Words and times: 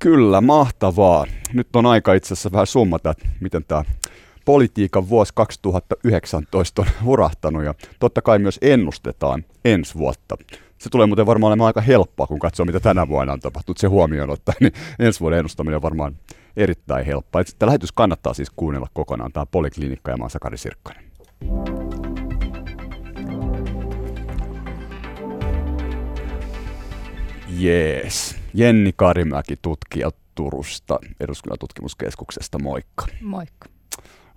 Kyllä, 0.00 0.40
mahtavaa. 0.40 1.26
Nyt 1.52 1.76
on 1.76 1.86
aika 1.86 2.14
itse 2.14 2.34
asiassa 2.34 2.52
vähän 2.52 2.66
summata, 2.66 3.10
että 3.10 3.28
miten 3.40 3.64
tämä 3.64 3.84
politiikan 4.44 5.08
vuosi 5.08 5.32
2019 5.34 6.82
on 6.82 6.88
hurahtanut 7.04 7.64
ja 7.64 7.74
totta 8.00 8.22
kai 8.22 8.38
myös 8.38 8.58
ennustetaan 8.62 9.44
ensi 9.64 9.94
vuotta. 9.94 10.36
Se 10.78 10.90
tulee 10.90 11.06
muuten 11.06 11.26
varmaan 11.26 11.50
olemaan 11.50 11.66
aika 11.66 11.80
helppoa, 11.80 12.26
kun 12.26 12.38
katsoo, 12.38 12.66
mitä 12.66 12.80
tänä 12.80 13.08
vuonna 13.08 13.32
on 13.32 13.40
tapahtunut. 13.40 13.78
Se 13.78 13.86
huomioon 13.86 14.30
ottaa, 14.30 14.54
niin 14.60 14.72
ensi 14.98 15.20
vuoden 15.20 15.38
ennustaminen 15.38 15.76
on 15.76 15.82
varmaan 15.82 16.16
erittäin 16.56 17.06
helppoa. 17.06 17.42
Tämä 17.58 17.68
lähetys 17.68 17.92
kannattaa 17.92 18.34
siis 18.34 18.50
kuunnella 18.56 18.88
kokonaan. 18.92 19.32
Tämä 19.32 19.42
on 19.42 19.48
Poliklinikka 19.50 20.10
ja 20.10 20.16
mä 20.16 20.24
oon 20.24 20.30
Sakari 20.30 20.58
Sirkkanen. 20.58 21.04
Jees. 27.58 28.36
Jenni 28.54 28.92
Karimäki, 28.96 29.56
tutkija 29.62 30.10
Turusta, 30.34 30.98
eduskunnan 31.20 31.58
tutkimuskeskuksesta. 31.58 32.58
Moikka. 32.58 33.06
Moikka. 33.20 33.68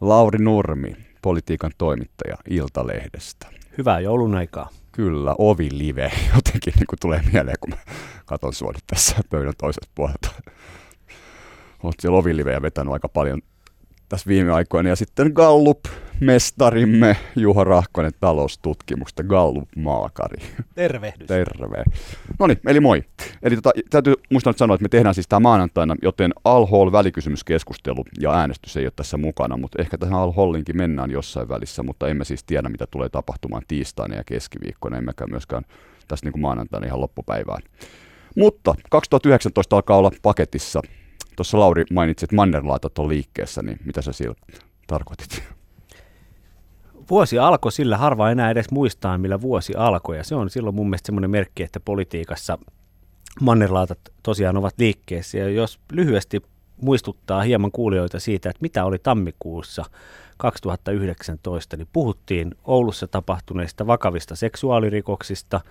Lauri 0.01 0.39
Nurmi, 0.39 0.95
politiikan 1.21 1.71
toimittaja 1.77 2.37
Iltalehdestä. 2.49 3.47
Hyvää 3.77 3.99
joulun 3.99 4.35
aikaa. 4.35 4.69
Kyllä, 4.91 5.35
ovi 5.37 5.69
live 5.71 6.11
jotenkin 6.35 6.73
niin 6.75 6.87
kuin 6.87 6.99
tulee 7.01 7.23
mieleen, 7.33 7.57
kun 7.59 7.69
mä 7.69 7.93
katson 8.25 8.53
sua 8.53 8.71
nyt 8.71 8.83
tässä 8.87 9.15
pöydän 9.29 9.53
toiselta 9.57 9.87
puolelta. 9.95 10.29
Olet 11.83 11.99
siellä 11.99 12.17
ovilivejä 12.17 12.61
vetänyt 12.61 12.93
aika 12.93 13.09
paljon 13.09 13.41
tässä 14.09 14.27
viime 14.27 14.51
aikoina. 14.51 14.89
Ja 14.89 14.95
sitten 14.95 15.31
Gallup, 15.33 15.79
mestarimme 16.21 17.17
Juha 17.35 17.63
Rahkonen 17.63 18.11
taloustutkimusta, 18.19 19.23
Gallup-maakari. 19.23 20.41
Tervehdys. 20.75 21.27
Terve. 21.27 21.83
No 22.39 22.47
niin, 22.47 22.59
eli 22.67 22.79
moi. 22.79 23.03
Eli 23.43 23.55
tota, 23.55 23.71
täytyy 23.89 24.13
muistaa 24.31 24.51
nyt 24.51 24.57
sanoa, 24.57 24.75
että 24.75 24.83
me 24.83 24.89
tehdään 24.89 25.15
siis 25.15 25.27
tämä 25.27 25.39
maanantaina, 25.39 25.95
joten 26.01 26.33
Al 26.43 26.91
välikysymyskeskustelu 26.91 28.05
ja 28.19 28.33
äänestys 28.33 28.77
ei 28.77 28.85
ole 28.85 28.93
tässä 28.95 29.17
mukana, 29.17 29.57
mutta 29.57 29.81
ehkä 29.81 29.97
tähän 29.97 30.19
Al 30.19 30.31
Hollinkin 30.31 30.77
mennään 30.77 31.11
jossain 31.11 31.49
välissä, 31.49 31.83
mutta 31.83 32.07
emme 32.07 32.25
siis 32.25 32.43
tiedä, 32.43 32.69
mitä 32.69 32.87
tulee 32.87 33.09
tapahtumaan 33.09 33.63
tiistaina 33.67 34.15
ja 34.15 34.23
keskiviikkona, 34.23 34.97
emmekä 34.97 35.27
myöskään 35.27 35.63
tässä 36.07 36.25
niin 36.25 36.33
kuin 36.33 36.41
maanantaina 36.41 36.87
ihan 36.87 37.01
loppupäivään. 37.01 37.61
Mutta 38.37 38.75
2019 38.89 39.75
alkaa 39.75 39.97
olla 39.97 40.11
paketissa 40.21 40.81
Tuossa 41.35 41.59
Lauri 41.59 41.85
mainitsi, 41.91 42.25
että 42.25 42.35
mannerlaatat 42.35 42.99
on 42.99 43.09
liikkeessä, 43.09 43.61
niin 43.61 43.79
mitä 43.85 44.01
sä 44.01 44.13
sillä 44.13 44.35
tarkoitit? 44.87 45.43
Vuosi 47.11 47.39
alkoi 47.39 47.71
sillä, 47.71 47.97
harva 47.97 48.31
enää 48.31 48.51
edes 48.51 48.71
muistaa, 48.71 49.17
millä 49.17 49.41
vuosi 49.41 49.75
alkoi. 49.75 50.17
Ja 50.17 50.23
se 50.23 50.35
on 50.35 50.49
silloin 50.49 50.75
mun 50.75 50.89
mielestä 50.89 51.05
semmoinen 51.05 51.31
merkki, 51.31 51.63
että 51.63 51.79
politiikassa 51.79 52.57
mannerlaatat 53.41 53.99
tosiaan 54.23 54.57
ovat 54.57 54.73
liikkeessä. 54.77 55.37
Ja 55.37 55.49
jos 55.49 55.79
lyhyesti 55.91 56.41
muistuttaa 56.81 57.41
hieman 57.41 57.71
kuulijoita 57.71 58.19
siitä, 58.19 58.49
että 58.49 58.61
mitä 58.61 58.85
oli 58.85 58.99
tammikuussa 58.99 59.85
2019, 60.37 61.77
niin 61.77 61.87
puhuttiin 61.93 62.55
Oulussa 62.63 63.07
tapahtuneista 63.07 63.87
vakavista 63.87 64.35
seksuaalirikoksista. 64.35 65.61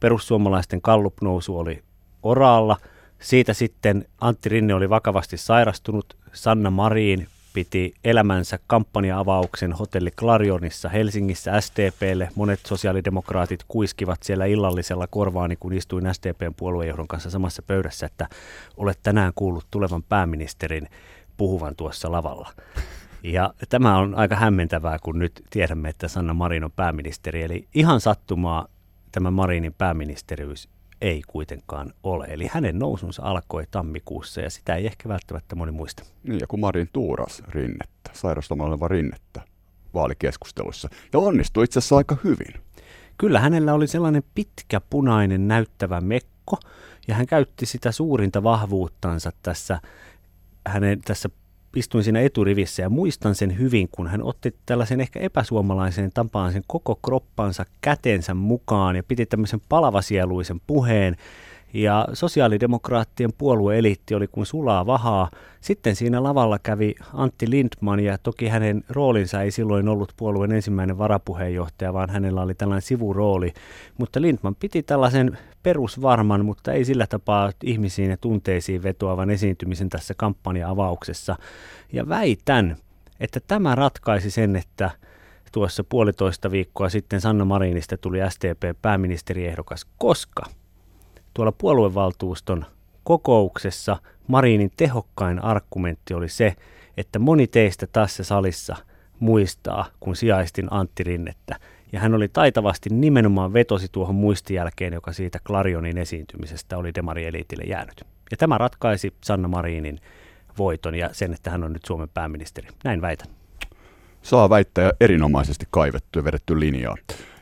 Perussuomalaisten 0.00 0.82
kallupnousu 0.82 1.58
oli 1.58 1.82
oraalla– 2.22 2.76
siitä 3.20 3.54
sitten 3.54 4.04
Antti 4.20 4.48
Rinne 4.48 4.74
oli 4.74 4.90
vakavasti 4.90 5.36
sairastunut. 5.36 6.16
Sanna 6.32 6.70
Marin 6.70 7.28
piti 7.56 7.94
elämänsä 8.04 8.58
kampanja-avauksen 8.66 9.72
hotelli 9.72 10.10
Clarionissa 10.10 10.88
Helsingissä 10.88 11.60
STPlle. 11.60 12.28
Monet 12.34 12.60
sosiaalidemokraatit 12.66 13.60
kuiskivat 13.68 14.22
siellä 14.22 14.44
illallisella 14.44 15.06
korvaani, 15.06 15.56
kun 15.56 15.72
istuin 15.72 16.14
STPn 16.14 16.54
puoluejohdon 16.56 17.08
kanssa 17.08 17.30
samassa 17.30 17.62
pöydässä, 17.62 18.06
että 18.06 18.28
olet 18.76 18.98
tänään 19.02 19.32
kuullut 19.34 19.66
tulevan 19.70 20.02
pääministerin 20.02 20.88
puhuvan 21.36 21.76
tuossa 21.76 22.12
lavalla. 22.12 22.52
Ja 23.22 23.54
tämä 23.68 23.98
on 23.98 24.14
aika 24.14 24.36
hämmentävää, 24.36 24.98
kun 25.02 25.18
nyt 25.18 25.42
tiedämme, 25.50 25.88
että 25.88 26.08
Sanna 26.08 26.34
Marin 26.34 26.64
on 26.64 26.72
pääministeri. 26.72 27.42
Eli 27.42 27.68
ihan 27.74 28.00
sattumaa 28.00 28.66
tämä 29.12 29.30
Marinin 29.30 29.74
pääministeriys 29.78 30.68
ei 31.00 31.22
kuitenkaan 31.26 31.92
ole. 32.02 32.26
Eli 32.28 32.48
hänen 32.52 32.78
nousunsa 32.78 33.22
alkoi 33.22 33.64
tammikuussa 33.70 34.40
ja 34.40 34.50
sitä 34.50 34.74
ei 34.74 34.86
ehkä 34.86 35.08
välttämättä 35.08 35.56
moni 35.56 35.72
muista. 35.72 36.02
Niin, 36.22 36.40
ja 36.40 36.46
kun 36.46 36.60
Marin 36.60 36.88
tuuras 36.92 37.42
rinnettä, 37.48 38.10
sairastamalla 38.12 38.74
oleva 38.74 38.88
rinnettä 38.88 39.40
vaalikeskustelussa, 39.94 40.88
ja 41.12 41.18
onnistui 41.18 41.64
itse 41.64 41.78
asiassa 41.78 41.96
aika 41.96 42.16
hyvin. 42.24 42.62
Kyllä 43.18 43.40
hänellä 43.40 43.74
oli 43.74 43.86
sellainen 43.86 44.22
pitkä 44.34 44.80
punainen 44.80 45.48
näyttävä 45.48 46.00
mekko, 46.00 46.58
ja 47.08 47.14
hän 47.14 47.26
käytti 47.26 47.66
sitä 47.66 47.92
suurinta 47.92 48.42
vahvuuttansa 48.42 49.32
tässä 49.42 49.80
hänen 50.66 51.00
tässä 51.00 51.28
istuin 51.76 52.04
siinä 52.04 52.20
eturivissä 52.20 52.82
ja 52.82 52.90
muistan 52.90 53.34
sen 53.34 53.58
hyvin, 53.58 53.88
kun 53.92 54.08
hän 54.08 54.22
otti 54.22 54.54
tällaisen 54.66 55.00
ehkä 55.00 55.20
epäsuomalaiseen 55.20 56.10
tapaan 56.14 56.52
sen 56.52 56.62
koko 56.66 56.98
kroppansa 57.04 57.64
kätensä 57.80 58.34
mukaan 58.34 58.96
ja 58.96 59.02
piti 59.02 59.26
tämmöisen 59.26 59.60
palavasieluisen 59.68 60.60
puheen 60.66 61.16
ja 61.74 62.08
sosiaalidemokraattien 62.12 63.30
puolueeliitti 63.38 64.14
oli 64.14 64.26
kuin 64.26 64.46
sulaa 64.46 64.86
vahaa. 64.86 65.30
Sitten 65.60 65.96
siinä 65.96 66.22
lavalla 66.22 66.58
kävi 66.58 66.94
Antti 67.14 67.50
Lindman 67.50 68.00
ja 68.00 68.18
toki 68.18 68.48
hänen 68.48 68.84
roolinsa 68.88 69.42
ei 69.42 69.50
silloin 69.50 69.88
ollut 69.88 70.12
puolueen 70.16 70.52
ensimmäinen 70.52 70.98
varapuheenjohtaja, 70.98 71.92
vaan 71.92 72.10
hänellä 72.10 72.42
oli 72.42 72.54
tällainen 72.54 72.82
sivurooli. 72.82 73.52
Mutta 73.98 74.20
Lindman 74.20 74.54
piti 74.54 74.82
tällaisen 74.82 75.38
perusvarman, 75.66 76.44
mutta 76.44 76.72
ei 76.72 76.84
sillä 76.84 77.06
tapaa 77.06 77.52
ihmisiin 77.64 78.10
ja 78.10 78.16
tunteisiin 78.16 78.82
vetoavan 78.82 79.30
esiintymisen 79.30 79.88
tässä 79.88 80.14
kampanja-avauksessa. 80.16 81.36
Ja 81.92 82.08
väitän, 82.08 82.76
että 83.20 83.40
tämä 83.48 83.74
ratkaisi 83.74 84.30
sen, 84.30 84.56
että 84.56 84.90
tuossa 85.52 85.84
puolitoista 85.84 86.50
viikkoa 86.50 86.88
sitten 86.88 87.20
Sanna 87.20 87.44
Marinista 87.44 87.96
tuli 87.96 88.18
STP 88.30 88.82
pääministeriehdokas, 88.82 89.86
koska– 89.98 90.42
tuolla 91.36 91.52
puoluevaltuuston 91.52 92.66
kokouksessa 93.04 93.96
Marinin 94.28 94.70
tehokkain 94.76 95.44
argumentti 95.44 96.14
oli 96.14 96.28
se, 96.28 96.54
että 96.96 97.18
moni 97.18 97.46
teistä 97.46 97.86
tässä 97.86 98.24
salissa 98.24 98.76
muistaa, 99.20 99.86
kun 100.00 100.16
sijaistin 100.16 100.68
Antti 100.70 101.04
Rinnettä. 101.04 101.56
Ja 101.92 102.00
hän 102.00 102.14
oli 102.14 102.28
taitavasti 102.28 102.90
nimenomaan 102.90 103.52
vetosi 103.52 103.86
tuohon 103.92 104.14
muistijälkeen, 104.14 104.92
joka 104.92 105.12
siitä 105.12 105.38
Clarionin 105.46 105.98
esiintymisestä 105.98 106.78
oli 106.78 106.94
Demari 106.94 107.26
Elitille 107.26 107.64
jäänyt. 107.64 108.04
Ja 108.30 108.36
tämä 108.36 108.58
ratkaisi 108.58 109.14
Sanna 109.24 109.48
Marinin 109.48 110.00
voiton 110.58 110.94
ja 110.94 111.08
sen, 111.12 111.34
että 111.34 111.50
hän 111.50 111.64
on 111.64 111.72
nyt 111.72 111.84
Suomen 111.84 112.08
pääministeri. 112.08 112.68
Näin 112.84 113.02
väitän. 113.02 113.28
Saa 114.22 114.50
väittää 114.50 114.92
erinomaisesti 115.00 115.66
kaivettu 115.70 116.18
ja 116.18 116.24
vedetty 116.24 116.60
linjaa. 116.60 116.96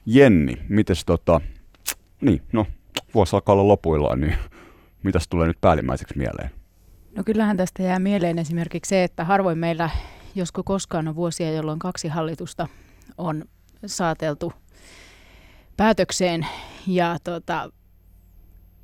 Jenni, 0.07 0.57
mites 0.69 1.05
tota, 1.05 1.41
niin, 2.21 2.43
no 2.53 2.67
vuosi 3.15 3.37
alkaa 3.37 3.53
olla 3.53 3.69
lopuillaan, 3.69 4.21
niin 4.21 4.35
mitäs 5.03 5.29
tulee 5.29 5.47
nyt 5.47 5.61
päällimmäiseksi 5.61 6.19
mieleen? 6.19 6.51
No 7.17 7.25
kyllähän 7.25 7.57
tästä 7.57 7.83
jää 7.83 7.99
mieleen 7.99 8.39
esimerkiksi 8.39 8.89
se, 8.89 9.05
että 9.05 9.25
harvoin 9.25 9.59
meillä, 9.59 9.91
josko 10.35 10.63
koskaan 10.63 11.09
on 11.09 11.15
vuosia, 11.15 11.53
jolloin 11.53 11.79
kaksi 11.79 12.09
hallitusta 12.09 12.69
on 13.19 13.45
saateltu 13.87 14.53
päätökseen 15.77 16.47
ja 16.87 17.17
tota, 17.25 17.71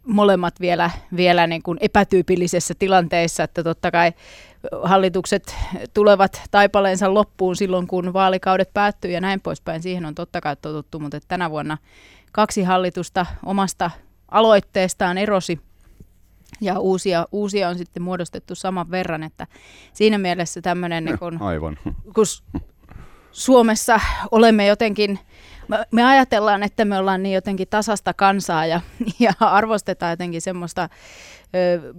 molemmat 0.07 0.61
vielä, 0.61 0.91
vielä 1.17 1.47
niin 1.47 1.63
kuin 1.63 1.79
epätyypillisessä 1.81 2.75
tilanteessa, 2.79 3.43
että 3.43 3.65
totta 3.65 3.91
kai 3.91 4.13
hallitukset 4.83 5.57
tulevat 5.95 6.43
taipaleensa 6.51 7.15
loppuun 7.15 7.57
silloin, 7.57 7.87
kun 7.87 8.13
vaalikaudet 8.13 8.71
päättyy 8.75 9.11
ja 9.11 9.21
näin 9.21 9.41
poispäin. 9.41 9.83
Siihen 9.83 10.07
on 10.07 10.15
totta 10.15 10.41
kai 10.41 10.57
totuttu, 10.57 10.99
mutta 10.99 11.21
tänä 11.29 11.51
vuonna 11.51 11.79
kaksi 12.33 12.63
hallitusta 12.63 13.27
omasta 13.45 13.91
aloitteestaan 14.31 15.19
erosi 15.19 15.61
ja 16.61 16.79
uusia, 16.79 17.27
uusia 17.33 17.69
on 17.69 17.79
sitten 17.79 18.03
muodostettu 18.03 18.55
saman 18.55 18.91
verran, 18.91 19.23
että 19.23 19.47
siinä 19.93 20.19
mielessä 20.19 20.61
tämmöinen, 20.61 21.05
niin 21.05 21.19
kun, 21.19 21.43
Aivan. 21.43 21.79
kun 22.15 22.25
Suomessa 23.33 24.01
olemme 24.31 24.67
jotenkin, 24.67 25.19
me 25.91 26.05
ajatellaan, 26.05 26.63
että 26.63 26.85
me 26.85 26.99
ollaan 26.99 27.23
niin 27.23 27.35
jotenkin 27.35 27.69
tasasta 27.69 28.15
kansaa 28.15 28.67
ja, 28.67 28.81
ja 29.19 29.33
arvostetaan 29.41 30.13
jotenkin 30.13 30.43
semmoista 30.43 30.89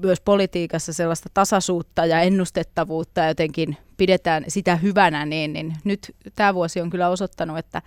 myös 0.04 0.22
politiikassa 0.22 0.94
sellaista 0.94 1.30
tasaisuutta 1.34 2.06
ja 2.06 2.22
ennustettavuutta 2.22 3.22
ja 3.22 3.28
jotenkin 3.28 3.78
pidetään 3.98 4.44
sitä 4.48 4.76
hyvänä, 4.76 5.26
niin, 5.26 5.54
niin 5.54 5.76
nyt 5.84 6.16
tämä 6.36 6.54
vuosi 6.54 6.82
on 6.82 6.90
kyllä 6.90 7.10
osoittanut, 7.10 7.58
että 7.58 7.82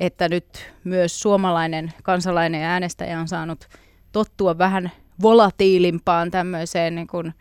että 0.00 0.28
nyt 0.28 0.72
myös 0.84 1.20
suomalainen 1.20 1.92
kansalainen 2.02 2.62
ja 2.62 2.68
äänestäjä 2.68 3.20
on 3.20 3.28
saanut 3.28 3.68
tottua 4.12 4.58
vähän 4.58 4.92
volatiilimpaan 5.22 6.30
tämmöiseen 6.30 6.94
niin 6.94 7.06
kuin 7.06 7.34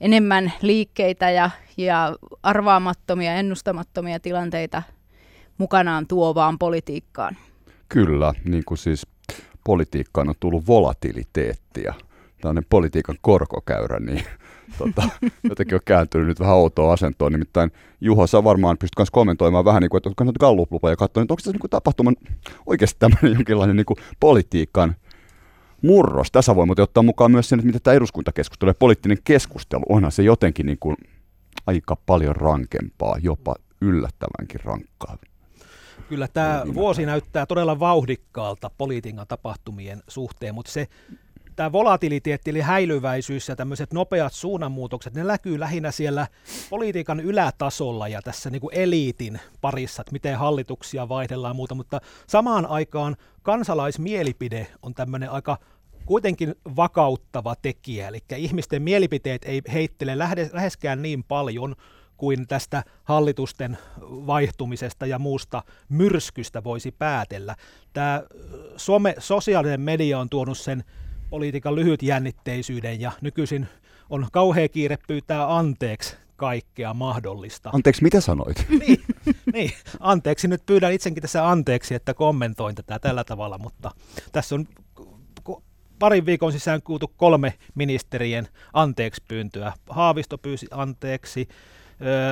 enemmän 0.00 0.52
liikkeitä 0.62 1.30
ja, 1.30 1.50
ja 1.76 2.16
arvaamattomia, 2.42 3.34
ennustamattomia 3.34 4.20
tilanteita 4.20 4.82
mukanaan 5.58 6.06
tuovaan 6.06 6.58
politiikkaan. 6.58 7.36
Kyllä, 7.88 8.34
niin 8.44 8.64
kuin 8.64 8.78
siis 8.78 9.06
politiikkaan 9.64 10.28
on 10.28 10.34
tullut 10.40 10.66
volatiliteettia. 10.66 11.94
tällainen 12.40 12.66
politiikan 12.70 13.16
korkokäyrä, 13.20 14.00
niin 14.00 14.24
tota, 14.78 15.02
jotenkin 15.48 15.74
on 15.74 15.80
kääntynyt 15.84 16.26
nyt 16.28 16.40
vähän 16.40 16.56
outoa 16.56 16.92
asentoa. 16.92 17.30
Nimittäin 17.30 17.70
Juho, 18.00 18.26
sä 18.26 18.44
varmaan 18.44 18.78
pystyt 18.78 18.98
myös 18.98 19.10
kommentoimaan 19.10 19.64
vähän, 19.64 19.82
niin 19.82 19.90
kuin, 19.90 19.98
että 19.98 20.08
oletko 20.08 20.32
gallup 20.40 20.70
ja 20.72 20.96
katsoa, 20.96 21.22
että 21.22 21.32
onko 21.32 21.36
tässä 21.36 21.50
niin 21.50 21.70
tapahtuman 21.70 22.16
oikeasti 22.66 22.96
tämmöinen 22.98 23.32
jonkinlainen 23.32 23.76
niin 23.76 23.86
kuin 23.86 23.96
politiikan 24.20 24.96
murros. 25.82 26.30
Tässä 26.30 26.56
voi 26.56 26.66
muuten 26.66 26.82
ottaa 26.82 27.02
mukaan 27.02 27.30
myös 27.30 27.48
sen, 27.48 27.58
että 27.58 27.66
mitä 27.66 27.80
tämä 27.80 27.94
eduskuntakeskustelu 27.94 28.70
ja 28.70 28.74
poliittinen 28.74 29.18
keskustelu, 29.24 29.82
onhan 29.88 30.12
se 30.12 30.22
jotenkin 30.22 30.66
niin 30.66 30.78
kuin 30.78 30.96
aika 31.66 31.96
paljon 31.96 32.36
rankempaa, 32.36 33.16
jopa 33.22 33.54
yllättävänkin 33.80 34.60
rankkaa. 34.64 35.16
Kyllä 36.08 36.28
tämä 36.28 36.62
vuosi 36.74 37.06
näyttää 37.06 37.46
todella 37.46 37.78
vauhdikkaalta 37.80 38.70
politiikan 38.78 39.26
tapahtumien 39.26 40.02
suhteen, 40.08 40.54
mutta 40.54 40.72
se 40.72 40.88
tämä 41.60 41.72
volatiliteetti 41.72 42.50
eli 42.50 42.60
häilyväisyys 42.60 43.48
ja 43.48 43.56
tämmöiset 43.56 43.92
nopeat 43.92 44.32
suunnanmuutokset, 44.32 45.14
ne 45.14 45.24
näkyy 45.24 45.60
lähinnä 45.60 45.90
siellä 45.90 46.26
politiikan 46.70 47.20
ylätasolla 47.20 48.08
ja 48.08 48.22
tässä 48.22 48.50
niin 48.50 48.60
kuin 48.60 48.74
eliitin 48.74 49.40
parissa, 49.60 50.02
että 50.02 50.12
miten 50.12 50.38
hallituksia 50.38 51.08
vaihdellaan 51.08 51.50
ja 51.50 51.54
muuta, 51.54 51.74
mutta 51.74 52.00
samaan 52.26 52.66
aikaan 52.66 53.16
kansalaismielipide 53.42 54.66
on 54.82 54.94
tämmöinen 54.94 55.30
aika 55.30 55.58
kuitenkin 56.06 56.54
vakauttava 56.76 57.54
tekijä, 57.62 58.08
eli 58.08 58.18
ihmisten 58.36 58.82
mielipiteet 58.82 59.44
ei 59.44 59.62
heittele 59.72 60.18
läheskään 60.52 61.02
niin 61.02 61.24
paljon 61.24 61.76
kuin 62.16 62.46
tästä 62.46 62.84
hallitusten 63.04 63.78
vaihtumisesta 64.02 65.06
ja 65.06 65.18
muusta 65.18 65.62
myrskystä 65.88 66.64
voisi 66.64 66.92
päätellä. 66.92 67.56
Tämä 67.92 68.22
some, 68.76 69.14
sosiaalinen 69.18 69.80
media 69.80 70.18
on 70.18 70.28
tuonut 70.28 70.58
sen 70.58 70.84
politiikan 71.30 71.74
lyhytjännitteisyyden 71.74 73.00
ja 73.00 73.12
nykyisin 73.20 73.66
on 74.10 74.26
kauhea 74.32 74.68
kiire 74.68 74.98
pyytää 75.08 75.56
anteeksi 75.56 76.16
kaikkea 76.36 76.94
mahdollista. 76.94 77.70
Anteeksi, 77.72 78.02
mitä 78.02 78.20
sanoit? 78.20 78.66
niin, 78.86 79.02
niin, 79.52 79.72
anteeksi. 80.00 80.48
Nyt 80.48 80.66
pyydän 80.66 80.92
itsekin 80.92 81.22
tässä 81.22 81.48
anteeksi, 81.48 81.94
että 81.94 82.14
kommentoin 82.14 82.74
tätä 82.74 82.98
tällä 82.98 83.24
tavalla, 83.24 83.58
mutta 83.58 83.90
tässä 84.32 84.54
on 84.54 84.66
parin 85.98 86.26
viikon 86.26 86.52
sisään 86.52 86.82
kuultu 86.82 87.12
kolme 87.16 87.54
ministerien 87.74 88.48
anteeksi 88.72 89.22
pyyntöä. 89.28 89.72
Haavisto 89.90 90.38
pyysi 90.38 90.66
anteeksi, 90.70 91.48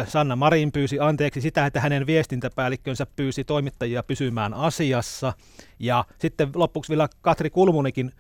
Sanna 0.09 0.37
Marin 0.37 0.73
pyysi 0.73 1.00
anteeksi 1.00 1.41
sitä, 1.41 1.67
että 1.67 1.81
hänen 1.81 2.06
viestintäpäällikkönsä 2.06 3.06
pyysi 3.17 3.45
toimittajia 3.45 4.03
pysymään 4.03 4.55
asiassa. 4.55 5.33
Ja 5.79 6.05
sitten 6.19 6.50
lopuksi 6.55 6.91
vielä 6.91 7.09
Katri 7.21 7.50
Kulmunikin 7.50 8.12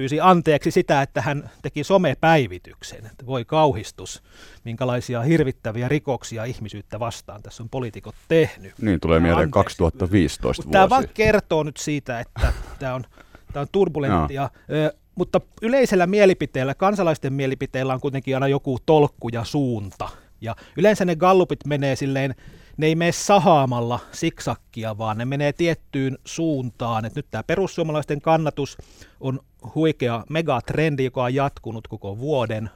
pyysi 0.00 0.20
anteeksi 0.20 0.70
sitä, 0.70 1.02
että 1.02 1.22
hän 1.22 1.50
teki 1.62 1.84
somepäivityksen. 1.84 3.06
Että 3.06 3.26
voi 3.26 3.44
kauhistus, 3.44 4.22
minkälaisia 4.64 5.22
hirvittäviä 5.22 5.88
rikoksia 5.88 6.44
ihmisyyttä 6.44 7.00
vastaan 7.00 7.42
tässä 7.42 7.62
on 7.62 7.68
poliitikot 7.68 8.14
tehnyt. 8.28 8.72
Niin, 8.80 9.00
tulee 9.00 9.20
mieleen 9.20 9.38
anteeksi. 9.38 9.52
2015 9.52 10.64
vuosi. 10.64 10.72
Tämä 10.72 10.88
vaan 10.88 11.04
kertoo 11.14 11.62
nyt 11.62 11.76
siitä, 11.76 12.20
että 12.20 12.52
tämä 12.78 12.94
on, 12.94 13.04
tämä 13.52 13.60
on 13.60 13.68
turbulenttia. 13.72 14.42
No. 14.42 14.90
Mutta 15.14 15.40
yleisellä 15.62 16.06
mielipiteellä, 16.06 16.74
kansalaisten 16.74 17.32
mielipiteellä 17.32 17.94
on 17.94 18.00
kuitenkin 18.00 18.36
aina 18.36 18.48
joku 18.48 18.78
tolkku 18.86 19.28
ja 19.28 19.44
suunta. 19.44 20.08
Ja 20.40 20.56
yleensä 20.76 21.04
ne 21.04 21.16
gallupit 21.16 21.64
menee 21.66 21.96
silleen 21.96 22.34
ne 22.80 22.86
ei 22.86 22.94
mene 22.94 23.12
sahaamalla 23.12 24.00
siksakkia, 24.12 24.98
vaan 24.98 25.18
ne 25.18 25.24
menee 25.24 25.52
tiettyyn 25.52 26.18
suuntaan. 26.24 27.04
Et 27.04 27.14
nyt 27.14 27.26
tämä 27.30 27.42
perussuomalaisten 27.42 28.20
kannatus 28.20 28.78
on 29.20 29.40
huikea 29.74 30.24
megatrendi, 30.30 31.04
joka 31.04 31.24
on 31.24 31.34
jatkunut 31.34 31.88
koko 31.88 32.18
vuoden 32.18 32.70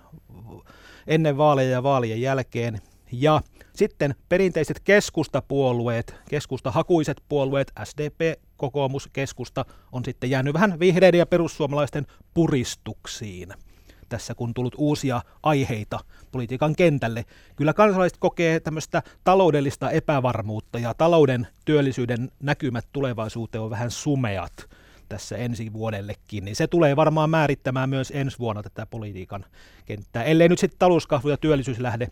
ennen 1.07 1.37
vaaleja 1.37 1.71
ja 1.71 1.83
vaalien 1.83 2.21
jälkeen. 2.21 2.81
Ja 3.13 3.41
sitten 3.75 4.15
perinteiset 4.29 4.81
keskustapuolueet, 4.81 6.15
keskustahakuiset 6.31 7.23
puolueet, 7.29 7.73
SDP, 7.85 8.41
kokoomus, 8.57 9.09
keskusta, 9.13 9.65
on 9.93 10.05
sitten 10.05 10.31
jäänyt 10.31 10.55
vähän 10.55 10.79
vihreiden 10.79 11.19
ja 11.19 11.27
perussuomalaisten 11.27 12.07
puristuksiin 12.35 13.49
tässä, 14.09 14.35
kun 14.35 14.55
tullut 14.55 14.75
uusia 14.79 15.23
aiheita 15.43 15.99
politiikan 16.33 16.77
kentälle. 16.77 17.25
Kyllä 17.57 17.73
kansalaiset 17.73 18.19
kokee 18.19 18.61
tämmöistä 18.61 19.03
taloudellista 19.25 19.91
epävarmuutta 19.91 20.79
ja 20.79 20.95
talouden 20.95 21.47
työllisyyden 21.65 22.31
näkymät 22.41 22.89
tulevaisuuteen 22.93 23.63
on 23.63 23.71
vähän 23.71 23.91
sumeat 23.91 24.69
tässä 25.09 25.37
ensi 25.37 25.73
vuodellekin, 25.73 26.45
niin 26.45 26.57
se 26.57 26.67
tulee 26.67 26.97
varmaan 26.97 27.31
määrittämään 27.31 27.89
myös 27.89 28.13
ensi 28.15 28.39
vuonna 28.39 28.63
tätä 28.63 28.87
politiikan 28.87 29.45
kenttää, 29.85 30.23
ellei 30.23 30.49
nyt 30.49 30.59
sitten 30.59 30.79
talouskasvu 30.79 31.29
ja 31.29 31.37
työllisyys 31.37 31.81
lähde. 31.81 32.09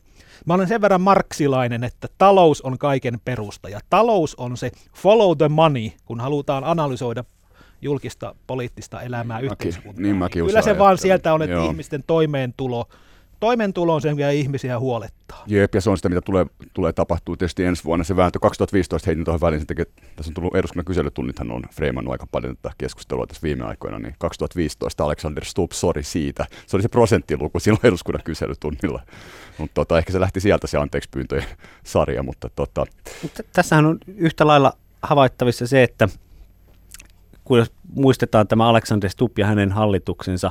Mä 0.46 0.54
olen 0.54 0.68
sen 0.68 0.80
verran 0.80 1.00
marksilainen, 1.00 1.84
että 1.84 2.08
talous 2.18 2.62
on 2.62 2.78
kaiken 2.78 3.20
perusta 3.24 3.68
ja 3.68 3.80
talous 3.90 4.34
on 4.34 4.56
se 4.56 4.70
follow 4.94 5.36
the 5.38 5.48
money, 5.48 5.90
kun 6.04 6.20
halutaan 6.20 6.64
analysoida 6.64 7.24
julkista 7.82 8.34
poliittista 8.46 9.02
elämää 9.02 9.40
niin, 9.40 9.52
yhteiskuntaa. 9.52 10.02
Niin 10.02 10.16
mäkin 10.16 10.46
Kyllä 10.46 10.62
se 10.62 10.78
vaan 10.78 10.98
sieltä 10.98 11.34
on, 11.34 11.42
että 11.42 11.52
Joo. 11.52 11.66
ihmisten 11.66 12.04
toimeentulo, 12.06 12.86
toimeentulo 13.40 13.94
on 13.94 14.00
se, 14.00 14.14
mikä 14.14 14.30
ihmisiä 14.30 14.78
huolettaa. 14.78 15.42
Jep, 15.46 15.74
ja 15.74 15.80
se 15.80 15.90
on 15.90 15.96
sitä, 15.96 16.08
mitä 16.08 16.20
tulee, 16.20 16.46
tulee 16.74 16.92
tapahtuu 16.92 17.36
tietysti 17.36 17.64
ensi 17.64 17.84
vuonna. 17.84 18.04
Se 18.04 18.16
vääntö 18.16 18.38
2015 18.38 19.06
heitin 19.06 19.24
tuohon 19.24 19.40
väliin, 19.40 19.66
tekee, 19.66 19.86
tässä 20.16 20.30
on 20.30 20.34
tullut 20.34 20.56
eduskunnan 20.56 20.84
kyselytunnithan 20.84 21.52
on 21.52 21.62
freimannut 21.70 22.12
aika 22.12 22.26
paljon 22.32 22.56
tätä 22.56 22.74
keskustelua 22.78 23.26
tässä 23.26 23.42
viime 23.42 23.64
aikoina, 23.64 23.98
niin 23.98 24.14
2015 24.18 25.04
Alexander 25.04 25.44
Stubb, 25.44 25.72
sori 25.72 26.02
siitä. 26.02 26.46
Se 26.66 26.76
oli 26.76 26.82
se 26.82 26.88
prosenttiluku 26.88 27.60
silloin 27.60 27.86
eduskunnan 27.86 28.22
kyselytunnilla. 28.24 29.02
Mutta 29.58 29.74
tota, 29.74 29.98
ehkä 29.98 30.12
se 30.12 30.20
lähti 30.20 30.40
sieltä 30.40 30.66
se 30.66 30.78
anteeksi 30.78 31.10
pyyntöjen 31.10 31.44
sarja, 31.84 32.22
mutta 32.22 32.50
tota. 32.56 32.86
Tässähän 33.52 33.86
on 33.86 33.98
yhtä 34.16 34.46
lailla 34.46 34.72
havaittavissa 35.02 35.66
se, 35.66 35.82
että 35.82 36.08
jos 37.58 37.72
muistetaan 37.94 38.48
tämä 38.48 38.68
Alexander 38.68 39.10
Stubb 39.10 39.38
ja 39.38 39.46
hänen 39.46 39.72
hallituksensa, 39.72 40.50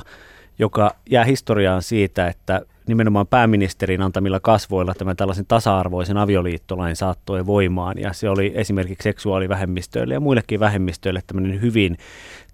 joka 0.58 0.96
jää 1.10 1.24
historiaan 1.24 1.82
siitä, 1.82 2.28
että 2.28 2.60
nimenomaan 2.86 3.26
pääministerin 3.26 4.02
antamilla 4.02 4.40
kasvoilla 4.40 4.94
tämä 4.94 5.14
tällaisen 5.14 5.46
tasa-arvoisen 5.46 6.16
avioliittolain 6.16 6.96
saattoi 6.96 7.46
voimaan. 7.46 7.98
Ja 7.98 8.12
se 8.12 8.28
oli 8.28 8.52
esimerkiksi 8.54 9.02
seksuaalivähemmistöille 9.02 10.14
ja 10.14 10.20
muillekin 10.20 10.60
vähemmistöille 10.60 11.20
tämmöinen 11.26 11.60
hyvin 11.60 11.96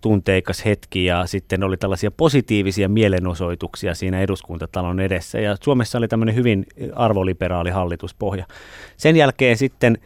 tunteikas 0.01 0.65
hetki 0.65 1.05
ja 1.05 1.27
sitten 1.27 1.63
oli 1.65 1.77
tällaisia 1.77 2.11
positiivisia 2.11 2.89
mielenosoituksia 2.89 3.95
siinä 3.95 4.21
eduskuntatalon 4.21 5.01
edessä. 5.01 5.41
Ja 5.41 5.57
Suomessa 5.63 5.99
oli 5.99 6.09
tämmöinen 6.09 6.35
hyvin 6.35 6.67
arvoliberaali 6.95 7.71
hallituspohja. 7.71 8.47
Sen 8.97 9.17
jälkeen 9.17 9.57
sitten 9.57 9.99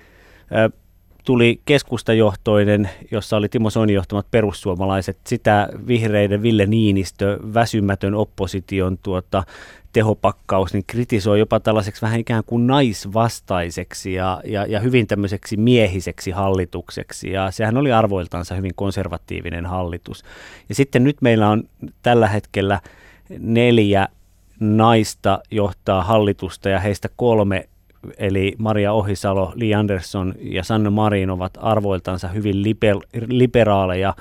tuli 1.25 1.61
keskustajohtoinen, 1.65 2.91
jossa 3.11 3.37
oli 3.37 3.49
Timo 3.49 3.71
Soinin 3.71 3.95
johtamat 3.95 4.27
perussuomalaiset, 4.31 5.19
sitä 5.27 5.69
vihreiden 5.87 6.43
Ville 6.43 6.67
Niinistö, 6.67 7.39
väsymätön 7.55 8.15
opposition 8.15 8.99
tuota, 8.99 9.45
tehopakkaus, 9.93 10.73
niin 10.73 10.85
kritisoi 10.87 11.39
jopa 11.39 11.61
tällaiseksi 11.61 12.03
vähän 12.03 12.21
ikään 12.21 12.45
kuin 12.47 12.67
naisvastaiseksi 12.67 14.13
ja, 14.13 14.41
ja, 14.45 14.67
ja 14.67 14.81
hyvin 14.81 15.07
tämmöiseksi 15.07 15.57
miehiseksi 15.57 16.31
hallitukseksi. 16.31 17.31
Ja 17.31 17.51
sehän 17.51 17.77
oli 17.77 17.93
arvoiltansa 17.93 18.55
hyvin 18.55 18.75
konservatiivinen 18.75 19.67
hallitus. 19.67 20.25
Ja 20.69 20.75
sitten 20.75 21.05
nyt 21.05 21.17
meillä 21.21 21.49
on 21.49 21.63
tällä 22.03 22.29
hetkellä 22.29 22.81
neljä 23.39 24.09
naista 24.61 25.41
johtaa 25.51 26.03
hallitusta 26.03 26.69
ja 26.69 26.81
heistä 26.81 27.09
kolme 27.17 27.69
eli 28.19 28.55
Maria 28.59 28.93
Ohisalo, 28.93 29.53
Li 29.55 29.75
Andersson 29.75 30.35
ja 30.41 30.65
Sanna 30.65 30.91
Marin 30.91 31.31
ovat 31.31 31.53
arvoiltansa 31.61 32.29
hyvin 32.29 32.55
liber- 32.55 33.27
liberaaleja, 33.27 34.15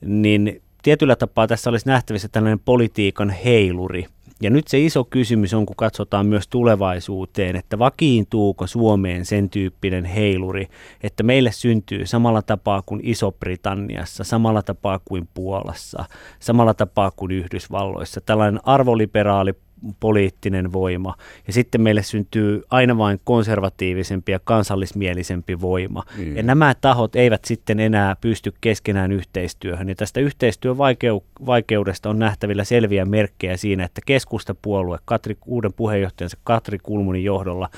niin 0.00 0.62
tietyllä 0.82 1.16
tapaa 1.16 1.46
tässä 1.46 1.70
olisi 1.70 1.86
nähtävissä 1.86 2.28
tällainen 2.28 2.60
politiikan 2.64 3.30
heiluri. 3.30 4.06
Ja 4.42 4.50
nyt 4.50 4.68
se 4.68 4.80
iso 4.80 5.04
kysymys 5.04 5.54
on, 5.54 5.66
kun 5.66 5.76
katsotaan 5.76 6.26
myös 6.26 6.48
tulevaisuuteen, 6.48 7.56
että 7.56 7.78
vakiintuuko 7.78 8.66
Suomeen 8.66 9.24
sen 9.24 9.50
tyyppinen 9.50 10.04
heiluri, 10.04 10.68
että 11.02 11.22
meille 11.22 11.52
syntyy 11.52 12.06
samalla 12.06 12.42
tapaa 12.42 12.82
kuin 12.86 13.00
Iso-Britanniassa, 13.04 14.24
samalla 14.24 14.62
tapaa 14.62 15.00
kuin 15.04 15.28
Puolassa, 15.34 16.04
samalla 16.40 16.74
tapaa 16.74 17.10
kuin 17.10 17.30
Yhdysvalloissa, 17.30 18.20
tällainen 18.20 18.60
arvoliberaali 18.64 19.54
poliittinen 20.00 20.72
voima. 20.72 21.14
Ja 21.46 21.52
sitten 21.52 21.80
meille 21.80 22.02
syntyy 22.02 22.62
aina 22.70 22.98
vain 22.98 23.20
konservatiivisempi 23.24 24.32
ja 24.32 24.38
kansallismielisempi 24.44 25.60
voima. 25.60 26.02
Niin. 26.16 26.36
Ja 26.36 26.42
nämä 26.42 26.74
tahot 26.80 27.16
eivät 27.16 27.44
sitten 27.44 27.80
enää 27.80 28.16
pysty 28.20 28.52
keskenään 28.60 29.12
yhteistyöhön. 29.12 29.88
Ja 29.88 29.94
tästä 29.94 30.20
yhteistyövaikeudesta 30.20 32.10
on 32.10 32.18
nähtävillä 32.18 32.64
selviä 32.64 33.04
merkkejä 33.04 33.56
siinä, 33.56 33.84
että 33.84 34.00
keskustapuolue 34.06 34.98
Katri, 35.04 35.36
uuden 35.46 35.72
puheenjohtajansa 35.72 36.36
Katri 36.44 36.78
Kulmunin 36.82 37.24
johdolla 37.24 37.68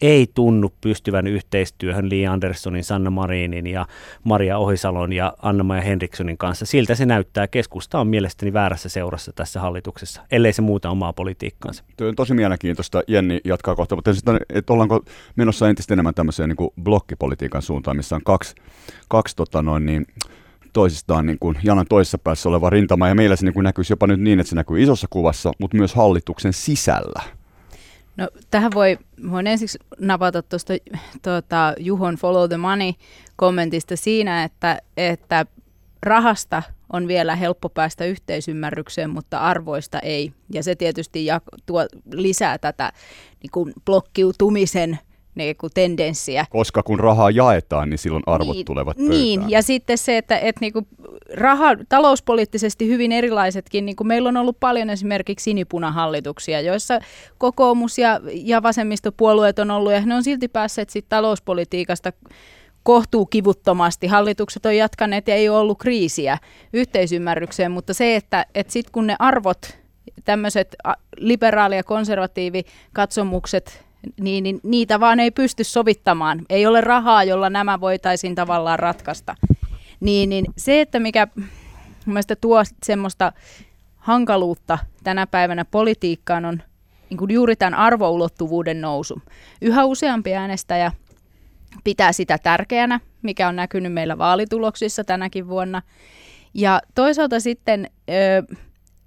ei 0.00 0.26
tunnu 0.34 0.72
pystyvän 0.80 1.26
yhteistyöhön 1.26 2.10
Li 2.10 2.26
Anderssonin, 2.26 2.84
Sanna 2.84 3.10
Marinin 3.10 3.66
ja 3.66 3.86
Maria 4.24 4.58
Ohisalon 4.58 5.12
ja 5.12 5.34
Anna-Maja 5.42 5.82
Henrikssonin 5.82 6.38
kanssa. 6.38 6.66
Siltä 6.66 6.94
se 6.94 7.06
näyttää. 7.06 7.46
Keskusta 7.46 8.00
on 8.00 8.06
mielestäni 8.06 8.52
väärässä 8.52 8.88
seurassa 8.88 9.32
tässä 9.32 9.60
hallituksessa, 9.60 10.22
ellei 10.30 10.52
se 10.52 10.62
muuta 10.62 10.90
omaa 10.90 11.12
politiikkaansa. 11.46 11.84
Tuo 11.96 12.08
on 12.08 12.16
tosi 12.16 12.34
mielenkiintoista. 12.34 13.02
Jenni 13.08 13.40
jatkaa 13.44 13.76
kohta, 13.76 13.94
mutta 13.94 14.14
sitten, 14.14 14.38
että 14.48 14.72
ollaanko 14.72 15.00
menossa 15.36 15.68
entistä 15.68 15.94
enemmän 15.94 16.14
tämmöiseen 16.14 16.48
niin 16.48 16.56
kuin 16.56 16.70
blokkipolitiikan 16.82 17.62
suuntaan, 17.62 17.96
missä 17.96 18.16
on 18.16 18.24
kaksi, 18.24 18.54
kaksi 19.08 19.36
tota 19.36 19.62
noin, 19.62 19.86
niin, 19.86 20.06
toisistaan 20.72 21.26
niin 21.26 21.38
kuin 21.38 21.58
janan 21.62 21.86
toisessa 21.88 22.18
päässä 22.18 22.48
oleva 22.48 22.70
rintama, 22.70 23.08
ja 23.08 23.14
meillä 23.14 23.36
se 23.36 23.44
niin 23.44 23.54
kuin 23.54 23.64
näkyisi 23.64 23.92
jopa 23.92 24.06
nyt 24.06 24.20
niin, 24.20 24.40
että 24.40 24.50
se 24.50 24.56
näkyy 24.56 24.82
isossa 24.82 25.06
kuvassa, 25.10 25.52
mutta 25.58 25.76
myös 25.76 25.94
hallituksen 25.94 26.52
sisällä. 26.52 27.22
No 28.16 28.28
tähän 28.50 28.72
voi, 28.74 28.98
voin 29.30 29.46
ensiksi 29.46 29.78
napata 30.00 30.42
tuosta 30.42 30.74
tuota, 31.22 31.74
Juhon 31.78 32.14
Follow 32.14 32.48
the 32.48 32.56
Money 32.56 32.92
kommentista 33.36 33.96
siinä, 33.96 34.44
että, 34.44 34.78
että 34.96 35.46
rahasta 36.02 36.62
on 36.92 37.08
vielä 37.08 37.36
helppo 37.36 37.68
päästä 37.68 38.04
yhteisymmärrykseen, 38.04 39.10
mutta 39.10 39.38
arvoista 39.38 39.98
ei. 39.98 40.32
Ja 40.52 40.62
se 40.62 40.74
tietysti 40.74 41.26
jak- 41.26 41.60
tuo 41.66 41.86
lisää 42.12 42.58
tätä 42.58 42.92
niin 43.42 43.50
kuin 43.52 43.72
blokkiutumisen 43.84 44.98
niin 45.36 45.56
kuin 45.56 45.70
tendenssiä. 45.74 46.46
Koska 46.50 46.82
kun 46.82 47.00
rahaa 47.00 47.30
jaetaan, 47.30 47.90
niin 47.90 47.98
silloin 47.98 48.22
arvot 48.26 48.56
niin, 48.56 48.66
tulevat 48.66 48.96
pöytään. 48.96 49.18
Niin, 49.18 49.50
ja 49.50 49.62
sitten 49.62 49.98
se, 49.98 50.16
että, 50.16 50.38
että 50.38 50.60
niin 50.60 50.72
kuin 50.72 50.86
raha, 51.34 51.76
talouspoliittisesti 51.88 52.88
hyvin 52.88 53.12
erilaisetkin, 53.12 53.86
niin 53.86 53.96
kuin 53.96 54.06
meillä 54.06 54.28
on 54.28 54.36
ollut 54.36 54.60
paljon 54.60 54.90
esimerkiksi 54.90 55.44
sinipunahallituksia, 55.44 56.60
joissa 56.60 56.98
kokoomus 57.38 57.98
ja, 57.98 58.20
ja 58.32 58.62
vasemmistopuolueet 58.62 59.58
on 59.58 59.70
ollut, 59.70 59.92
ja 59.92 60.06
ne 60.06 60.14
on 60.14 60.24
silti 60.24 60.48
päässeet 60.48 60.90
sit 60.90 61.06
talouspolitiikasta 61.08 62.12
kohtuu 62.86 63.26
kivuttomasti. 63.26 64.06
Hallitukset 64.06 64.66
on 64.66 64.76
jatkaneet 64.76 65.28
ja 65.28 65.34
ei 65.34 65.48
ole 65.48 65.58
ollut 65.58 65.78
kriisiä 65.78 66.38
yhteisymmärrykseen, 66.72 67.70
mutta 67.70 67.94
se, 67.94 68.16
että, 68.16 68.46
että 68.54 68.72
sitten 68.72 68.92
kun 68.92 69.06
ne 69.06 69.16
arvot, 69.18 69.78
tämmöiset 70.24 70.76
liberaali- 71.16 71.76
ja 71.76 71.84
konservatiivikatsomukset, 71.84 73.84
niin, 74.20 74.44
niin 74.44 74.60
niitä 74.62 75.00
vaan 75.00 75.20
ei 75.20 75.30
pysty 75.30 75.64
sovittamaan. 75.64 76.42
Ei 76.50 76.66
ole 76.66 76.80
rahaa, 76.80 77.24
jolla 77.24 77.50
nämä 77.50 77.80
voitaisiin 77.80 78.34
tavallaan 78.34 78.78
ratkaista. 78.78 79.34
Niin, 80.00 80.28
niin 80.28 80.44
se, 80.56 80.80
että 80.80 81.00
mikä 81.00 81.28
mielestäni 82.06 82.38
tuo 82.40 82.62
semmoista 82.82 83.32
hankaluutta 83.96 84.78
tänä 85.04 85.26
päivänä 85.26 85.64
politiikkaan 85.64 86.44
on 86.44 86.62
niin 87.10 87.18
kuin 87.18 87.30
juuri 87.30 87.56
tämän 87.56 87.74
arvoulottuvuuden 87.74 88.80
nousu. 88.80 89.22
Yhä 89.60 89.84
useampi 89.84 90.34
äänestäjä 90.34 90.92
pitää 91.84 92.12
sitä 92.12 92.38
tärkeänä, 92.38 93.00
mikä 93.22 93.48
on 93.48 93.56
näkynyt 93.56 93.92
meillä 93.92 94.18
vaalituloksissa 94.18 95.04
tänäkin 95.04 95.48
vuonna. 95.48 95.82
Ja 96.54 96.80
toisaalta 96.94 97.40
sitten 97.40 97.90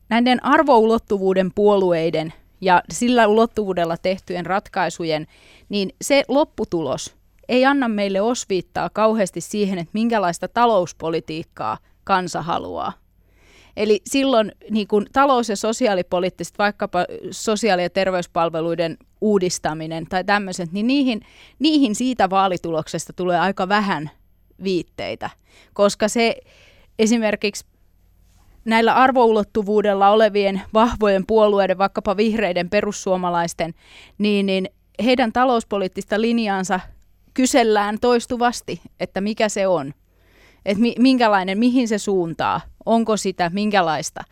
näiden 0.10 0.46
arvoulottuvuuden 0.46 1.52
puolueiden 1.56 2.34
ja 2.62 2.84
sillä 2.92 3.28
ulottuvuudella 3.28 3.98
tehtyjen 3.98 4.46
ratkaisujen, 4.46 5.28
niin 5.70 5.90
se 6.02 6.24
lopputulos 6.28 7.16
ei 7.50 7.66
anna 7.66 7.88
meille 7.88 8.22
osviittaa 8.22 8.90
kauheasti 8.90 9.42
siihen, 9.42 9.80
että 9.80 9.92
minkälaista 9.94 10.48
talouspolitiikkaa 10.48 11.78
kansa 12.04 12.42
haluaa. 12.42 12.94
Eli 13.78 14.02
silloin 14.06 14.52
niin 14.70 14.88
kuin 14.88 15.06
talous- 15.14 15.50
ja 15.50 15.56
sosiaalipoliittiset, 15.56 16.58
vaikkapa 16.58 17.06
sosiaali- 17.32 17.84
ja 17.84 17.90
terveyspalveluiden 17.90 18.98
uudistaminen 19.22 20.06
tai 20.06 20.24
tämmöiset, 20.24 20.72
niin 20.72 20.88
niihin, 20.88 21.22
niihin 21.60 21.96
siitä 21.96 22.30
vaalituloksesta 22.30 23.14
tulee 23.14 23.40
aika 23.40 23.70
vähän 23.70 24.10
viitteitä, 24.64 25.30
koska 25.74 26.08
se 26.08 26.36
esimerkiksi 27.00 27.66
näillä 28.66 28.96
arvoulottuvuudella 28.96 30.10
olevien 30.10 30.62
vahvojen 30.74 31.26
puolueiden, 31.26 31.78
vaikkapa 31.78 32.18
vihreiden 32.18 32.70
perussuomalaisten, 32.70 33.74
niin, 34.18 34.46
niin 34.46 34.70
heidän 35.04 35.34
talouspoliittista 35.34 36.22
linjaansa 36.22 36.80
kysellään 37.34 37.98
toistuvasti, 38.02 38.82
että 39.00 39.22
mikä 39.22 39.50
se 39.50 39.68
on, 39.68 39.94
että 40.66 40.82
mi, 40.82 40.96
minkälainen, 41.00 41.58
mihin 41.58 41.88
se 41.88 41.98
suuntaa, 41.98 42.62
onko 42.86 43.18
sitä, 43.18 43.52
minkälaista. 43.54 44.24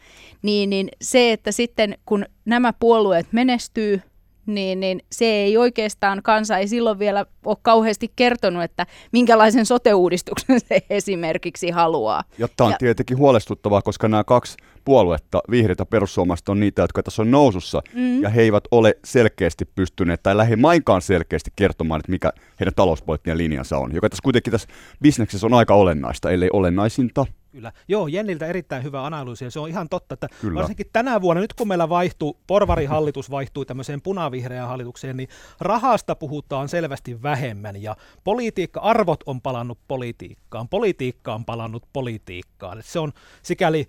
Niin, 0.42 0.70
niin 0.70 0.90
se, 1.02 1.32
että 1.32 1.52
sitten 1.52 1.98
kun 2.06 2.26
nämä 2.46 2.74
puolueet 2.74 3.28
menestyy, 3.32 4.02
niin, 4.48 4.80
niin 4.80 5.02
se 5.12 5.26
ei 5.26 5.58
oikeastaan, 5.58 6.24
kansa 6.24 6.58
ei 6.58 6.68
silloin 6.68 7.00
vielä 7.00 7.26
ole 7.46 7.58
kauheasti 7.62 8.12
kertonut, 8.16 8.64
että 8.64 8.86
minkälaisen 9.12 9.66
sote-uudistuksen 9.66 10.60
se 10.70 10.82
esimerkiksi 10.90 11.70
haluaa. 11.70 12.24
Ja 12.38 12.48
tämä 12.56 12.66
on 12.66 12.72
ja, 12.72 12.78
tietenkin 12.78 13.18
huolestuttavaa, 13.18 13.82
koska 13.82 14.08
nämä 14.08 14.24
kaksi 14.24 14.58
puoluetta, 14.86 15.42
vihreitä 15.52 15.86
perussuomalaiset, 15.86 16.50
on 16.50 16.60
niitä, 16.60 16.82
jotka 16.82 17.04
tässä 17.04 17.22
on 17.22 17.32
nousussa, 17.32 17.82
mm. 17.94 18.22
ja 18.22 18.30
he 18.30 18.42
eivät 18.42 18.64
ole 18.72 18.98
selkeästi 19.06 19.66
pystyneet, 19.66 20.24
tai 20.24 20.38
lähimainkaan 20.38 21.02
selkeästi 21.02 21.52
kertomaan, 21.56 22.00
että 22.00 22.12
mikä 22.12 22.32
heidän 22.60 22.74
talouspoliittinen 22.76 23.38
linjansa 23.38 23.78
on, 23.78 23.96
joka 23.96 24.10
tässä 24.10 24.24
kuitenkin 24.24 24.52
tässä 24.52 24.68
bisneksessä 25.02 25.48
on 25.48 25.54
aika 25.54 25.74
olennaista, 25.74 26.32
ellei 26.32 26.50
olennaisinta. 26.54 27.26
Kyllä. 27.58 27.72
Joo, 27.88 28.08
Jenniltä 28.08 28.46
erittäin 28.46 28.84
hyvä 28.84 29.06
analyysi 29.06 29.46
ja 29.46 29.52
se 29.52 29.60
on 29.60 29.70
ihan 29.70 29.90
totta, 29.90 30.14
että 30.14 30.28
Kyllä. 30.42 30.60
varsinkin 30.60 30.86
tänä 30.94 31.22
vuonna, 31.22 31.42
nyt 31.42 31.54
kun 31.54 31.68
meillä 31.68 31.90
vaihtuu, 31.90 32.40
porvarihallitus 32.48 33.32
vaihtui 33.32 33.66
tämmöiseen 33.66 34.02
punavihreään 34.02 34.68
hallitukseen, 34.68 35.18
niin 35.18 35.30
rahasta 35.60 36.16
puhutaan 36.16 36.70
selvästi 36.70 37.24
vähemmän 37.24 37.82
ja 37.82 37.96
politiikka, 38.24 38.80
arvot 38.80 39.24
on 39.26 39.42
palannut 39.42 39.80
politiikkaan, 39.88 40.70
politiikka 40.70 41.34
on 41.34 41.46
palannut 41.46 41.84
politiikkaan. 41.94 42.80
Et 42.80 42.86
se 42.86 43.00
on 43.00 43.12
sikäli 43.44 43.88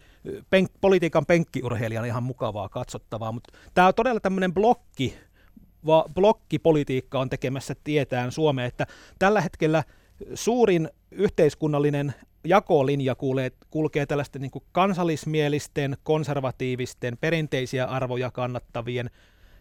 penk, 0.51 0.71
politiikan 0.81 1.27
penkkiurheilijan 1.27 2.07
ihan 2.07 2.23
mukavaa 2.23 2.69
katsottavaa, 2.69 3.33
mutta 3.33 3.53
tämä 3.75 3.89
on 3.89 3.95
todella 3.95 4.21
tämmöinen 4.21 4.55
blokki, 4.55 5.19
va, 5.87 6.05
blokkipolitiikka 6.15 7.21
on 7.21 7.31
tekemässä 7.31 7.75
tietään 7.85 8.33
Suomeen, 8.33 8.69
että 8.69 8.87
tällä 9.19 9.41
hetkellä 9.41 9.85
suurin 10.35 10.89
yhteiskunnallinen 11.11 12.15
jakolinja 12.49 13.15
kulkee, 13.15 13.51
kulkee 13.71 14.07
tällaisten 14.07 14.43
niin 14.43 14.63
kansallismielisten, 14.73 15.97
konservatiivisten, 16.03 17.19
perinteisiä 17.21 17.85
arvoja 17.85 18.31
kannattavien 18.31 19.11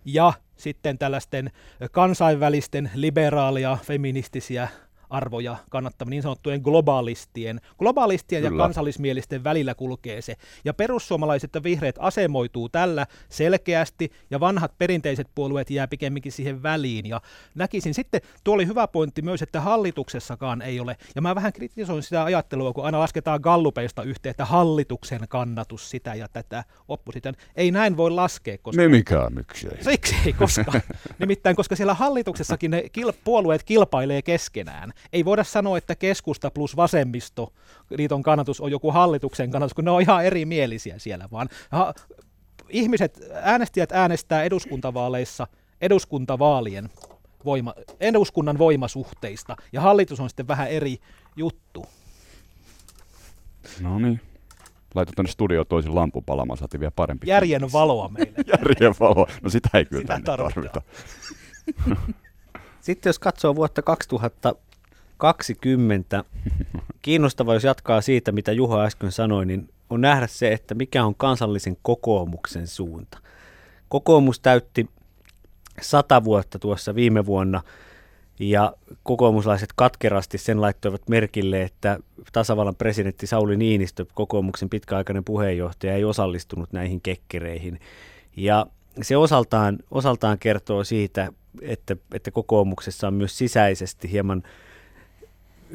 ja 0.06 0.34
sitten 0.58 0.98
tällaisten 0.98 1.52
kansainvälisten 1.92 2.92
liberaalia, 2.96 3.78
feministisiä 3.84 4.68
arvoja 5.10 5.58
kannattava 5.70 6.10
niin 6.10 6.24
sanottujen 6.24 6.62
globalistien, 6.62 7.62
globalistien 7.78 8.44
Kyllä. 8.44 8.56
ja 8.56 8.66
kansallismielisten 8.66 9.44
välillä 9.44 9.76
kulkee 9.76 10.22
se. 10.22 10.36
Ja 10.66 10.74
perussuomalaiset 10.74 11.56
ja 11.56 11.64
vihreät 11.64 11.96
asemoituu 12.00 12.70
tällä 12.70 13.08
selkeästi, 13.30 14.12
ja 14.32 14.40
vanhat 14.40 14.78
perinteiset 14.78 15.28
puolueet 15.36 15.70
jää 15.70 15.88
pikemminkin 15.88 16.32
siihen 16.32 16.64
väliin. 16.64 17.06
Ja 17.06 17.22
näkisin 17.56 17.94
sitten, 17.94 18.22
tuo 18.44 18.54
oli 18.54 18.68
hyvä 18.68 18.88
pointti 18.88 19.22
myös, 19.22 19.42
että 19.42 19.62
hallituksessakaan 19.62 20.62
ei 20.62 20.80
ole, 20.80 20.98
ja 21.16 21.22
mä 21.22 21.36
vähän 21.36 21.54
kritisoin 21.54 22.04
sitä 22.04 22.24
ajattelua, 22.24 22.74
kun 22.74 22.86
aina 22.86 23.00
lasketaan 23.00 23.40
gallupeista 23.42 24.04
yhteen, 24.04 24.32
että 24.32 24.46
hallituksen 24.46 25.22
kannatus 25.30 25.90
sitä 25.90 26.16
ja 26.16 26.28
tätä 26.28 26.64
opposition. 26.88 27.36
Ei 27.56 27.72
näin 27.72 27.98
voi 27.98 28.12
laskea. 28.12 28.58
Koska... 28.58 28.82
Me 28.82 28.88
mikään, 28.88 29.34
miksei. 29.34 29.84
Siksi 29.84 30.16
ei 30.26 30.34
koska. 30.34 30.82
Nimittäin, 31.20 31.56
koska 31.56 31.76
siellä 31.76 31.94
hallituksessakin 31.94 32.72
ne 32.72 32.84
kil- 32.98 33.14
puolueet 33.24 33.64
kilpailee 33.64 34.22
keskenään 34.22 34.94
ei 35.14 35.26
voida 35.26 35.44
sanoa, 35.44 35.78
että 35.78 35.96
keskusta 35.96 36.52
plus 36.52 36.76
vasemmisto 36.76 37.54
liiton 37.90 38.24
kannatus 38.24 38.62
on 38.62 38.72
joku 38.72 38.92
hallituksen 38.92 39.52
kannatus, 39.52 39.74
kun 39.74 39.86
ne 39.86 39.92
on 39.92 40.02
ihan 40.02 40.26
erimielisiä 40.26 41.00
siellä, 41.00 41.28
vaan 41.32 41.50
ha, 41.72 41.94
ihmiset, 42.70 43.20
äänestäjät 43.34 43.92
äänestää 43.92 44.44
eduskuntavaaleissa 44.44 45.48
eduskuntavaalien 45.82 46.90
voima, 47.46 47.74
eduskunnan 48.00 48.58
voimasuhteista, 48.58 49.56
ja 49.74 49.82
hallitus 49.82 50.20
on 50.20 50.30
sitten 50.30 50.48
vähän 50.48 50.70
eri 50.70 50.98
juttu. 51.36 51.86
No 53.82 54.00
niin. 54.00 54.22
Laitu 54.96 55.12
tänne 55.16 55.32
studioon 55.32 55.66
toisen 55.70 55.96
lampun 55.96 56.24
palaamaan, 56.24 56.58
saatiin 56.58 56.80
vielä 56.80 56.92
parempi. 56.96 57.28
Järjen 57.30 57.72
valoa 57.72 58.10
meille. 58.10 58.38
Järjen 58.58 58.96
valoa. 59.00 59.28
No 59.42 59.50
sitä 59.50 59.70
ei 59.74 59.86
kyllä 59.86 60.02
sitä 60.02 60.14
tänne 60.14 60.26
tarvita. 60.26 60.82
Sitten 62.80 63.10
jos 63.10 63.20
katsoo 63.20 63.56
vuotta 63.56 63.82
2000, 63.82 64.56
20. 65.18 66.24
Kiinnostava, 67.02 67.54
jos 67.54 67.64
jatkaa 67.64 68.02
siitä, 68.02 68.32
mitä 68.32 68.52
Juha 68.52 68.84
äsken 68.84 69.12
sanoi, 69.12 69.46
niin 69.46 69.70
on 69.90 70.02
nähdä 70.02 70.28
se, 70.28 70.54
että 70.54 70.76
mikä 70.76 71.06
on 71.06 71.16
kansallisen 71.16 71.78
kokoomuksen 71.82 72.68
suunta. 72.68 73.18
Kokoomus 73.90 74.40
täytti 74.40 74.90
sata 75.82 76.24
vuotta 76.24 76.60
tuossa 76.60 76.96
viime 76.96 77.26
vuonna 77.26 77.62
ja 78.40 78.74
kokoomuslaiset 79.04 79.70
katkerasti 79.76 80.38
sen 80.38 80.62
laittoivat 80.62 81.10
merkille, 81.10 81.62
että 81.62 82.00
tasavallan 82.32 82.76
presidentti 82.76 83.28
Sauli 83.28 83.58
Niinistö, 83.58 84.06
kokoomuksen 84.14 84.70
pitkäaikainen 84.70 85.24
puheenjohtaja, 85.24 85.96
ei 85.96 86.04
osallistunut 86.04 86.74
näihin 86.74 87.02
kekkereihin. 87.02 87.80
Ja 88.36 88.66
se 89.02 89.18
osaltaan, 89.18 89.78
osaltaan 89.92 90.40
kertoo 90.40 90.84
siitä, 90.84 91.30
että, 91.62 91.96
että 92.14 92.32
kokoomuksessa 92.32 93.08
on 93.08 93.14
myös 93.14 93.38
sisäisesti 93.38 94.12
hieman 94.12 94.44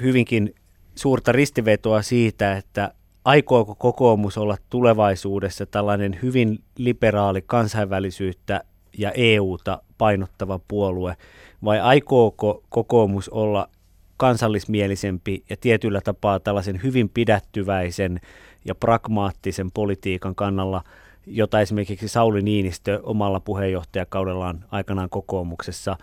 hyvinkin 0.03 0.55
suurta 0.95 1.33
ristivetoa 1.33 2.03
siitä, 2.03 2.57
että 2.57 2.95
aikooko 3.25 3.75
kokoomus 3.75 4.39
olla 4.39 4.57
tulevaisuudessa 4.71 5.67
tällainen 5.67 6.19
hyvin 6.23 6.59
liberaali 6.79 7.43
kansainvälisyyttä 7.47 8.65
ja 8.99 9.11
EUta 9.11 9.83
painottava 9.99 10.61
puolue, 10.69 11.17
vai 11.65 11.81
aikooko 11.81 12.65
kokoomus 12.69 13.29
olla 13.29 13.69
kansallismielisempi 14.17 15.45
ja 15.51 15.57
tietyllä 15.57 16.01
tapaa 16.01 16.41
tällaisen 16.41 16.81
hyvin 16.83 17.09
pidättyväisen 17.09 18.21
ja 18.65 18.75
pragmaattisen 18.75 19.71
politiikan 19.71 20.35
kannalla, 20.35 20.85
jota 21.27 21.61
esimerkiksi 21.61 22.09
Sauli 22.09 22.43
Niinistö 22.43 23.01
omalla 23.03 23.41
puheenjohtajakaudellaan 23.41 24.65
aikanaan 24.71 25.11
kokoomuksessa 25.11 25.97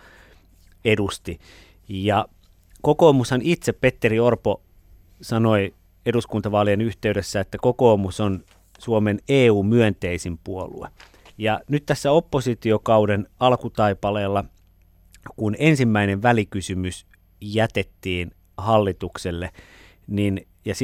edusti. 0.84 1.38
Ja 1.88 2.26
kokoomushan 2.80 3.40
itse, 3.42 3.72
Petteri 3.72 4.20
Orpo, 4.20 4.62
sanoi 5.22 5.74
eduskuntavaalien 6.06 6.80
yhteydessä, 6.80 7.40
että 7.40 7.58
kokoomus 7.60 8.20
on 8.20 8.44
Suomen 8.78 9.18
EU-myönteisin 9.28 10.38
puolue. 10.44 10.88
Ja 11.38 11.60
nyt 11.68 11.86
tässä 11.86 12.12
oppositiokauden 12.12 13.26
alkutaipaleella, 13.40 14.44
kun 15.36 15.56
ensimmäinen 15.58 16.22
välikysymys 16.22 17.06
jätettiin 17.40 18.30
hallitukselle, 18.56 19.50
niin 20.06 20.46
ja 20.64 20.74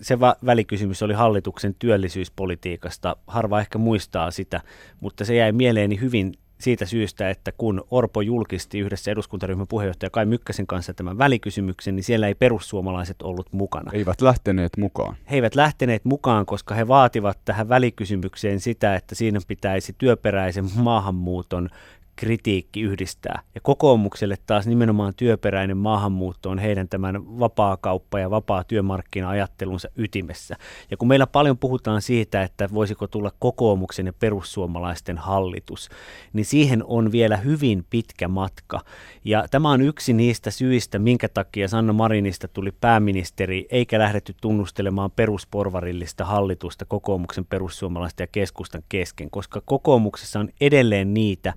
se 0.00 0.18
välikysymys 0.46 1.02
oli 1.02 1.14
hallituksen 1.14 1.74
työllisyyspolitiikasta. 1.78 3.16
Harva 3.26 3.60
ehkä 3.60 3.78
muistaa 3.78 4.30
sitä, 4.30 4.60
mutta 5.00 5.24
se 5.24 5.34
jäi 5.34 5.52
mieleeni 5.52 6.00
hyvin 6.00 6.34
siitä 6.58 6.86
syystä, 6.86 7.30
että 7.30 7.52
kun 7.52 7.84
Orpo 7.90 8.20
julkisti 8.20 8.78
yhdessä 8.78 9.10
eduskuntaryhmän 9.10 9.66
puheenjohtaja 9.66 10.10
Kai 10.10 10.26
Mykkäsen 10.26 10.66
kanssa 10.66 10.94
tämän 10.94 11.18
välikysymyksen, 11.18 11.96
niin 11.96 12.04
siellä 12.04 12.28
ei 12.28 12.34
perussuomalaiset 12.34 13.22
ollut 13.22 13.52
mukana. 13.52 13.90
Eivät 13.94 14.20
lähteneet 14.20 14.76
mukaan. 14.76 15.16
He 15.30 15.36
eivät 15.36 15.54
lähteneet 15.54 16.04
mukaan, 16.04 16.46
koska 16.46 16.74
he 16.74 16.88
vaativat 16.88 17.38
tähän 17.44 17.68
välikysymykseen 17.68 18.60
sitä, 18.60 18.94
että 18.94 19.14
siinä 19.14 19.40
pitäisi 19.48 19.94
työperäisen 19.98 20.64
maahanmuuton 20.76 21.68
kritiikki 22.16 22.80
yhdistää. 22.80 23.42
Ja 23.54 23.60
kokoomukselle 23.60 24.36
taas 24.46 24.66
nimenomaan 24.66 25.12
työperäinen 25.16 25.76
maahanmuutto 25.76 26.50
on 26.50 26.58
heidän 26.58 26.88
tämän 26.88 27.38
vapaa-kauppa- 27.38 28.18
ja 28.18 28.30
vapaa 28.30 28.64
työmarkkina-ajattelunsa 28.64 29.88
ytimessä. 29.96 30.56
Ja 30.90 30.96
kun 30.96 31.08
meillä 31.08 31.26
paljon 31.26 31.58
puhutaan 31.58 32.02
siitä, 32.02 32.42
että 32.42 32.68
voisiko 32.74 33.06
tulla 33.06 33.32
kokoomuksen 33.38 34.06
ja 34.06 34.12
perussuomalaisten 34.12 35.18
hallitus, 35.18 35.88
niin 36.32 36.44
siihen 36.44 36.84
on 36.84 37.12
vielä 37.12 37.36
hyvin 37.36 37.84
pitkä 37.90 38.28
matka. 38.28 38.80
Ja 39.24 39.44
tämä 39.50 39.70
on 39.70 39.82
yksi 39.82 40.12
niistä 40.12 40.50
syistä, 40.50 40.98
minkä 40.98 41.28
takia 41.28 41.68
Sanna 41.68 41.92
Marinista 41.92 42.48
tuli 42.48 42.72
pääministeri, 42.72 43.66
eikä 43.70 43.98
lähdetty 43.98 44.34
tunnustelemaan 44.40 45.10
perusporvarillista 45.10 46.24
hallitusta 46.24 46.84
kokoomuksen, 46.84 47.44
perussuomalaisten 47.44 48.24
ja 48.24 48.28
keskustan 48.32 48.82
kesken, 48.88 49.30
koska 49.30 49.62
kokoomuksessa 49.64 50.40
on 50.40 50.48
edelleen 50.60 51.14
niitä, 51.14 51.54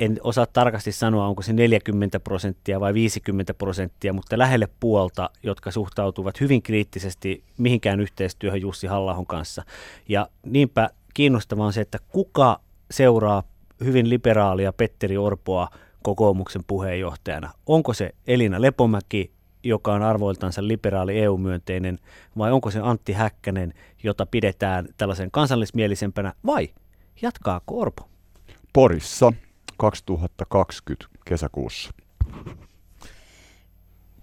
en 0.00 0.18
osaa 0.22 0.46
tarkasti 0.46 0.92
sanoa, 0.92 1.26
onko 1.26 1.42
se 1.42 1.52
40 1.52 2.20
prosenttia 2.20 2.80
vai 2.80 2.94
50 2.94 3.54
prosenttia, 3.54 4.12
mutta 4.12 4.38
lähelle 4.38 4.68
puolta, 4.80 5.30
jotka 5.42 5.70
suhtautuvat 5.70 6.40
hyvin 6.40 6.62
kriittisesti 6.62 7.44
mihinkään 7.58 8.00
yhteistyöhön 8.00 8.60
Jussi 8.60 8.86
Hallahon 8.86 9.26
kanssa. 9.26 9.64
Ja 10.08 10.28
niinpä 10.46 10.90
kiinnostavaa 11.14 11.66
on 11.66 11.72
se, 11.72 11.80
että 11.80 11.98
kuka 12.08 12.60
seuraa 12.90 13.42
hyvin 13.84 14.10
liberaalia 14.10 14.72
Petteri 14.72 15.16
Orpoa 15.16 15.68
kokoomuksen 16.02 16.62
puheenjohtajana. 16.66 17.50
Onko 17.66 17.92
se 17.92 18.14
Elina 18.26 18.60
Lepomäki, 18.60 19.32
joka 19.62 19.94
on 19.94 20.02
arvoiltansa 20.02 20.68
liberaali 20.68 21.18
EU-myönteinen, 21.18 21.98
vai 22.38 22.52
onko 22.52 22.70
se 22.70 22.80
Antti 22.82 23.12
Häkkänen, 23.12 23.74
jota 24.02 24.26
pidetään 24.26 24.88
tällaisen 24.96 25.30
kansallismielisempänä, 25.30 26.32
vai 26.46 26.68
jatkaako 27.22 27.80
Orpo? 27.80 28.08
Porissa 28.72 29.32
2020 29.76 31.06
kesäkuussa. 31.24 31.90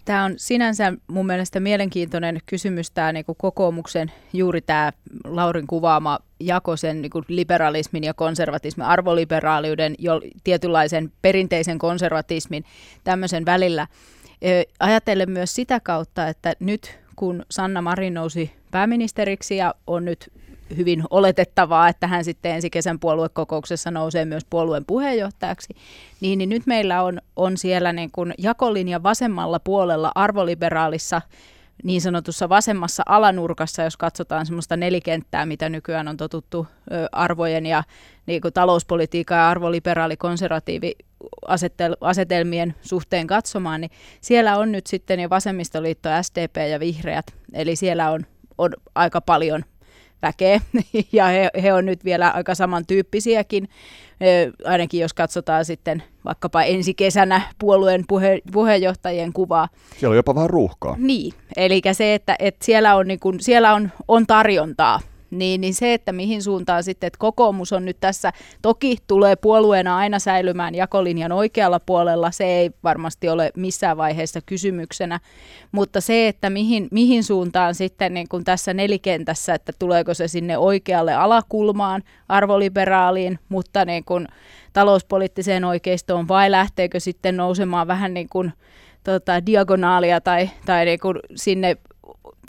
Tämä 0.05 0.23
on 0.23 0.33
sinänsä 0.37 0.93
mun 1.07 1.25
mielestä 1.25 1.59
mielenkiintoinen 1.59 2.39
kysymys, 2.45 2.91
tämä 2.91 3.13
niin 3.13 3.25
kuin 3.25 3.35
kokoomuksen 3.37 4.11
juuri 4.33 4.61
tämä 4.61 4.93
Laurin 5.25 5.67
kuvaama 5.67 6.19
jako 6.39 6.77
sen 6.77 7.01
niin 7.01 7.09
kuin 7.09 7.25
liberalismin 7.27 8.03
ja 8.03 8.13
konservatismin, 8.13 8.85
arvoliberaaliuden, 8.85 9.95
jo 9.99 10.21
tietynlaisen 10.43 11.11
perinteisen 11.21 11.79
konservatismin 11.79 12.63
tämmöisen 13.03 13.45
välillä. 13.45 13.87
Ajattelen 14.79 15.31
myös 15.31 15.55
sitä 15.55 15.79
kautta, 15.79 16.27
että 16.27 16.53
nyt 16.59 16.99
kun 17.15 17.45
Sanna 17.51 17.81
Marin 17.81 18.13
nousi 18.13 18.51
pääministeriksi 18.71 19.57
ja 19.57 19.75
on 19.87 20.05
nyt 20.05 20.31
hyvin 20.77 21.03
oletettavaa, 21.09 21.89
että 21.89 22.07
hän 22.07 22.23
sitten 22.23 22.51
ensi 22.51 22.69
kesän 22.69 22.99
puoluekokouksessa 22.99 23.91
nousee 23.91 24.25
myös 24.25 24.45
puolueen 24.49 24.85
puheenjohtajaksi, 24.85 25.75
niin, 26.21 26.37
niin 26.37 26.49
nyt 26.49 26.65
meillä 26.65 27.03
on, 27.03 27.21
on 27.35 27.57
siellä 27.57 27.93
niin 27.93 28.11
kuin 28.11 28.33
jakolinja 28.37 29.03
vasemmalla 29.03 29.59
puolella 29.59 30.11
arvoliberaalissa 30.15 31.21
niin 31.83 32.01
sanotussa 32.01 32.49
vasemmassa 32.49 33.03
alanurkassa, 33.05 33.83
jos 33.83 33.97
katsotaan 33.97 34.45
semmoista 34.45 34.77
nelikenttää, 34.77 35.45
mitä 35.45 35.69
nykyään 35.69 36.07
on 36.07 36.17
totuttu 36.17 36.67
arvojen 37.11 37.65
ja 37.65 37.83
niin 38.25 38.41
kuin 38.41 38.53
talouspolitiikan 38.53 39.37
ja 39.37 39.49
arvoliberaali 39.49 40.17
konservatiivi 40.17 40.95
asetel, 41.47 41.95
asetelmien 42.01 42.75
suhteen 42.81 43.27
katsomaan, 43.27 43.81
niin 43.81 43.91
siellä 44.21 44.57
on 44.57 44.71
nyt 44.71 44.87
sitten 44.87 45.19
jo 45.19 45.29
vasemmistoliitto, 45.29 46.09
SDP 46.21 46.55
ja 46.71 46.79
vihreät, 46.79 47.25
eli 47.53 47.75
siellä 47.75 48.11
on, 48.11 48.25
on 48.57 48.73
aika 48.95 49.21
paljon 49.21 49.63
väkeä, 50.23 50.61
ja 51.11 51.25
he, 51.25 51.49
he 51.63 51.73
on 51.73 51.85
nyt 51.85 52.05
vielä 52.05 52.29
aika 52.29 52.55
samantyyppisiäkin, 52.55 53.69
ainakin 54.65 54.99
jos 54.99 55.13
katsotaan 55.13 55.65
sitten 55.65 56.03
vaikkapa 56.25 56.63
ensi 56.63 56.93
kesänä 56.93 57.41
puolueen 57.59 58.03
puhe, 58.07 58.39
puheenjohtajien 58.51 59.33
kuvaa. 59.33 59.67
Siellä 59.97 60.11
on 60.11 60.17
jopa 60.17 60.35
vähän 60.35 60.49
ruuhkaa. 60.49 60.95
Niin, 60.97 61.33
eli 61.55 61.81
se, 61.91 62.13
että, 62.13 62.35
että 62.39 62.65
siellä, 62.65 62.95
on, 62.95 63.07
niin 63.07 63.19
kun, 63.19 63.39
siellä 63.39 63.73
on, 63.73 63.91
on 64.07 64.27
tarjontaa 64.27 64.99
niin, 65.39 65.61
niin 65.61 65.73
se, 65.73 65.93
että 65.93 66.11
mihin 66.11 66.43
suuntaan 66.43 66.83
sitten, 66.83 67.07
että 67.07 67.19
kokoomus 67.19 67.73
on 67.73 67.85
nyt 67.85 67.97
tässä, 67.99 68.33
toki 68.61 68.97
tulee 69.07 69.35
puolueena 69.35 69.97
aina 69.97 70.19
säilymään 70.19 70.75
jakolinjan 70.75 71.31
oikealla 71.31 71.79
puolella, 71.79 72.31
se 72.31 72.43
ei 72.43 72.71
varmasti 72.83 73.29
ole 73.29 73.51
missään 73.57 73.97
vaiheessa 73.97 74.39
kysymyksenä, 74.45 75.19
mutta 75.71 76.01
se, 76.01 76.27
että 76.27 76.49
mihin, 76.49 76.87
mihin 76.91 77.23
suuntaan 77.23 77.75
sitten 77.75 78.13
niin 78.13 78.29
kuin 78.29 78.43
tässä 78.43 78.73
nelikentässä, 78.73 79.53
että 79.53 79.71
tuleeko 79.79 80.13
se 80.13 80.27
sinne 80.27 80.57
oikealle 80.57 81.13
alakulmaan, 81.13 82.03
arvoliberaaliin, 82.29 83.39
mutta 83.49 83.85
niin 83.85 84.03
kuin 84.05 84.27
talouspoliittiseen 84.73 85.65
oikeistoon 85.65 86.27
vai 86.27 86.51
lähteekö 86.51 86.99
sitten 86.99 87.37
nousemaan 87.37 87.87
vähän 87.87 88.13
niin 88.13 88.29
kuin 88.29 88.53
tota, 89.03 89.45
diagonaalia 89.45 90.21
tai, 90.21 90.49
tai 90.65 90.85
niin 90.85 90.99
kuin 90.99 91.19
sinne 91.35 91.77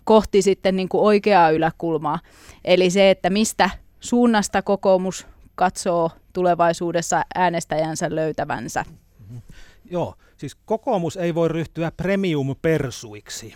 kohti 0.05 0.43
sitten 0.43 0.77
niin 0.77 0.89
kuin 0.89 1.03
oikeaa 1.03 1.51
yläkulmaa. 1.51 2.19
Eli 2.65 2.91
se, 2.91 3.11
että 3.11 3.31
mistä 3.31 3.71
suunnasta 4.01 4.63
kokoomus 4.63 5.27
katsoo 5.55 6.11
tulevaisuudessa 6.33 7.25
äänestäjänsä 7.35 8.15
löytävänsä. 8.15 8.85
Mm-hmm. 8.89 9.43
Joo, 9.91 10.15
siis 10.37 10.55
kokoomus 10.55 11.17
ei 11.17 11.35
voi 11.35 11.49
ryhtyä 11.49 11.91
premium-persuiksi, 11.91 13.55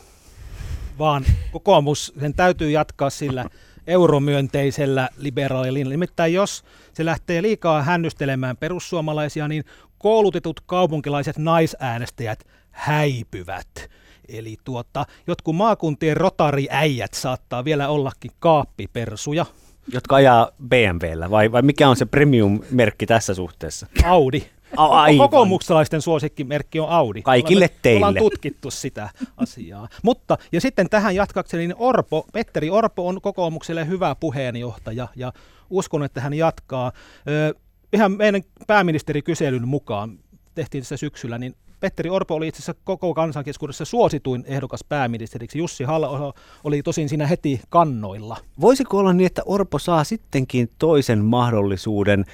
vaan 0.98 1.24
kokoomus, 1.52 2.12
sen 2.20 2.34
täytyy 2.34 2.70
jatkaa 2.70 3.10
sillä 3.10 3.44
euromyönteisellä 3.86 5.08
liberaalilla. 5.16 5.90
Nimittäin 5.90 6.34
jos 6.34 6.64
se 6.92 7.04
lähtee 7.04 7.42
liikaa 7.42 7.82
hännystelemään 7.82 8.56
perussuomalaisia, 8.56 9.48
niin 9.48 9.64
koulutetut 9.98 10.60
kaupunkilaiset 10.60 11.38
naisäänestäjät 11.38 12.44
häipyvät. 12.70 13.90
Eli 14.28 14.56
tuota, 14.64 15.06
jotkut 15.26 15.56
maakuntien 15.56 16.16
rotariäijät 16.16 17.14
saattaa 17.14 17.64
vielä 17.64 17.88
ollakin 17.88 18.30
kaappipersuja. 18.38 19.46
Jotka 19.92 20.16
ajaa 20.16 20.50
BMWllä, 20.68 21.30
vai, 21.30 21.52
vai 21.52 21.62
mikä 21.62 21.88
on 21.88 21.96
se 21.96 22.04
premium-merkki 22.04 23.06
tässä 23.06 23.34
suhteessa? 23.34 23.86
Audi. 24.04 24.42
Aivan. 24.76 25.18
Kokoomuksalaisten 25.18 26.02
suosikkimerkki 26.02 26.80
on 26.80 26.88
Audi. 26.88 27.22
Kaikille 27.22 27.64
ollaan, 27.64 27.78
teille. 27.82 28.06
Ollaan 28.06 28.14
tutkittu 28.18 28.70
sitä 28.70 29.08
asiaa. 29.36 29.88
Mutta, 30.02 30.38
ja 30.52 30.60
sitten 30.60 30.88
tähän 30.88 31.14
jatkakseni, 31.14 31.66
niin 31.66 31.76
Orpo, 31.78 32.26
Petteri 32.32 32.70
Orpo 32.70 33.08
on 33.08 33.20
kokoomukselle 33.20 33.86
hyvä 33.86 34.16
puheenjohtaja, 34.20 35.08
ja 35.16 35.32
uskon, 35.70 36.04
että 36.04 36.20
hän 36.20 36.34
jatkaa. 36.34 36.92
Ö, 37.28 37.54
ihan 37.92 38.12
meidän 38.12 38.42
pääministerikyselyn 38.66 39.68
mukaan, 39.68 40.18
tehtiin 40.54 40.82
tässä 40.82 40.96
syksyllä, 40.96 41.38
niin 41.38 41.54
Petteri 41.80 42.10
Orpo 42.10 42.34
oli 42.34 42.48
itse 42.48 42.58
asiassa 42.58 42.82
koko 42.84 43.14
kansankeskuudessa 43.14 43.84
suosituin 43.84 44.44
ehdokas 44.46 44.84
pääministeriksi. 44.88 45.58
Jussi 45.58 45.84
halla 45.84 46.34
oli 46.64 46.82
tosin 46.82 47.08
siinä 47.08 47.26
heti 47.26 47.60
kannoilla. 47.68 48.36
Voisiko 48.60 48.98
olla 48.98 49.12
niin, 49.12 49.26
että 49.26 49.42
Orpo 49.46 49.78
saa 49.78 50.04
sittenkin 50.04 50.70
toisen 50.78 51.24
mahdollisuuden, 51.24 52.24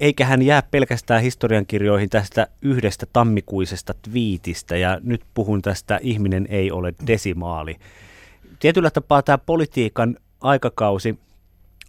eikä 0.00 0.24
hän 0.24 0.42
jää 0.42 0.62
pelkästään 0.70 1.22
historiankirjoihin 1.22 2.10
tästä 2.10 2.46
yhdestä 2.62 3.06
tammikuisesta 3.12 3.94
twiitistä, 4.02 4.76
ja 4.76 5.00
nyt 5.02 5.22
puhun 5.34 5.62
tästä 5.62 6.00
ihminen 6.02 6.46
ei 6.50 6.70
ole 6.70 6.94
desimaali. 7.06 7.76
Tietyllä 8.58 8.90
tapaa 8.90 9.22
tämä 9.22 9.38
politiikan 9.38 10.16
aikakausi 10.40 11.18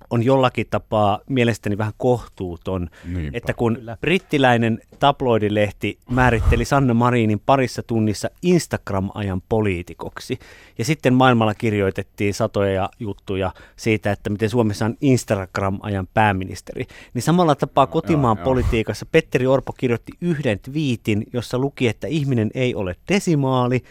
on 0.10 0.24
jollakin 0.24 0.68
tapaa 0.70 1.20
mielestäni 1.30 1.78
vähän 1.78 1.94
kohtuuton, 1.98 2.90
Niinpä. 3.14 3.38
että 3.38 3.54
kun 3.54 3.78
brittiläinen 4.02 4.82
tabloidilehti 5.00 5.98
määritteli 6.10 6.66
Sanna 6.66 6.94
Marinin 6.94 7.42
parissa 7.46 7.84
tunnissa 7.84 8.30
Instagram-ajan 8.42 9.42
poliitikoksi, 9.50 10.40
ja 10.78 10.86
sitten 10.86 11.14
maailmalla 11.14 11.54
kirjoitettiin 11.54 12.34
satoja 12.34 12.90
juttuja 13.00 13.52
siitä, 13.76 14.12
että 14.12 14.30
miten 14.30 14.50
Suomessa 14.50 14.86
on 14.86 14.98
Instagram-ajan 15.02 16.08
pääministeri, 16.14 16.86
niin 17.14 17.22
samalla 17.22 17.56
tapaa 17.56 17.88
kotimaan 17.88 18.38
joo, 18.38 18.44
politiikassa 18.44 19.06
Petteri 19.12 19.48
Orpo 19.48 19.74
kirjoitti 19.74 20.12
yhden 20.22 20.60
twiitin, 20.60 21.24
jossa 21.34 21.58
luki, 21.58 21.88
että 21.88 22.08
ihminen 22.08 22.52
ei 22.54 22.76
ole 22.76 22.96
desimaali, 23.10 23.84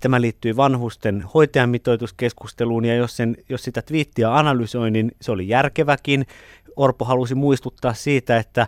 Tämä 0.00 0.20
liittyy 0.20 0.56
vanhusten 0.56 1.24
hoitajamitoituskeskusteluun 1.34 2.84
ja 2.84 2.94
jos, 2.94 3.16
sen, 3.16 3.36
jos 3.48 3.62
sitä 3.62 3.82
twiittiä 3.82 4.36
analysoi, 4.36 4.90
niin 4.90 5.12
se 5.20 5.32
oli 5.32 5.48
järkeväkin. 5.48 6.26
Orpo 6.76 7.04
halusi 7.04 7.34
muistuttaa 7.34 7.94
siitä, 7.94 8.36
että 8.36 8.66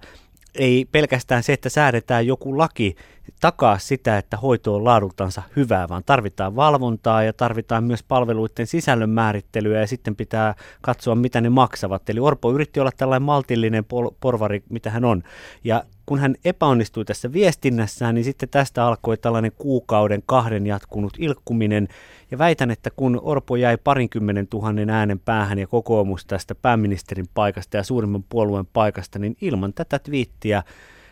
ei 0.54 0.86
pelkästään 0.92 1.42
se, 1.42 1.52
että 1.52 1.68
säädetään 1.68 2.26
joku 2.26 2.58
laki 2.58 2.96
takaa 3.40 3.78
sitä, 3.78 4.18
että 4.18 4.36
hoito 4.36 4.74
on 4.74 4.84
laadultansa 4.84 5.42
hyvää, 5.56 5.88
vaan 5.88 6.02
tarvitaan 6.06 6.56
valvontaa 6.56 7.22
ja 7.22 7.32
tarvitaan 7.32 7.84
myös 7.84 8.02
palveluiden 8.02 8.66
sisällön 8.66 9.10
määrittelyä 9.10 9.80
ja 9.80 9.86
sitten 9.86 10.16
pitää 10.16 10.54
katsoa, 10.80 11.14
mitä 11.14 11.40
ne 11.40 11.48
maksavat. 11.48 12.10
Eli 12.10 12.20
Orpo 12.20 12.52
yritti 12.52 12.80
olla 12.80 12.90
tällainen 12.96 13.26
maltillinen 13.26 13.84
porvari, 14.20 14.62
mitä 14.68 14.90
hän 14.90 15.04
on. 15.04 15.22
Ja 15.64 15.84
kun 16.08 16.18
hän 16.18 16.34
epäonnistui 16.44 17.04
tässä 17.04 17.32
viestinnässään, 17.32 18.14
niin 18.14 18.24
sitten 18.24 18.48
tästä 18.48 18.86
alkoi 18.86 19.16
tällainen 19.16 19.52
kuukauden 19.58 20.22
kahden 20.26 20.66
jatkunut 20.66 21.12
ilkkuminen. 21.18 21.88
Ja 22.30 22.38
väitän, 22.38 22.70
että 22.70 22.90
kun 22.90 23.20
Orpo 23.22 23.56
jäi 23.56 23.76
parinkymmenen 23.76 24.48
tuhannen 24.48 24.90
äänen 24.90 25.18
päähän 25.18 25.58
ja 25.58 25.66
kokoomus 25.66 26.26
tästä 26.26 26.54
pääministerin 26.54 27.28
paikasta 27.34 27.76
ja 27.76 27.82
suurimman 27.82 28.24
puolueen 28.28 28.66
paikasta, 28.66 29.18
niin 29.18 29.36
ilman 29.40 29.72
tätä 29.72 29.98
twiittiä 29.98 30.62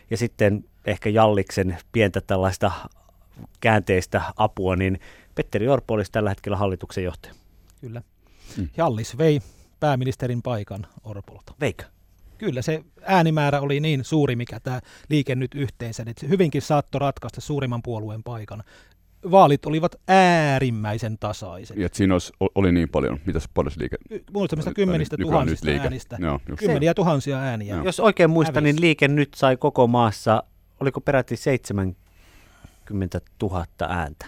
ja 0.09 0.17
sitten 0.17 0.65
ehkä 0.85 1.09
Jalliksen 1.09 1.77
pientä 1.91 2.21
tällaista 2.21 2.71
käänteistä 3.59 4.21
apua, 4.37 4.75
niin 4.75 4.99
Petteri 5.35 5.67
Orpo 5.67 5.93
olisi 5.93 6.11
tällä 6.11 6.29
hetkellä 6.29 6.57
hallituksen 6.57 7.03
johtaja. 7.03 7.33
Kyllä. 7.81 8.01
Mm. 8.57 8.69
Jallis 8.77 9.17
vei 9.17 9.39
pääministerin 9.79 10.41
paikan 10.41 10.87
Orpolta. 11.03 11.53
Veikö? 11.61 11.96
Kyllä 12.37 12.61
se 12.61 12.83
äänimäärä 13.01 13.61
oli 13.61 13.79
niin 13.79 14.03
suuri, 14.03 14.35
mikä 14.35 14.59
tämä 14.59 14.79
liike 15.09 15.35
nyt 15.35 15.55
yhteensä, 15.55 16.03
että 16.07 16.21
se 16.21 16.29
hyvinkin 16.29 16.61
saattoi 16.61 16.99
ratkaista 16.99 17.41
suurimman 17.41 17.81
puolueen 17.81 18.23
paikan. 18.23 18.63
Vaalit 19.31 19.65
olivat 19.65 19.95
äärimmäisen 20.07 21.17
tasaiset. 21.17 21.77
Ja 21.77 21.89
siinä 21.93 22.15
olisi, 22.15 22.33
oli 22.55 22.71
niin 22.71 22.89
paljon, 22.89 23.19
mitä 23.25 23.39
se 23.39 23.47
paljon 23.53 23.73
liike? 23.77 23.97
Muutamista 24.33 24.73
kymmenistä 24.73 25.17
tuhansista 25.21 25.71
äänistä. 25.71 26.17
Joo, 26.19 26.39
Kymmeniä 26.59 26.93
tuhansia 26.93 27.37
ääniä. 27.39 27.75
Joo. 27.75 27.85
Jos 27.85 27.99
oikein 27.99 28.29
muistan, 28.29 28.63
niin 28.63 28.81
liike 28.81 29.07
nyt 29.07 29.33
sai 29.35 29.57
koko 29.57 29.87
maassa, 29.87 30.43
oliko 30.79 31.01
peräti 31.01 31.35
70 31.37 33.21
000 33.41 33.65
ääntä. 33.89 34.25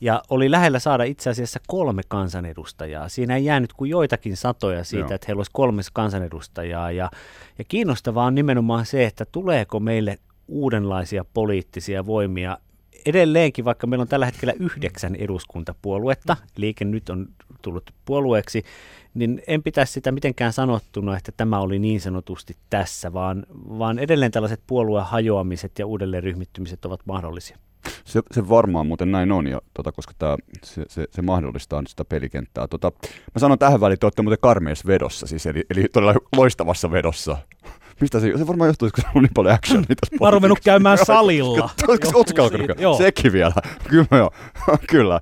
Ja 0.00 0.22
oli 0.30 0.50
lähellä 0.50 0.78
saada 0.78 1.04
itse 1.04 1.30
asiassa 1.30 1.60
kolme 1.66 2.02
kansanedustajaa. 2.08 3.08
Siinä 3.08 3.36
ei 3.36 3.44
jäänyt 3.44 3.72
kuin 3.72 3.90
joitakin 3.90 4.36
satoja 4.36 4.84
siitä, 4.84 5.06
Joo. 5.06 5.14
että 5.14 5.24
heillä 5.28 5.40
olisi 5.40 5.50
kolme 5.54 5.82
kansanedustajaa. 5.92 6.90
Ja, 6.90 7.10
ja 7.58 7.64
kiinnostavaa 7.64 8.26
on 8.26 8.34
nimenomaan 8.34 8.86
se, 8.86 9.04
että 9.04 9.24
tuleeko 9.24 9.80
meille 9.80 10.18
uudenlaisia 10.48 11.24
poliittisia 11.34 12.06
voimia. 12.06 12.58
Edelleenkin, 13.06 13.64
vaikka 13.64 13.86
meillä 13.86 14.02
on 14.02 14.08
tällä 14.08 14.26
hetkellä 14.26 14.54
yhdeksän 14.60 15.14
eduskuntapuoluetta, 15.14 16.36
liike 16.56 16.84
nyt 16.84 17.10
on 17.10 17.28
tullut 17.62 17.90
puolueeksi, 18.04 18.64
niin 19.14 19.42
en 19.46 19.62
pitäisi 19.62 19.92
sitä 19.92 20.12
mitenkään 20.12 20.52
sanottuna, 20.52 21.16
että 21.16 21.32
tämä 21.36 21.58
oli 21.60 21.78
niin 21.78 22.00
sanotusti 22.00 22.56
tässä, 22.70 23.12
vaan, 23.12 23.46
vaan 23.52 23.98
edelleen 23.98 24.32
tällaiset 24.32 24.60
puolueen 24.66 25.06
hajoamiset 25.06 25.78
ja 25.78 25.86
uudelleen 25.86 26.22
ryhmittymiset 26.22 26.84
ovat 26.84 27.00
mahdollisia. 27.06 27.58
Se, 28.04 28.22
se 28.30 28.48
varmaan 28.48 28.86
muuten 28.86 29.12
näin 29.12 29.32
on, 29.32 29.46
ja, 29.46 29.60
tota, 29.74 29.92
koska 29.92 30.12
tää, 30.18 30.36
se, 30.64 30.84
se, 30.88 31.06
se, 31.10 31.22
mahdollistaa 31.22 31.82
sitä 31.86 32.04
pelikenttää. 32.04 32.68
Tota, 32.68 32.92
mä 33.34 33.38
sanon 33.38 33.58
tähän 33.58 33.80
väliin, 33.80 33.94
että 33.94 34.06
olette 34.06 34.22
muuten 34.22 34.38
karmeessa 34.42 34.86
vedossa, 34.86 35.26
siis, 35.26 35.46
eli, 35.46 35.62
eli 35.70 35.86
todella 35.92 36.14
loistavassa 36.36 36.90
vedossa. 36.90 37.36
Mistä 38.00 38.20
se, 38.20 38.38
se 38.38 38.46
varmaan 38.46 38.68
johtuu, 38.68 38.88
koska 38.92 39.10
on 39.14 39.22
niin 39.22 39.34
paljon 39.34 39.54
actionia 39.54 39.86
tässä 39.86 40.16
Mä 40.20 40.28
oon 40.28 40.56
käymään 40.64 40.98
salilla. 40.98 41.70
Sekin 42.98 43.32
vielä. 43.32 43.52
Kyllä, 43.88 44.16
joo. 44.16 44.30
Kyllä. 44.90 45.20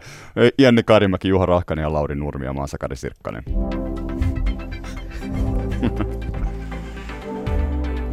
Jenni 0.58 0.82
Karimäki, 0.82 1.28
Juha 1.28 1.46
Rahkanen 1.46 1.82
ja 1.82 1.92
Lauri 1.92 2.14
Nurmi 2.14 2.44
ja 2.44 2.52
Maasakari 2.52 2.96
Sirkkanen. 2.96 3.42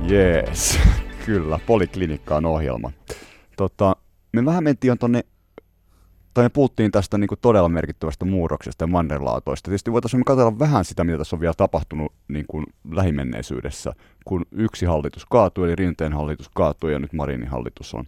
Jees, 0.09 0.79
kyllä. 1.25 1.59
Poliklinikka 1.65 2.35
on 2.35 2.45
ohjelma. 2.45 2.91
Tota, 3.57 3.95
me 4.33 4.45
vähän 4.45 4.63
mentiin 4.63 4.91
on 4.91 4.97
tonne, 4.97 5.23
tai 6.33 6.45
me 6.45 6.49
puhuttiin 6.49 6.91
tästä 6.91 7.17
niin 7.17 7.27
kuin 7.27 7.39
todella 7.41 7.69
merkittävästä 7.69 8.25
muuroksesta 8.25 8.83
ja 8.83 8.87
mannerlaatoista. 8.87 9.69
Tietysti 9.69 9.91
voitaisiin 9.91 10.25
katsella 10.25 10.59
vähän 10.59 10.85
sitä, 10.85 11.03
mitä 11.03 11.17
tässä 11.17 11.35
on 11.35 11.39
vielä 11.39 11.53
tapahtunut 11.53 12.13
niin 12.27 12.45
kuin 12.47 12.65
lähimenneisyydessä, 12.91 13.93
kun 14.25 14.45
yksi 14.51 14.85
hallitus 14.85 15.25
kaatui, 15.25 15.67
eli 15.67 15.75
Rinteen 15.75 16.13
hallitus 16.13 16.49
kaatui 16.49 16.93
ja 16.93 16.99
nyt 16.99 17.13
Marinin 17.13 17.47
hallitus 17.47 17.93
on 17.93 18.05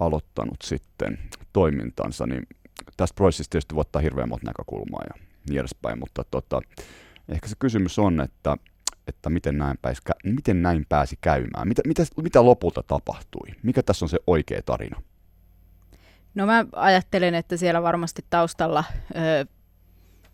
aloittanut 0.00 0.62
sitten 0.62 1.18
toimintansa, 1.52 2.26
niin 2.26 2.46
tästä 2.96 3.14
prosessista 3.14 3.50
tietysti 3.50 3.74
voi 3.74 3.80
ottaa 3.80 4.02
hirveän 4.02 4.28
monta 4.28 4.46
näkökulmaa 4.46 5.02
ja 5.08 5.22
niin 5.48 5.60
edespäin, 5.60 5.98
mutta 5.98 6.24
tota, 6.30 6.60
ehkä 7.28 7.48
se 7.48 7.56
kysymys 7.58 7.98
on, 7.98 8.20
että, 8.20 8.56
että 9.06 9.30
miten, 9.30 9.58
näin 9.58 9.78
pääsi, 9.82 10.02
miten 10.24 10.62
näin 10.62 10.86
pääsi 10.88 11.18
käymään, 11.20 11.68
mitä, 11.68 11.82
mitä, 11.86 12.02
mitä 12.22 12.44
lopulta 12.44 12.82
tapahtui, 12.82 13.48
mikä 13.62 13.82
tässä 13.82 14.04
on 14.04 14.08
se 14.08 14.18
oikea 14.26 14.62
tarina? 14.62 15.02
No 16.34 16.46
mä 16.46 16.64
ajattelen, 16.76 17.34
että 17.34 17.56
siellä 17.56 17.82
varmasti 17.82 18.24
taustalla 18.30 18.84
ö, 19.10 19.46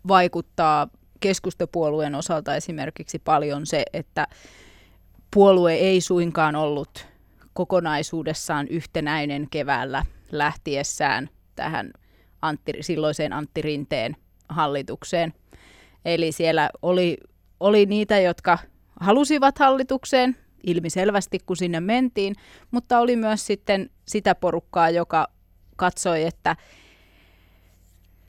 vaikuttaa 0.07 0.87
keskustapuolueen 1.19 2.15
osalta 2.15 2.55
esimerkiksi 2.55 3.19
paljon 3.19 3.65
se, 3.65 3.83
että 3.93 4.27
puolue 5.33 5.73
ei 5.73 6.01
suinkaan 6.01 6.55
ollut 6.55 7.07
kokonaisuudessaan 7.53 8.67
yhtenäinen 8.67 9.47
keväällä 9.51 10.05
lähtiessään 10.31 11.29
tähän 11.55 11.91
Antti, 12.41 12.73
silloiseen 12.81 13.33
Antti 13.33 13.61
Rinteen 13.61 14.15
hallitukseen. 14.49 15.33
Eli 16.05 16.31
siellä 16.31 16.69
oli, 16.81 17.17
oli 17.59 17.85
niitä, 17.85 18.19
jotka 18.19 18.57
halusivat 18.99 19.57
hallitukseen 19.57 20.37
ilmiselvästi, 20.63 21.39
kun 21.45 21.57
sinne 21.57 21.79
mentiin, 21.79 22.35
mutta 22.71 22.99
oli 22.99 23.15
myös 23.15 23.45
sitten 23.45 23.89
sitä 24.07 24.35
porukkaa, 24.35 24.89
joka 24.89 25.27
katsoi, 25.79 26.23
että 26.23 26.55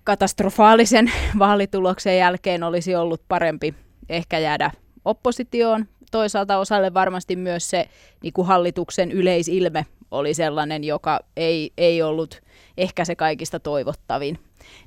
katastrofaalisen 0.05 1.13
vaalituloksen 1.39 2.19
jälkeen 2.19 2.63
olisi 2.63 2.97
ollut 2.97 3.23
parempi 3.29 3.75
ehkä 4.09 4.39
jäädä 4.39 4.71
oppositioon. 5.05 5.87
Toisaalta 6.11 6.59
osalle 6.59 6.95
varmasti 6.95 7.37
myös 7.37 7.71
se 7.71 7.89
niin 8.23 8.33
kuin 8.33 8.47
hallituksen 8.47 9.13
yleisilme 9.13 9.87
oli 10.11 10.35
sellainen, 10.35 10.85
joka 10.85 11.21
ei, 11.37 11.73
ei 11.77 12.03
ollut 12.03 12.43
ehkä 12.77 13.05
se 13.05 13.17
kaikista 13.17 13.61
toivottavin. 13.61 14.39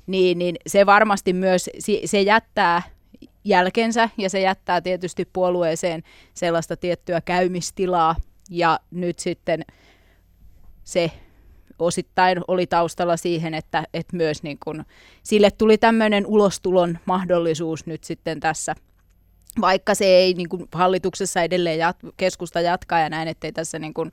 Niin, 0.06 0.38
niin 0.38 0.56
se 0.66 0.86
varmasti 0.86 1.32
myös, 1.32 1.70
se 2.04 2.22
jättää 2.22 2.82
jälkensä 3.44 4.08
ja 4.18 4.30
se 4.30 4.40
jättää 4.40 4.80
tietysti 4.80 5.28
puolueeseen 5.32 6.02
sellaista 6.34 6.76
tiettyä 6.76 7.20
käymistilaa 7.20 8.16
ja 8.50 8.80
nyt 8.90 9.18
sitten 9.18 9.64
se 10.84 11.10
osittain 11.78 12.40
oli 12.48 12.66
taustalla 12.66 13.16
siihen, 13.16 13.54
että, 13.54 13.84
että 13.94 14.16
myös 14.16 14.42
niin 14.42 14.58
kun, 14.64 14.84
sille 15.22 15.50
tuli 15.50 15.78
tämmöinen 15.78 16.26
ulostulon 16.26 16.98
mahdollisuus 17.06 17.86
nyt 17.86 18.04
sitten 18.04 18.40
tässä 18.40 18.74
vaikka 19.60 19.94
se 19.94 20.04
ei 20.04 20.34
niin 20.34 20.48
kuin 20.48 20.68
hallituksessa 20.72 21.42
edelleen 21.42 21.78
jat, 21.78 21.96
keskusta 22.16 22.60
jatkaa 22.60 23.00
ja 23.00 23.08
näin, 23.08 23.28
ettei 23.28 23.52
tässä 23.52 23.78
niin 23.78 23.94
kuin, 23.94 24.12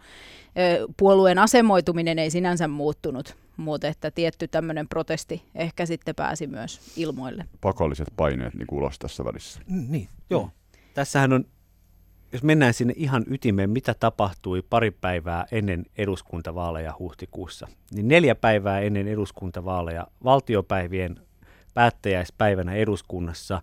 puolueen 0.97 1.39
asemoituminen 1.39 2.19
ei 2.19 2.31
sinänsä 2.31 2.67
muuttunut, 2.67 3.37
mutta 3.57 3.87
että 3.87 4.11
tietty 4.11 4.47
tämmöinen 4.47 4.87
protesti 4.87 5.43
ehkä 5.55 5.85
sitten 5.85 6.15
pääsi 6.15 6.47
myös 6.47 6.81
ilmoille. 6.97 7.45
Pakolliset 7.61 8.07
paineet 8.17 8.53
niin 8.53 8.67
ulos 8.71 8.99
tässä 8.99 9.25
välissä. 9.25 9.61
Niin, 9.67 10.07
joo. 10.29 10.49
Tässähän 10.93 11.33
on 11.33 11.45
jos 12.33 12.43
mennään 12.43 12.73
sinne 12.73 12.93
ihan 12.97 13.23
ytimeen, 13.27 13.69
mitä 13.69 13.95
tapahtui 13.99 14.61
pari 14.69 14.91
päivää 14.91 15.45
ennen 15.51 15.85
eduskuntavaaleja 15.97 16.93
huhtikuussa, 16.99 17.67
niin 17.93 18.07
neljä 18.07 18.35
päivää 18.35 18.79
ennen 18.79 19.07
eduskuntavaaleja 19.07 20.07
valtiopäivien 20.23 21.15
päättäjäispäivänä 21.73 22.73
eduskunnassa 22.73 23.61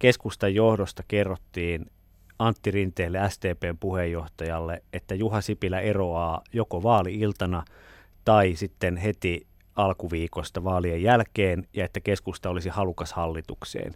keskustan 0.00 0.54
johdosta 0.54 1.02
kerrottiin 1.08 1.86
Antti 2.38 2.70
Rinteelle, 2.70 3.18
STPn 3.28 3.76
puheenjohtajalle, 3.80 4.82
että 4.92 5.14
Juha 5.14 5.40
Sipilä 5.40 5.80
eroaa 5.80 6.42
joko 6.52 6.82
vaali-iltana 6.82 7.64
tai 8.24 8.54
sitten 8.54 8.96
heti 8.96 9.46
alkuviikosta 9.76 10.64
vaalien 10.64 11.02
jälkeen 11.02 11.66
ja 11.74 11.84
että 11.84 12.00
keskusta 12.00 12.50
olisi 12.50 12.68
halukas 12.68 13.12
hallitukseen. 13.12 13.92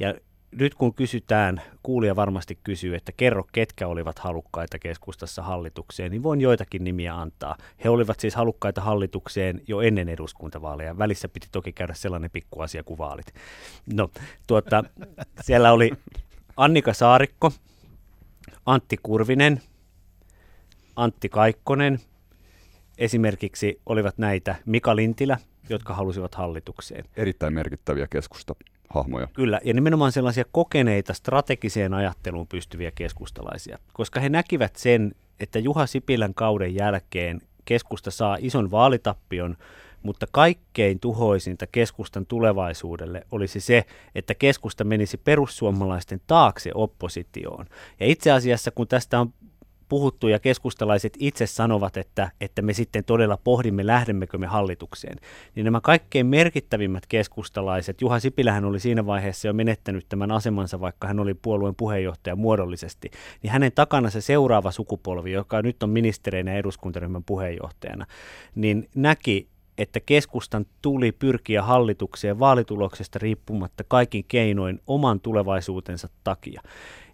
Ja 0.00 0.14
nyt 0.52 0.74
kun 0.74 0.94
kysytään, 0.94 1.62
kuulija 1.82 2.16
varmasti 2.16 2.58
kysyy, 2.64 2.94
että 2.94 3.12
kerro 3.12 3.44
ketkä 3.52 3.86
olivat 3.86 4.18
halukkaita 4.18 4.78
keskustassa 4.78 5.42
hallitukseen, 5.42 6.10
niin 6.10 6.22
voin 6.22 6.40
joitakin 6.40 6.84
nimiä 6.84 7.20
antaa. 7.20 7.56
He 7.84 7.88
olivat 7.88 8.20
siis 8.20 8.34
halukkaita 8.34 8.80
hallitukseen 8.80 9.60
jo 9.66 9.80
ennen 9.80 10.08
eduskuntavaaleja. 10.08 10.98
Välissä 10.98 11.28
piti 11.28 11.48
toki 11.52 11.72
käydä 11.72 11.94
sellainen 11.94 12.30
pikkuasia 12.30 12.82
kuin 12.82 12.98
vaalit. 12.98 13.34
No, 13.94 14.10
tuota, 14.46 14.84
siellä 15.46 15.72
oli 15.72 15.90
Annika 16.56 16.92
Saarikko, 16.92 17.52
Antti 18.66 18.96
Kurvinen, 19.02 19.62
Antti 20.96 21.28
Kaikkonen, 21.28 22.00
esimerkiksi 22.98 23.80
olivat 23.86 24.18
näitä 24.18 24.54
Mika 24.66 24.96
Lintilä, 24.96 25.38
jotka 25.68 25.94
halusivat 25.94 26.34
hallitukseen. 26.34 27.04
Erittäin 27.16 27.54
merkittäviä 27.54 28.06
keskusta 28.10 28.54
hahmoja. 28.88 29.28
Kyllä, 29.32 29.60
ja 29.64 29.74
nimenomaan 29.74 30.12
sellaisia 30.12 30.44
kokeneita 30.52 31.14
strategiseen 31.14 31.94
ajatteluun 31.94 32.46
pystyviä 32.46 32.90
keskustalaisia, 32.90 33.78
koska 33.92 34.20
he 34.20 34.28
näkivät 34.28 34.76
sen, 34.76 35.14
että 35.40 35.58
Juha 35.58 35.86
Sipilän 35.86 36.34
kauden 36.34 36.74
jälkeen 36.74 37.40
keskusta 37.64 38.10
saa 38.10 38.36
ison 38.40 38.70
vaalitappion, 38.70 39.56
mutta 40.02 40.26
kaikkein 40.30 41.00
tuhoisinta 41.00 41.66
keskustan 41.66 42.26
tulevaisuudelle 42.26 43.26
olisi 43.32 43.60
se, 43.60 43.84
että 44.14 44.34
keskusta 44.34 44.84
menisi 44.84 45.16
perussuomalaisten 45.16 46.20
taakse 46.26 46.70
oppositioon. 46.74 47.66
Ja 48.00 48.06
itse 48.06 48.30
asiassa, 48.30 48.70
kun 48.70 48.88
tästä 48.88 49.20
on 49.20 49.32
puhuttu 49.88 50.28
ja 50.28 50.38
keskustalaiset 50.38 51.16
itse 51.18 51.46
sanovat, 51.46 51.96
että, 51.96 52.30
että 52.40 52.62
me 52.62 52.72
sitten 52.72 53.04
todella 53.04 53.36
pohdimme, 53.36 53.86
lähdemmekö 53.86 54.38
me 54.38 54.46
hallitukseen, 54.46 55.18
niin 55.54 55.64
nämä 55.64 55.80
kaikkein 55.80 56.26
merkittävimmät 56.26 57.06
keskustalaiset, 57.06 58.00
Juha 58.00 58.20
Sipilähän 58.20 58.64
oli 58.64 58.80
siinä 58.80 59.06
vaiheessa 59.06 59.48
jo 59.48 59.52
menettänyt 59.52 60.06
tämän 60.08 60.32
asemansa, 60.32 60.80
vaikka 60.80 61.06
hän 61.06 61.20
oli 61.20 61.34
puolueen 61.34 61.74
puheenjohtaja 61.74 62.36
muodollisesti, 62.36 63.10
niin 63.42 63.50
hänen 63.50 63.72
takana 63.72 64.10
se 64.10 64.20
seuraava 64.20 64.70
sukupolvi, 64.70 65.32
joka 65.32 65.62
nyt 65.62 65.82
on 65.82 65.90
ministereinä 65.90 66.50
ja 66.50 66.58
eduskuntaryhmän 66.58 67.24
puheenjohtajana, 67.24 68.06
niin 68.54 68.88
näki, 68.94 69.48
että 69.78 70.00
keskustan 70.00 70.66
tuli 70.82 71.12
pyrkiä 71.12 71.62
hallitukseen 71.62 72.38
vaalituloksesta 72.38 73.18
riippumatta 73.18 73.84
kaikin 73.88 74.24
keinoin 74.28 74.80
oman 74.86 75.20
tulevaisuutensa 75.20 76.08
takia. 76.24 76.62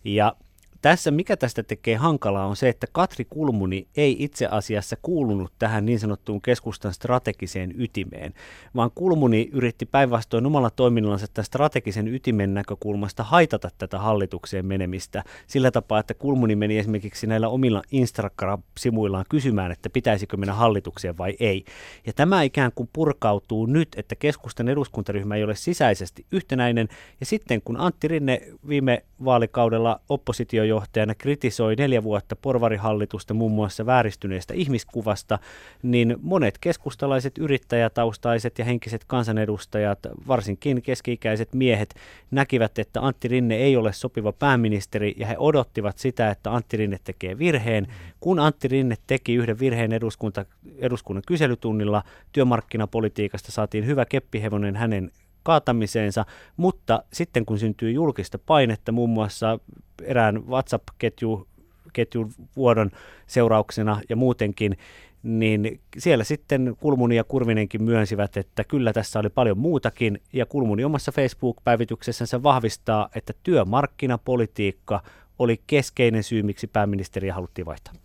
Ja 0.04 0.36
tässä, 0.84 1.10
mikä 1.10 1.36
tästä 1.36 1.62
tekee 1.62 1.96
hankalaa, 1.96 2.46
on 2.46 2.56
se, 2.56 2.68
että 2.68 2.86
Katri 2.92 3.24
Kulmuni 3.24 3.88
ei 3.96 4.16
itse 4.18 4.46
asiassa 4.46 4.96
kuulunut 5.02 5.52
tähän 5.58 5.86
niin 5.86 6.00
sanottuun 6.00 6.42
keskustan 6.42 6.94
strategiseen 6.94 7.74
ytimeen, 7.78 8.34
vaan 8.76 8.90
Kulmuni 8.94 9.48
yritti 9.52 9.86
päinvastoin 9.86 10.46
omalla 10.46 10.70
toiminnallansa 10.70 11.26
tämän 11.34 11.44
strategisen 11.44 12.08
ytimen 12.08 12.54
näkökulmasta 12.54 13.22
haitata 13.22 13.70
tätä 13.78 13.98
hallitukseen 13.98 14.66
menemistä 14.66 15.24
sillä 15.46 15.70
tapaa, 15.70 16.00
että 16.00 16.14
Kulmuni 16.14 16.56
meni 16.56 16.78
esimerkiksi 16.78 17.26
näillä 17.26 17.48
omilla 17.48 17.82
Instagram-sivuillaan 17.90 19.24
kysymään, 19.28 19.72
että 19.72 19.90
pitäisikö 19.90 20.36
mennä 20.36 20.54
hallitukseen 20.54 21.18
vai 21.18 21.36
ei. 21.40 21.64
Ja 22.06 22.12
tämä 22.12 22.42
ikään 22.42 22.72
kuin 22.74 22.88
purkautuu 22.92 23.66
nyt, 23.66 23.88
että 23.96 24.14
keskustan 24.14 24.68
eduskuntaryhmä 24.68 25.36
ei 25.36 25.44
ole 25.44 25.54
sisäisesti 25.54 26.26
yhtenäinen, 26.32 26.88
ja 27.20 27.26
sitten 27.26 27.62
kun 27.62 27.80
Antti 27.80 28.08
Rinne 28.08 28.40
viime 28.68 29.04
vaalikaudella 29.24 30.00
oppositio 30.08 30.73
puheenjohtajana 30.74 31.14
kritisoi 31.14 31.76
neljä 31.76 32.02
vuotta 32.02 32.36
porvarihallitusta 32.36 33.34
muun 33.34 33.52
muassa 33.52 33.86
vääristyneestä 33.86 34.54
ihmiskuvasta, 34.54 35.38
niin 35.82 36.16
monet 36.22 36.58
keskustalaiset 36.58 37.38
yrittäjätaustaiset 37.38 38.58
ja 38.58 38.64
henkiset 38.64 39.04
kansanedustajat, 39.04 39.98
varsinkin 40.28 40.82
keski-ikäiset 40.82 41.54
miehet, 41.54 41.94
näkivät, 42.30 42.78
että 42.78 43.00
Antti 43.00 43.28
Rinne 43.28 43.56
ei 43.56 43.76
ole 43.76 43.92
sopiva 43.92 44.32
pääministeri 44.32 45.14
ja 45.16 45.26
he 45.26 45.36
odottivat 45.38 45.98
sitä, 45.98 46.30
että 46.30 46.54
Antti 46.54 46.76
Rinne 46.76 46.98
tekee 47.04 47.38
virheen. 47.38 47.86
Kun 48.20 48.38
Antti 48.38 48.68
Rinne 48.68 48.96
teki 49.06 49.34
yhden 49.34 49.58
virheen 49.58 49.92
eduskunta, 49.92 50.44
eduskunnan 50.78 51.22
kyselytunnilla, 51.26 52.02
työmarkkinapolitiikasta 52.32 53.52
saatiin 53.52 53.86
hyvä 53.86 54.04
keppihevonen 54.04 54.76
hänen 54.76 55.10
kaatamiseensa, 55.44 56.24
mutta 56.56 57.02
sitten 57.12 57.46
kun 57.46 57.58
syntyy 57.58 57.90
julkista 57.90 58.38
painetta 58.38 58.92
muun 58.92 59.10
muassa 59.10 59.58
erään 60.02 60.46
WhatsApp-ketjun 60.48 61.46
ketjun 61.92 62.30
vuodon 62.56 62.90
seurauksena 63.26 64.00
ja 64.08 64.16
muutenkin, 64.16 64.76
niin 65.22 65.80
siellä 65.98 66.24
sitten 66.24 66.76
Kulmuni 66.80 67.16
ja 67.16 67.24
Kurvinenkin 67.24 67.82
myönsivät, 67.82 68.36
että 68.36 68.64
kyllä 68.64 68.92
tässä 68.92 69.18
oli 69.18 69.30
paljon 69.30 69.58
muutakin, 69.58 70.20
ja 70.32 70.46
Kulmuni 70.46 70.84
omassa 70.84 71.12
Facebook-päivityksessänsä 71.12 72.42
vahvistaa, 72.42 73.08
että 73.14 73.32
työmarkkinapolitiikka 73.42 75.02
oli 75.38 75.60
keskeinen 75.66 76.22
syy, 76.22 76.42
miksi 76.42 76.66
pääministeriä 76.66 77.34
haluttiin 77.34 77.66
vaihtaa. 77.66 78.03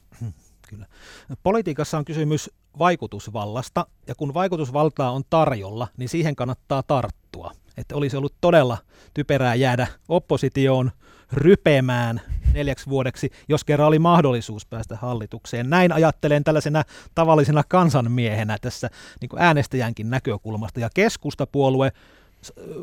Kyllä. 0.69 0.85
Politiikassa 1.43 1.97
on 1.97 2.05
kysymys 2.05 2.51
vaikutusvallasta, 2.79 3.85
ja 4.07 4.15
kun 4.15 4.33
vaikutusvaltaa 4.33 5.11
on 5.11 5.23
tarjolla, 5.29 5.87
niin 5.97 6.09
siihen 6.09 6.35
kannattaa 6.35 6.83
tarttua. 6.83 7.51
Että 7.77 7.95
olisi 7.95 8.17
ollut 8.17 8.33
todella 8.41 8.77
typerää 9.13 9.55
jäädä 9.55 9.87
oppositioon 10.09 10.91
rypemään 11.33 12.21
neljäksi 12.53 12.89
vuodeksi, 12.89 13.31
jos 13.47 13.63
kerran 13.63 13.87
oli 13.87 13.99
mahdollisuus 13.99 14.65
päästä 14.65 14.95
hallitukseen. 14.95 15.69
Näin 15.69 15.91
ajattelen 15.91 16.43
tällaisena 16.43 16.83
tavallisena 17.15 17.63
kansanmiehenä 17.67 18.57
tässä 18.61 18.89
niin 19.21 19.29
äänestäjänkin 19.37 20.09
näkökulmasta. 20.09 20.79
Ja 20.79 20.89
keskustapuolue 20.93 21.91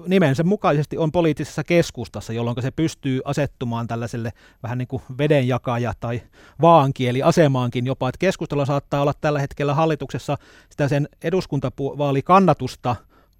nimensä 0.06 0.44
mukaisesti 0.44 0.98
on 0.98 1.12
poliittisessa 1.12 1.64
keskustassa, 1.64 2.32
jolloin 2.32 2.62
se 2.62 2.70
pystyy 2.70 3.20
asettumaan 3.24 3.86
tällaiselle 3.86 4.32
vähän 4.62 4.78
niin 4.78 4.88
kuin 4.88 5.02
vedenjakaja 5.18 5.92
tai 6.00 6.22
vaankieli 6.60 7.22
asemaankin 7.22 7.86
jopa, 7.86 8.08
että 8.08 8.18
keskustella 8.18 8.64
saattaa 8.64 9.02
olla 9.02 9.14
tällä 9.20 9.38
hetkellä 9.38 9.74
hallituksessa 9.74 10.38
sitä 10.70 10.88
sen 10.88 11.08
eduskuntavaalikannatusta 11.22 12.96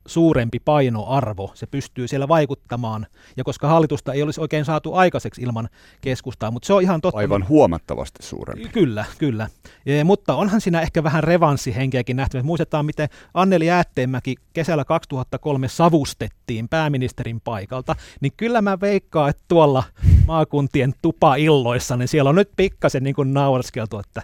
suurempi 0.07 0.61
painoarvo, 0.61 1.51
se 1.55 1.67
pystyy 1.67 2.09
siellä 2.09 2.29
vaikuttamaan, 2.29 3.07
ja 3.37 3.45
koska 3.45 3.69
hallitusta 3.69 4.13
ei 4.13 4.23
olisi 4.23 4.41
oikein 4.41 4.65
saatu 4.65 4.95
aikaiseksi 4.95 5.43
ilman 5.43 5.69
keskustaa, 6.01 6.51
mutta 6.51 6.67
se 6.67 6.73
on 6.73 6.83
ihan 6.83 7.01
totta. 7.01 7.19
Aivan 7.19 7.49
huomattavasti 7.49 8.23
suurempi. 8.23 8.69
Kyllä, 8.69 9.05
kyllä. 9.19 9.49
Ja, 9.87 10.05
mutta 10.05 10.35
onhan 10.35 10.61
siinä 10.61 10.81
ehkä 10.81 11.03
vähän 11.03 11.25
revanssihenkeäkin 11.25 12.17
nähty. 12.17 12.43
Muistetaan, 12.43 12.87
miten 12.87 13.09
Anneli 13.35 13.71
Äätteenmäki 13.71 14.35
kesällä 14.53 14.85
2003 14.85 15.69
savustettiin 15.69 16.69
pääministerin 16.69 17.41
paikalta, 17.41 17.97
niin 18.21 18.33
kyllä 18.37 18.63
mä 18.63 18.81
veikkaan, 18.81 19.31
että 19.31 19.43
tuolla 19.49 19.83
maakuntien 20.27 20.95
tupailloissa, 21.03 21.97
niin 21.97 22.09
siellä 22.09 22.31
on 22.31 22.37
nyt 22.37 22.51
pikkasen 22.57 23.05
niin 23.05 23.15
kuin 23.15 23.35
naurskeltu, 23.35 23.99
että 23.99 24.23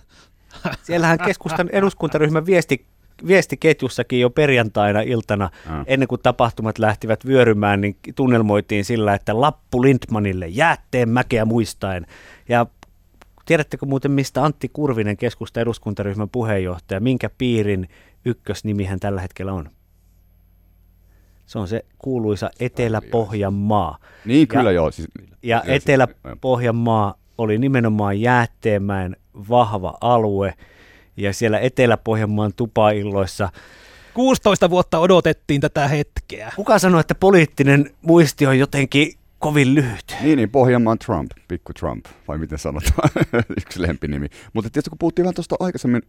Siellähän 0.83 1.19
keskustan 1.19 1.69
eduskuntaryhmän 1.73 2.47
viesti 2.47 2.87
viestiketjussakin 3.27 4.21
jo 4.21 4.31
perjantaina 4.31 5.01
iltana, 5.01 5.51
mm. 5.69 5.85
ennen 5.87 6.09
kuin 6.09 6.21
tapahtumat 6.23 6.79
lähtivät 6.79 7.27
vyörymään, 7.27 7.81
niin 7.81 7.97
tunnelmoitiin 8.15 8.85
sillä, 8.85 9.15
että 9.15 9.41
Lappu 9.41 9.83
Lindmanille 9.83 10.49
jäätteen 10.49 11.09
mäkeä 11.09 11.45
muistaen. 11.45 12.07
Ja 12.49 12.67
tiedättekö 13.47 13.87
muuten, 13.87 14.11
mistä 14.11 14.45
Antti 14.45 14.71
Kurvinen, 14.73 15.17
keskusta 15.17 15.61
eduskuntaryhmän 15.61 16.31
puheenjohtaja, 16.31 17.01
minkä 17.01 17.31
piirin 17.39 17.89
ykkösnimi 18.25 18.85
hän 18.85 19.01
tällä 19.01 19.21
hetkellä 19.21 19.53
on? 19.53 19.71
Se 21.47 21.59
on 21.59 21.69
se 21.69 21.85
kuuluisa 21.99 22.51
Etelä-Pohjanmaa. 22.61 23.99
Niin, 24.25 24.49
kyllä 24.49 24.63
ja, 24.63 24.73
joo. 24.73 24.91
Siis, 24.91 25.09
ja 25.43 25.63
Etelä-Pohjanmaa 25.67 27.15
oli 27.39 27.59
nimenomaan 27.59 28.21
Jäätteenmäen 28.21 29.17
vahva 29.49 29.99
alue– 30.01 30.55
ja 31.17 31.33
siellä 31.33 31.59
Etelä-Pohjanmaan 31.59 32.53
tupailloissa 32.57 33.49
16 34.15 34.71
vuotta 34.71 34.99
odotettiin 34.99 35.61
tätä 35.61 35.89
hetkeä. 35.89 36.53
Kuka 36.57 36.79
sanoi, 36.79 37.01
että 37.01 37.15
poliittinen 37.15 37.91
muisti 38.03 38.47
on 38.47 38.59
jotenkin 38.59 39.13
kovin 39.39 39.75
lyhyt? 39.75 40.17
Niin, 40.21 40.37
niin 40.37 40.51
Pohjanmaan 40.51 40.99
Trump, 40.99 41.31
pikku 41.49 41.73
Trump, 41.73 42.07
vai 42.29 42.39
miten 42.39 42.59
sanotaan, 42.59 43.11
yksi 43.61 43.83
lempinimi. 43.83 44.27
Mutta 44.53 44.71
tietysti 44.71 44.91
kun 44.91 44.99
puhuttiin 44.99 45.25
vähän 45.25 45.35
tuosta 45.35 45.57
aikaisemmin 45.61 46.03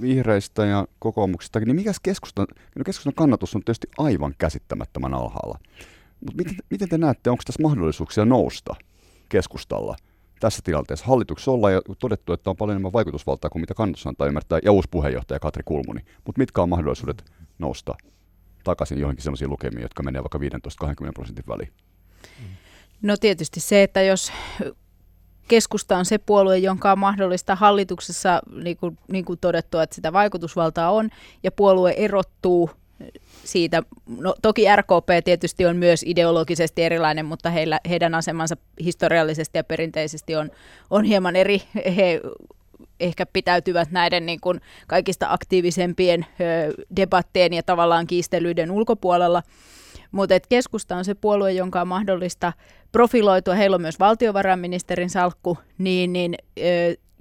vihreistä 0.00 0.66
ja 0.66 0.86
kokoomuksista, 0.98 1.60
niin 1.60 1.76
mikä 1.76 1.92
keskustan, 2.02 2.46
no 2.76 2.84
keskustan 2.84 3.14
kannatus 3.14 3.54
on 3.54 3.64
tietysti 3.64 3.88
aivan 3.98 4.34
käsittämättömän 4.38 5.14
alhaalla. 5.14 5.58
Mutta 6.20 6.36
miten, 6.36 6.56
miten 6.70 6.88
te 6.88 6.98
näette, 6.98 7.30
onko 7.30 7.42
tässä 7.46 7.62
mahdollisuuksia 7.62 8.24
nousta 8.24 8.74
keskustalla 9.28 9.96
tässä 10.40 10.62
tilanteessa 10.64 11.06
hallituksessa 11.06 11.50
ollaan 11.50 11.72
ja 11.72 11.82
todettu, 11.98 12.32
että 12.32 12.50
on 12.50 12.56
paljon 12.56 12.74
enemmän 12.74 12.92
vaikutusvaltaa 12.92 13.50
kuin 13.50 13.60
mitä 13.62 13.74
kannatus 13.74 14.06
antaa 14.06 14.26
ymmärtää, 14.26 14.58
ja 14.64 14.72
uusi 14.72 14.88
puheenjohtaja 14.90 15.40
Katri 15.40 15.62
Kulmuni. 15.64 16.00
Mutta 16.26 16.38
mitkä 16.38 16.62
on 16.62 16.68
mahdollisuudet 16.68 17.24
nousta 17.58 17.94
takaisin 18.64 18.98
johonkin 18.98 19.22
sellaisiin 19.22 19.50
lukemiin, 19.50 19.82
jotka 19.82 20.02
menee 20.02 20.22
vaikka 20.22 20.38
15-20 21.08 21.12
prosentin 21.14 21.44
väliin? 21.48 21.72
No 23.02 23.16
tietysti 23.16 23.60
se, 23.60 23.82
että 23.82 24.02
jos 24.02 24.32
keskusta 25.48 25.98
on 25.98 26.04
se 26.04 26.18
puolue, 26.18 26.58
jonka 26.58 26.92
on 26.92 26.98
mahdollista 26.98 27.54
hallituksessa, 27.54 28.40
niin 28.62 28.76
kuin, 28.76 28.98
niin 29.12 29.24
kuin 29.24 29.38
todettu, 29.38 29.78
että 29.78 29.94
sitä 29.94 30.12
vaikutusvaltaa 30.12 30.90
on, 30.90 31.10
ja 31.42 31.52
puolue 31.52 31.94
erottuu 31.96 32.70
siitä. 33.44 33.82
No, 34.18 34.34
toki 34.42 34.64
RKP 34.76 35.08
tietysti 35.24 35.66
on 35.66 35.76
myös 35.76 36.02
ideologisesti 36.06 36.82
erilainen, 36.82 37.26
mutta 37.26 37.50
heillä, 37.50 37.80
heidän 37.88 38.14
asemansa 38.14 38.56
historiallisesti 38.84 39.58
ja 39.58 39.64
perinteisesti 39.64 40.36
on, 40.36 40.50
on 40.90 41.04
hieman 41.04 41.36
eri. 41.36 41.62
He 41.96 42.20
ehkä 43.00 43.26
pitäytyvät 43.26 43.90
näiden 43.90 44.26
niin 44.26 44.40
kuin 44.40 44.60
kaikista 44.86 45.26
aktiivisempien 45.30 46.26
ö, 46.40 46.74
debattien 46.96 47.52
ja 47.52 47.62
tavallaan 47.62 48.06
kiistelyiden 48.06 48.70
ulkopuolella. 48.70 49.42
Mutta 50.12 50.34
keskusta 50.48 50.96
on 50.96 51.04
se 51.04 51.14
puolue, 51.14 51.52
jonka 51.52 51.80
on 51.80 51.88
mahdollista 51.88 52.52
profiloitua. 52.92 53.54
Heillä 53.54 53.74
on 53.74 53.80
myös 53.80 53.98
valtiovarainministerin 53.98 55.10
salkku, 55.10 55.58
niin, 55.78 56.12
niin 56.12 56.34
ö, 56.58 56.62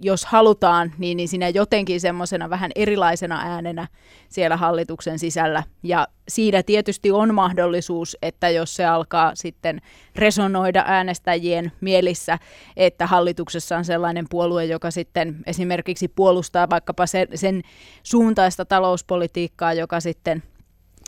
jos 0.02 0.26
halutaan, 0.26 0.94
niin, 0.98 1.18
niin 1.18 1.30
siinä 1.30 1.50
jotenkin 1.50 2.02
semmoisena 2.02 2.50
vähän 2.50 2.72
erilaisena 2.76 3.42
äänenä 3.42 3.88
siellä 4.30 4.58
hallituksen 4.58 5.20
sisällä. 5.20 5.64
Ja 5.84 6.08
siinä 6.28 6.64
tietysti 6.64 7.12
on 7.12 7.34
mahdollisuus, 7.34 8.18
että 8.22 8.50
jos 8.50 8.76
se 8.76 8.86
alkaa 8.86 9.32
sitten 9.36 9.82
resonoida 10.16 10.84
äänestäjien 10.88 11.72
mielissä, 11.82 12.40
että 12.78 13.08
hallituksessa 13.08 13.78
on 13.78 13.86
sellainen 13.86 14.26
puolue, 14.30 14.66
joka 14.66 14.92
sitten 14.92 15.36
esimerkiksi 15.46 16.08
puolustaa 16.08 16.70
vaikkapa 16.70 17.06
sen, 17.06 17.28
sen 17.36 17.62
suuntaista 18.04 18.66
talouspolitiikkaa, 18.66 19.74
joka 19.74 20.00
sitten, 20.00 20.44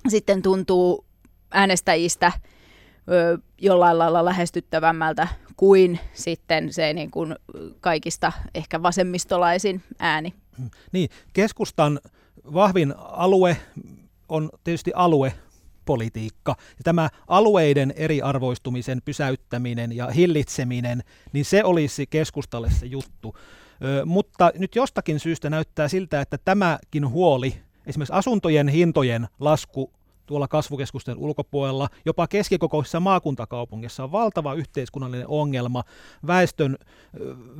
sitten 0.07 0.41
tuntuu 0.41 1.05
äänestäjistä 1.51 2.31
jollain 3.61 3.97
lailla 3.97 4.25
lähestyttävämmältä 4.25 5.27
kuin 5.55 5.99
sitten 6.13 6.73
se 6.73 6.93
niin 6.93 7.11
kuin 7.11 7.35
kaikista 7.79 8.31
ehkä 8.55 8.83
vasemmistolaisin 8.83 9.83
ääni. 9.99 10.33
Niin, 10.91 11.09
keskustan 11.33 11.99
vahvin 12.53 12.93
alue 12.97 13.57
on 14.29 14.49
tietysti 14.63 14.91
alue, 14.95 15.33
politiikka. 15.85 16.55
Ja 16.59 16.83
tämä 16.83 17.09
alueiden 17.27 17.93
eriarvoistumisen 17.95 19.01
pysäyttäminen 19.05 19.91
ja 19.91 20.07
hillitseminen, 20.07 21.03
niin 21.33 21.45
se 21.45 21.63
olisi 21.63 22.07
keskustalle 22.07 22.69
se 22.71 22.85
juttu. 22.85 23.35
Ö, 23.83 24.05
mutta 24.05 24.51
nyt 24.57 24.75
jostakin 24.75 25.19
syystä 25.19 25.49
näyttää 25.49 25.87
siltä, 25.87 26.21
että 26.21 26.37
tämäkin 26.37 27.09
huoli, 27.09 27.53
esimerkiksi 27.85 28.13
asuntojen 28.13 28.67
hintojen 28.67 29.27
lasku 29.39 29.91
tuolla 30.25 30.47
kasvukeskusten 30.47 31.17
ulkopuolella, 31.17 31.89
jopa 32.05 32.27
keskikokoisissa 32.27 32.99
maakuntakaupungissa 32.99 34.03
on 34.03 34.11
valtava 34.11 34.53
yhteiskunnallinen 34.53 35.27
ongelma, 35.27 35.83
väestön 36.27 36.77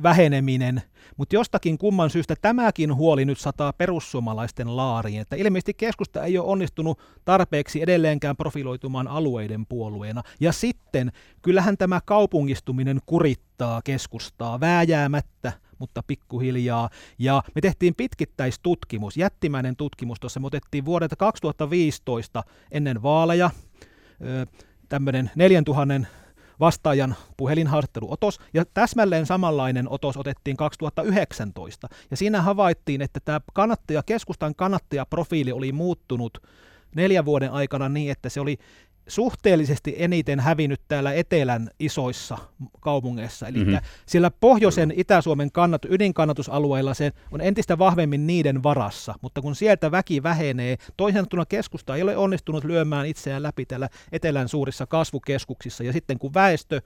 väheneminen, 0.02 0.82
mutta 1.16 1.34
jostakin 1.34 1.78
kumman 1.78 2.10
syystä 2.10 2.34
tämäkin 2.42 2.94
huoli 2.94 3.24
nyt 3.24 3.38
sataa 3.38 3.72
perussuomalaisten 3.72 4.76
laariin, 4.76 5.20
että 5.20 5.36
ilmeisesti 5.36 5.74
keskusta 5.74 6.24
ei 6.24 6.38
ole 6.38 6.48
onnistunut 6.48 6.98
tarpeeksi 7.24 7.82
edelleenkään 7.82 8.36
profiloitumaan 8.36 9.08
alueiden 9.08 9.66
puolueena. 9.66 10.22
Ja 10.40 10.52
sitten 10.52 11.12
kyllähän 11.42 11.78
tämä 11.78 12.00
kaupungistuminen 12.04 13.00
kurittaa 13.06 13.82
keskustaa 13.84 14.60
vääjäämättä 14.60 15.52
mutta 15.82 16.02
pikkuhiljaa. 16.06 16.90
Ja 17.18 17.42
me 17.54 17.60
tehtiin 17.60 17.94
pitkittäistutkimus, 17.94 19.16
jättimäinen 19.16 19.76
tutkimus 19.76 20.20
tuossa. 20.20 20.40
Me 20.40 20.46
otettiin 20.46 20.84
vuodelta 20.84 21.16
2015 21.16 22.44
ennen 22.70 23.02
vaaleja 23.02 23.50
tämmöinen 24.88 25.30
4000 25.34 26.06
vastaajan 26.60 27.14
puhelinhaastatteluotos, 27.36 28.40
ja 28.54 28.64
täsmälleen 28.64 29.26
samanlainen 29.26 29.88
otos 29.88 30.16
otettiin 30.16 30.56
2019. 30.56 31.88
Ja 32.10 32.16
siinä 32.16 32.42
havaittiin, 32.42 33.02
että 33.02 33.20
tämä 33.24 33.40
kannattaja, 33.52 34.02
keskustan 34.02 34.54
kannattajaprofiili 34.54 35.52
oli 35.52 35.72
muuttunut 35.72 36.38
neljän 36.96 37.24
vuoden 37.24 37.52
aikana 37.52 37.88
niin, 37.88 38.12
että 38.12 38.28
se 38.28 38.40
oli 38.40 38.58
suhteellisesti 39.06 39.94
eniten 39.98 40.40
hävinnyt 40.40 40.80
täällä 40.88 41.12
etelän 41.12 41.70
isoissa 41.78 42.38
kaupungeissa. 42.80 43.48
Eli 43.48 43.58
mm-hmm. 43.58 43.78
siellä 44.06 44.30
pohjoisen 44.30 44.92
Itä-Suomen 44.96 45.52
kannat, 45.52 45.84
ydinkannatusalueilla 45.84 46.94
se 46.94 47.12
on 47.30 47.40
entistä 47.40 47.78
vahvemmin 47.78 48.26
niiden 48.26 48.62
varassa, 48.62 49.14
mutta 49.20 49.40
kun 49.40 49.54
sieltä 49.54 49.90
väki 49.90 50.22
vähenee, 50.22 50.76
toisin 50.96 51.26
keskusta 51.48 51.96
ei 51.96 52.02
ole 52.02 52.16
onnistunut 52.16 52.64
lyömään 52.64 53.06
itseään 53.06 53.42
läpi 53.42 53.66
täällä 53.66 53.88
etelän 54.12 54.48
suurissa 54.48 54.86
kasvukeskuksissa, 54.86 55.84
ja 55.84 55.92
sitten 55.92 56.18
kun 56.18 56.34
väestö 56.34 56.80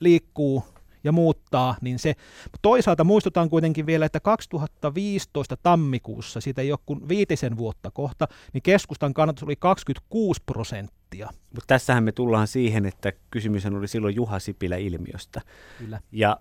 liikkuu 0.00 0.64
ja 1.04 1.12
muuttaa, 1.12 1.76
niin 1.80 1.98
se 1.98 2.14
toisaalta 2.62 3.04
muistutan 3.04 3.50
kuitenkin 3.50 3.86
vielä, 3.86 4.06
että 4.06 4.20
2015 4.20 5.56
tammikuussa, 5.56 6.40
siitä 6.40 6.62
ei 6.62 6.72
ole 6.72 6.78
kuin 6.86 7.08
viitisen 7.08 7.56
vuotta 7.56 7.90
kohta, 7.90 8.28
niin 8.52 8.62
keskustan 8.62 9.14
kannatus 9.14 9.42
oli 9.42 9.56
26 9.56 10.42
prosenttia. 10.46 11.28
Mutta 11.54 11.66
tässähän 11.66 12.04
me 12.04 12.12
tullaan 12.12 12.46
siihen, 12.46 12.86
että 12.86 13.12
kysymys 13.30 13.66
oli 13.66 13.88
silloin 13.88 14.14
Juha 14.14 14.38
Sipilä-ilmiöstä. 14.38 15.40
Kyllä. 15.78 16.00
Ja 16.12 16.36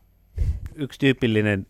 yksi 0.75 0.99
tyypillinen 0.99 1.67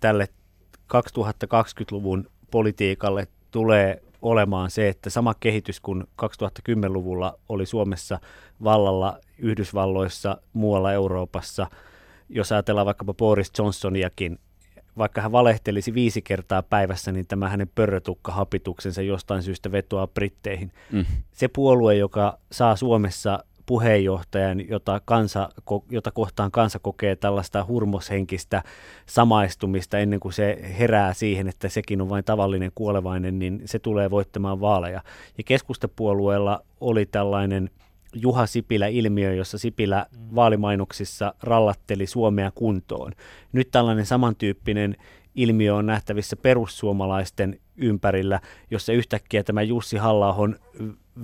tälle 0.00 0.28
2020-luvun 0.76 2.30
politiikalle 2.50 3.28
tulee 3.50 4.02
olemaan 4.22 4.70
se, 4.70 4.88
että 4.88 5.10
sama 5.10 5.34
kehitys 5.40 5.80
kuin 5.80 6.04
2010-luvulla 6.22 7.38
oli 7.48 7.66
Suomessa 7.66 8.20
vallalla, 8.64 9.18
Yhdysvalloissa, 9.38 10.36
muualla 10.52 10.92
Euroopassa– 10.92 11.66
jos 12.30 12.52
ajatellaan 12.52 12.86
vaikkapa 12.86 13.14
Boris 13.14 13.52
Johnsoniakin, 13.58 14.38
vaikka 14.98 15.20
hän 15.20 15.32
valehtelisi 15.32 15.94
viisi 15.94 16.22
kertaa 16.22 16.62
päivässä, 16.62 17.12
niin 17.12 17.26
tämä 17.26 17.48
hänen 17.48 17.70
pörrötukkahapituksensa 17.74 19.02
jostain 19.02 19.42
syystä 19.42 19.72
vetoaa 19.72 20.06
Britteihin. 20.06 20.72
Mm. 20.92 21.04
Se 21.32 21.48
puolue, 21.48 21.94
joka 21.94 22.38
saa 22.52 22.76
Suomessa 22.76 23.44
puheenjohtajan, 23.66 24.68
jota, 24.68 25.00
kansa, 25.04 25.48
jota 25.90 26.10
kohtaan 26.10 26.50
kansa 26.50 26.78
kokee 26.78 27.16
tällaista 27.16 27.64
hurmoshenkistä 27.68 28.62
samaistumista 29.06 29.98
ennen 29.98 30.20
kuin 30.20 30.32
se 30.32 30.58
herää 30.78 31.14
siihen, 31.14 31.48
että 31.48 31.68
sekin 31.68 32.00
on 32.00 32.08
vain 32.08 32.24
tavallinen 32.24 32.72
kuolevainen, 32.74 33.38
niin 33.38 33.62
se 33.64 33.78
tulee 33.78 34.10
voittamaan 34.10 34.60
vaaleja. 34.60 35.02
Ja 35.38 35.44
keskustapuolueella 35.44 36.62
oli 36.80 37.06
tällainen 37.06 37.70
Juha 38.14 38.46
Sipilä-ilmiö, 38.46 39.34
jossa 39.34 39.58
Sipilä 39.58 40.06
mm. 40.10 40.34
vaalimainoksissa 40.34 41.34
rallatteli 41.42 42.06
Suomea 42.06 42.50
kuntoon. 42.50 43.12
Nyt 43.52 43.70
tällainen 43.70 44.06
samantyyppinen 44.06 44.96
ilmiö 45.34 45.74
on 45.74 45.86
nähtävissä 45.86 46.36
perussuomalaisten 46.36 47.60
ympärillä, 47.76 48.40
jossa 48.70 48.92
yhtäkkiä 48.92 49.44
tämä 49.44 49.62
Jussi 49.62 49.96
halla 49.96 50.36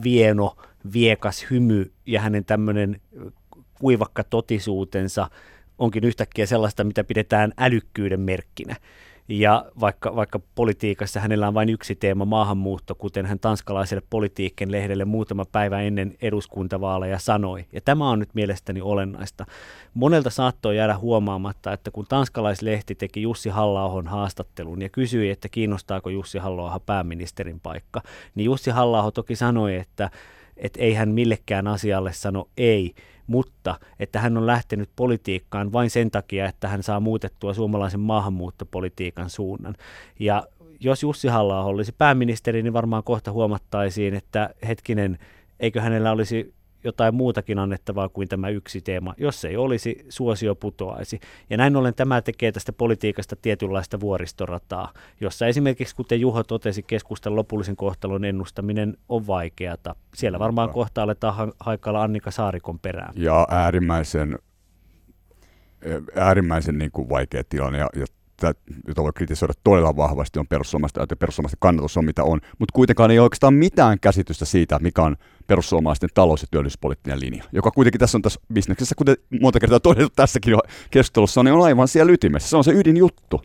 vieno, 0.03 0.57
viekas 0.93 1.47
hymy 1.51 1.93
ja 2.07 2.21
hänen 2.21 2.45
tämmöinen 2.45 3.01
kuivakka 3.81 4.25
totisuutensa 4.25 5.31
onkin 5.79 6.05
yhtäkkiä 6.05 6.47
sellaista, 6.47 6.85
mitä 6.85 7.05
pidetään 7.05 7.53
älykkyyden 7.59 8.21
merkkinä. 8.21 8.77
Ja 9.29 9.65
vaikka, 9.81 10.17
vaikka 10.17 10.41
politiikassa 10.55 11.21
hänellä 11.21 11.49
on 11.49 11.55
vain 11.55 11.69
yksi 11.69 11.95
teema, 11.95 12.25
maahanmuutto, 12.25 12.95
kuten 12.95 13.27
hän 13.27 13.39
tanskalaiselle 13.39 14.03
politiikken 14.11 14.73
lehdelle 14.73 15.05
muutama 15.05 15.45
päivä 15.53 15.81
ennen 15.81 16.15
eduskuntavaaleja 16.23 17.19
sanoi. 17.19 17.65
Ja 17.73 17.81
tämä 17.81 18.11
on 18.11 18.19
nyt 18.19 18.35
mielestäni 18.35 18.81
olennaista. 18.81 19.47
Monelta 19.95 20.31
saattoi 20.31 20.77
jäädä 20.77 20.99
huomaamatta, 20.99 21.73
että 21.73 21.91
kun 21.91 22.07
tanskalaislehti 22.09 22.95
teki 22.95 23.23
Jussi 23.23 23.49
halla 23.49 24.03
haastattelun 24.07 24.83
ja 24.83 24.89
kysyi, 24.89 25.31
että 25.31 25.49
kiinnostaako 25.49 26.11
Jussi 26.11 26.39
halla 26.39 26.81
pääministerin 26.87 27.61
paikka, 27.61 28.03
niin 28.35 28.45
Jussi 28.45 28.71
halla 28.71 29.11
toki 29.11 29.37
sanoi, 29.37 29.77
että, 29.77 30.11
että 30.57 30.81
ei 30.83 30.95
hän 30.95 31.09
millekään 31.09 31.67
asialle 31.67 32.13
sano 32.13 32.49
ei, 32.57 32.95
mutta 33.27 33.75
että 34.01 34.21
hän 34.21 34.37
on 34.37 34.47
lähtenyt 34.47 34.91
politiikkaan 34.97 35.73
vain 35.73 35.91
sen 35.91 36.11
takia, 36.11 36.49
että 36.49 36.69
hän 36.69 36.83
saa 36.83 37.01
muutettua 37.01 37.55
suomalaisen 37.55 38.01
maahanmuuttopolitiikan 38.01 39.31
suunnan. 39.31 39.75
Ja 40.21 40.47
jos 40.81 41.03
Jussi 41.03 41.29
halla 41.29 41.65
olisi 41.65 41.93
pääministeri, 41.99 42.63
niin 42.63 42.73
varmaan 42.73 43.05
kohta 43.05 43.33
huomattaisiin, 43.33 44.15
että 44.15 44.51
hetkinen, 44.69 45.19
eikö 45.61 45.81
hänellä 45.81 46.13
olisi 46.13 46.55
jotain 46.87 47.15
muutakin 47.15 47.59
annettavaa 47.59 48.09
kuin 48.09 48.29
tämä 48.29 48.49
yksi 48.49 48.81
teema. 48.81 49.15
Jos 49.17 49.45
ei 49.45 49.57
olisi, 49.57 50.07
suosio 50.09 50.55
putoaisi. 50.55 51.21
Ja 51.51 51.57
näin 51.57 51.77
ollen 51.77 51.95
tämä 51.95 52.23
tekee 52.23 52.53
tästä 52.53 52.73
politiikasta 52.73 53.37
tietynlaista 53.37 54.01
vuoristorataa, 54.01 54.93
jossa 55.21 55.47
esimerkiksi, 55.47 55.97
kuten 55.97 56.21
Juho 56.21 56.45
totesi, 56.45 56.83
keskustan 56.83 57.37
lopullisen 57.37 57.77
kohtalon 57.77 58.25
ennustaminen 58.25 58.97
on 59.09 59.27
vaikeata. 59.27 59.97
Siellä 60.15 60.39
varmaan 60.39 60.71
kohta 60.71 61.03
aletaan 61.03 61.53
haikalla 61.61 62.03
Annika 62.03 62.31
Saarikon 62.31 62.79
perään. 62.79 63.13
Ja 63.17 63.47
äärimmäisen 63.51 64.39
äärimmäisen 66.17 66.79
niin 66.79 66.91
kuin 66.91 67.09
vaikea 67.09 67.43
tilanne 67.49 67.79
ja, 67.79 67.91
ja 67.97 68.07
jota 68.89 69.03
voi 69.03 69.13
kritisoida 69.15 69.55
todella 69.65 69.97
vahvasti, 69.97 70.39
on 70.39 70.47
perussuomalaisten, 70.47 71.03
että 71.03 71.17
perussuomalaisten 71.17 71.61
kannatus 71.61 71.97
on 71.97 72.05
mitä 72.05 72.25
on, 72.25 72.41
mutta 72.59 72.73
kuitenkaan 72.73 73.11
ei 73.11 73.19
ole 73.19 73.25
oikeastaan 73.25 73.55
mitään 73.55 74.01
käsitystä 74.01 74.45
siitä, 74.45 74.79
mikä 74.79 75.03
on 75.03 75.17
perussuomalaisten 75.47 76.11
talous- 76.15 76.43
ja 76.43 76.49
työllisyyspoliittinen 76.51 77.21
linja, 77.21 77.45
joka 77.53 77.71
kuitenkin 77.71 77.99
tässä 77.99 78.19
on 78.19 78.23
tässä 78.23 78.41
bisneksessä, 78.53 78.95
kuten 78.99 79.17
monta 79.41 79.61
kertaa 79.61 79.81
todettu 79.81 80.13
tässäkin 80.17 80.55
keskustelussa, 80.91 81.43
niin 81.43 81.55
on 81.55 81.65
aivan 81.65 81.89
siellä 81.89 82.13
ytimessä. 82.13 82.49
Se 82.49 82.57
on 82.57 82.65
se 82.65 82.73
ydinjuttu. 82.73 83.43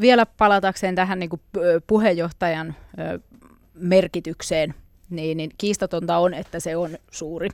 Vielä 0.00 0.26
palatakseen 0.26 0.94
tähän 0.94 1.18
niin 1.18 1.30
kuin 1.30 1.40
puheenjohtajan 1.86 2.74
merkitykseen, 3.74 4.74
niin, 5.10 5.36
niin 5.36 5.50
kiistatonta 5.58 6.18
on, 6.18 6.34
että 6.34 6.60
se 6.60 6.76
on 6.76 6.90
suuri. 7.10 7.48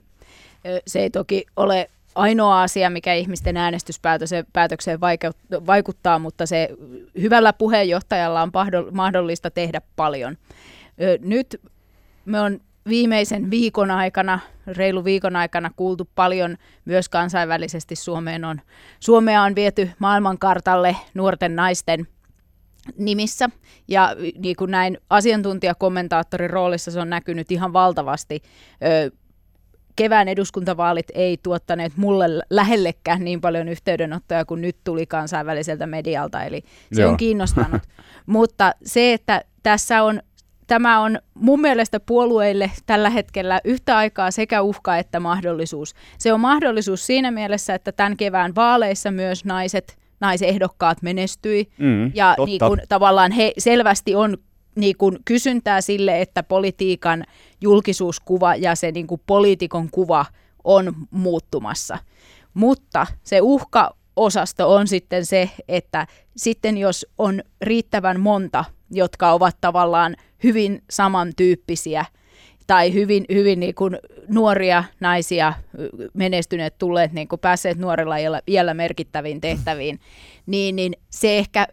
Se 0.87 1.01
ei 1.01 1.11
toki 1.11 1.47
ole 1.57 1.91
ainoa 2.15 2.63
asia, 2.63 2.91
mikä 2.91 3.15
ihmisten 3.15 3.57
äänestyspäätökseen 3.57 5.01
vaikuttaa, 5.67 6.19
mutta 6.19 6.47
se 6.47 6.69
hyvällä 7.21 7.53
puheenjohtajalla 7.53 8.43
on 8.43 8.51
mahdollista 8.91 9.51
tehdä 9.51 9.81
paljon. 9.97 10.37
Nyt 11.21 11.61
me 12.25 12.41
on 12.41 12.61
viimeisen 12.89 13.51
viikon 13.51 13.91
aikana, 13.91 14.39
reilu 14.67 15.05
viikon 15.05 15.37
aikana 15.37 15.71
kuultu 15.77 16.09
paljon 16.15 16.57
myös 16.85 17.09
kansainvälisesti 17.09 17.97
Suomeen 17.97 18.45
on, 18.45 18.61
Suomea 19.01 19.43
on 19.43 19.55
viety 19.55 19.91
maailmankartalle 19.99 20.97
nuorten 21.15 21.57
naisten 21.57 22.09
nimissä. 22.99 23.51
Ja 23.89 24.17
niin 24.39 24.57
kuin 24.57 24.71
näin 24.71 24.99
asiantuntijakommentaattorin 25.11 26.51
roolissa 26.51 26.91
se 26.91 27.01
on 27.01 27.11
näkynyt 27.11 27.53
ihan 27.53 27.73
valtavasti 27.73 28.43
kevään 29.97 30.29
eduskuntavaalit 30.29 31.07
ei 31.15 31.39
tuottaneet 31.43 31.93
mulle 31.97 32.27
lähellekään 32.51 33.25
niin 33.25 33.41
paljon 33.41 33.69
yhteydenottoja 33.69 34.45
kuin 34.45 34.61
nyt 34.61 34.77
tuli 34.85 35.07
kansainväliseltä 35.07 35.87
medialta, 35.87 36.45
eli 36.45 36.65
se 36.93 37.03
Joo. 37.03 37.11
on 37.11 37.17
kiinnostanut. 37.17 37.83
Mutta 38.27 38.73
se, 38.85 39.13
että 39.13 39.45
tässä 39.63 40.03
on, 40.03 40.21
tämä 40.67 41.01
on 41.01 41.19
mun 41.35 41.61
mielestä 41.61 42.01
puolueille 42.01 42.71
tällä 42.87 43.11
hetkellä 43.11 43.61
yhtä 43.65 43.97
aikaa 43.97 44.31
sekä 44.31 44.63
uhka 44.63 44.97
että 44.97 45.21
mahdollisuus. 45.21 45.95
Se 46.19 46.33
on 46.33 46.41
mahdollisuus 46.41 47.07
siinä 47.07 47.31
mielessä, 47.31 47.75
että 47.75 47.93
tämän 47.93 48.17
kevään 48.17 48.55
vaaleissa 48.55 49.11
myös 49.11 49.45
naiset 49.45 49.99
naisehdokkaat 50.21 51.03
menestyi 51.03 51.69
mm, 51.79 52.13
ja 52.15 52.37
niin 52.47 52.59
kun, 52.59 52.79
tavallaan 52.89 53.33
he 53.33 53.53
selvästi 53.59 54.15
on 54.15 54.37
niin 54.75 54.97
kuin 54.97 55.19
kysyntää 55.25 55.81
sille, 55.81 56.21
että 56.21 56.43
politiikan 56.43 57.25
julkisuuskuva 57.61 58.57
ja 58.57 58.75
se 58.75 58.93
niin 58.93 59.07
kuin 59.07 59.21
poliitikon 59.27 59.89
kuva 59.91 60.27
on 60.65 60.95
muuttumassa. 61.11 61.99
Mutta 62.55 63.07
se 63.23 63.41
uhkaosasto 63.41 64.75
on 64.75 64.89
sitten 64.89 65.27
se, 65.27 65.51
että 65.69 66.07
sitten 66.37 66.79
jos 66.79 67.07
on 67.19 67.43
riittävän 67.61 68.21
monta, 68.21 68.65
jotka 68.91 69.33
ovat 69.33 69.57
tavallaan 69.61 70.17
hyvin 70.45 70.83
samantyyppisiä– 70.91 72.05
tai 72.67 72.93
hyvin, 72.93 73.25
hyvin 73.33 73.61
niin 73.61 73.75
kuin 73.75 73.99
nuoria 74.29 74.85
naisia 75.01 75.53
menestyneet, 76.15 76.79
tulleet, 76.79 77.13
niin 77.13 77.29
kuin 77.29 77.41
päässeet 77.41 77.79
nuorella 77.79 78.17
iällä, 78.17 78.41
iällä 78.49 78.75
merkittäviin 78.75 79.41
tehtäviin, 79.41 80.01
niin, 80.47 80.77
niin 80.77 80.93
se 81.11 81.39
ehkä 81.39 81.67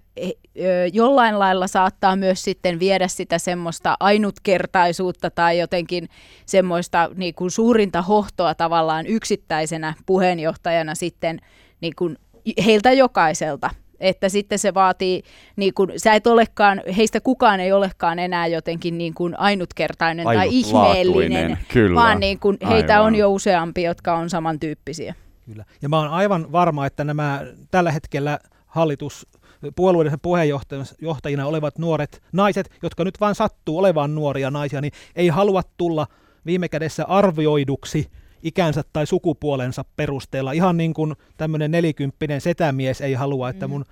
jollain 0.93 1.39
lailla 1.39 1.67
saattaa 1.67 2.15
myös 2.15 2.43
sitten 2.43 2.79
viedä 2.79 3.07
sitä 3.07 3.37
semmoista 3.37 3.97
ainutkertaisuutta 3.99 5.29
tai 5.29 5.59
jotenkin 5.59 6.09
semmoista 6.45 7.09
niin 7.15 7.35
kuin 7.35 7.51
suurinta 7.51 8.01
hohtoa 8.01 8.55
tavallaan 8.55 9.07
yksittäisenä 9.07 9.93
puheenjohtajana 10.05 10.95
sitten 10.95 11.39
niin 11.81 11.93
kuin 11.95 12.17
heiltä 12.65 12.91
jokaiselta 12.91 13.69
että 14.01 14.29
sitten 14.29 14.59
se 14.59 14.73
vaatii, 14.73 15.23
niin 15.55 15.73
kun, 15.73 15.91
sä 15.97 16.13
et 16.13 16.27
olekaan, 16.27 16.81
heistä 16.97 17.21
kukaan 17.21 17.59
ei 17.59 17.71
olekaan 17.71 18.19
enää 18.19 18.47
jotenkin 18.47 18.97
niin 18.97 19.13
kuin 19.13 19.39
ainutkertainen 19.39 20.25
tai 20.25 20.47
ihmeellinen, 20.51 21.57
kyllä. 21.73 21.95
vaan 21.95 22.19
niin 22.19 22.39
kun, 22.39 22.57
heitä 22.69 22.93
aivan. 22.93 23.07
on 23.07 23.15
jo 23.15 23.31
useampi, 23.31 23.83
jotka 23.83 24.13
on 24.13 24.29
samantyyppisiä. 24.29 25.15
Kyllä. 25.45 25.65
Ja 25.81 25.89
mä 25.89 25.99
oon 25.99 26.07
aivan 26.07 26.51
varma, 26.51 26.85
että 26.85 27.03
nämä 27.03 27.41
tällä 27.71 27.91
hetkellä 27.91 28.39
hallitus 28.65 29.27
puolueiden 29.75 30.19
puheenjohtajina 30.21 31.45
olevat 31.45 31.77
nuoret 31.77 32.23
naiset, 32.31 32.71
jotka 32.83 33.03
nyt 33.03 33.19
vain 33.19 33.35
sattuu 33.35 33.77
olevan 33.77 34.15
nuoria 34.15 34.51
naisia, 34.51 34.81
niin 34.81 34.93
ei 35.15 35.27
halua 35.27 35.61
tulla 35.77 36.07
viime 36.45 36.69
kädessä 36.69 37.05
arvioiduksi 37.05 38.07
ikänsä 38.43 38.83
tai 38.93 39.07
sukupuolensa 39.07 39.85
perusteella. 39.95 40.51
Ihan 40.51 40.77
niin 40.77 40.93
kuin 40.93 41.13
tämmöinen 41.37 41.71
nelikymppinen 41.71 42.41
setämies 42.41 43.01
ei 43.01 43.13
halua, 43.13 43.49
että 43.49 43.67
mm. 43.67 43.71
mun 43.71 43.85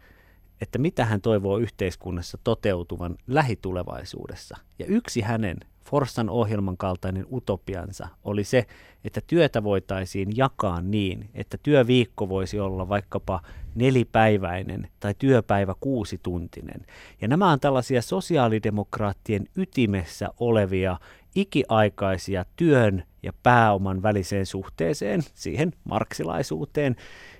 että 0.60 0.78
mitä 0.78 1.04
hän 1.04 1.20
toivoo 1.20 1.58
yhteiskunnassa 1.58 2.38
toteutuvan 2.44 3.16
lähitulevaisuudessa. 3.26 4.56
Ja 4.78 4.86
yksi 4.86 5.20
hänen 5.20 5.56
Forssan 5.90 6.30
ohjelman 6.30 6.76
kaltainen 6.76 7.26
utopiansa 7.32 8.08
oli 8.24 8.44
se, 8.44 8.66
että 9.04 9.20
työtä 9.26 9.64
voitaisiin 9.64 10.36
jakaa 10.36 10.80
niin, 10.80 11.30
että 11.34 11.58
työviikko 11.62 12.28
voisi 12.28 12.60
olla 12.60 12.88
vaikkapa 12.88 13.40
nelipäiväinen 13.74 14.88
tai 15.00 15.14
työpäivä 15.18 15.74
kuusituntinen. 15.80 16.86
Ja 17.20 17.28
nämä 17.28 17.50
on 17.52 17.60
tällaisia 17.60 18.02
sosiaalidemokraattien 18.02 19.46
ytimessä 19.56 20.28
olevia 20.40 20.96
ikiaikaisia 21.34 22.44
työn 22.56 23.02
ja 23.22 23.32
pääoman 23.42 24.02
väliseen 24.02 24.46
suhteeseen, 24.46 25.22
siihen 25.34 25.72
marksilaisuuteen 25.84 26.96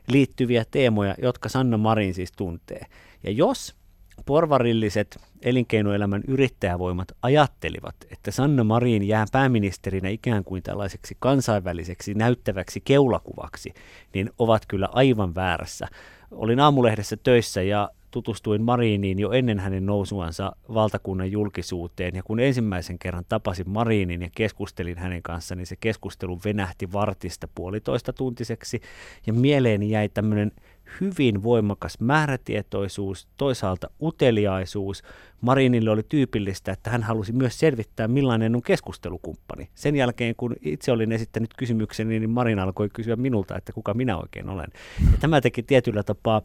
liittyviä 0.08 0.64
teemoja, 0.70 1.14
jotka 1.22 1.48
Sanna 1.48 1.78
Marin 1.78 2.14
siis 2.14 2.32
tuntee. 2.32 2.86
Ja 3.22 3.30
jos 3.30 3.79
porvarilliset 4.26 5.18
elinkeinoelämän 5.42 6.22
yrittäjävoimat 6.28 7.08
ajattelivat, 7.22 7.94
että 8.12 8.30
Sanna 8.30 8.64
Marin 8.64 9.08
jää 9.08 9.24
pääministerinä 9.32 10.08
ikään 10.08 10.44
kuin 10.44 10.62
tällaiseksi 10.62 11.16
kansainväliseksi 11.20 12.14
näyttäväksi 12.14 12.80
keulakuvaksi, 12.80 13.74
niin 14.14 14.30
ovat 14.38 14.62
kyllä 14.68 14.88
aivan 14.92 15.34
väärässä. 15.34 15.88
Olin 16.30 16.60
aamulehdessä 16.60 17.16
töissä 17.16 17.62
ja 17.62 17.90
tutustuin 18.10 18.62
Mariiniin 18.62 19.18
jo 19.18 19.30
ennen 19.30 19.58
hänen 19.58 19.86
nousuansa 19.86 20.52
valtakunnan 20.74 21.32
julkisuuteen. 21.32 22.16
Ja 22.16 22.22
kun 22.22 22.40
ensimmäisen 22.40 22.98
kerran 22.98 23.24
tapasin 23.28 23.70
Mariinin 23.70 24.22
ja 24.22 24.28
keskustelin 24.34 24.98
hänen 24.98 25.22
kanssaan, 25.22 25.58
niin 25.58 25.66
se 25.66 25.76
keskustelu 25.76 26.40
venähti 26.44 26.92
vartista 26.92 27.48
puolitoista 27.54 28.12
tuntiseksi. 28.12 28.80
Ja 29.26 29.32
mieleeni 29.32 29.90
jäi 29.90 30.08
tämmöinen 30.08 30.52
hyvin 31.00 31.42
voimakas 31.42 32.00
määrätietoisuus, 32.00 33.28
toisaalta 33.36 33.90
uteliaisuus. 34.02 35.02
Marinille 35.40 35.90
oli 35.90 36.02
tyypillistä, 36.02 36.72
että 36.72 36.90
hän 36.90 37.02
halusi 37.02 37.32
myös 37.32 37.58
selvittää, 37.58 38.08
millainen 38.08 38.56
on 38.56 38.62
keskustelukumppani. 38.62 39.68
Sen 39.74 39.96
jälkeen, 39.96 40.34
kun 40.36 40.56
itse 40.60 40.92
olin 40.92 41.12
esittänyt 41.12 41.50
kysymyksen, 41.56 42.08
niin 42.08 42.30
Marin 42.30 42.58
alkoi 42.58 42.88
kysyä 42.92 43.16
minulta, 43.16 43.56
että 43.56 43.72
kuka 43.72 43.94
minä 43.94 44.18
oikein 44.18 44.48
olen. 44.48 44.68
Ja 45.12 45.18
tämä 45.20 45.40
teki 45.40 45.62
tietyllä 45.62 46.02
tapaa 46.02 46.42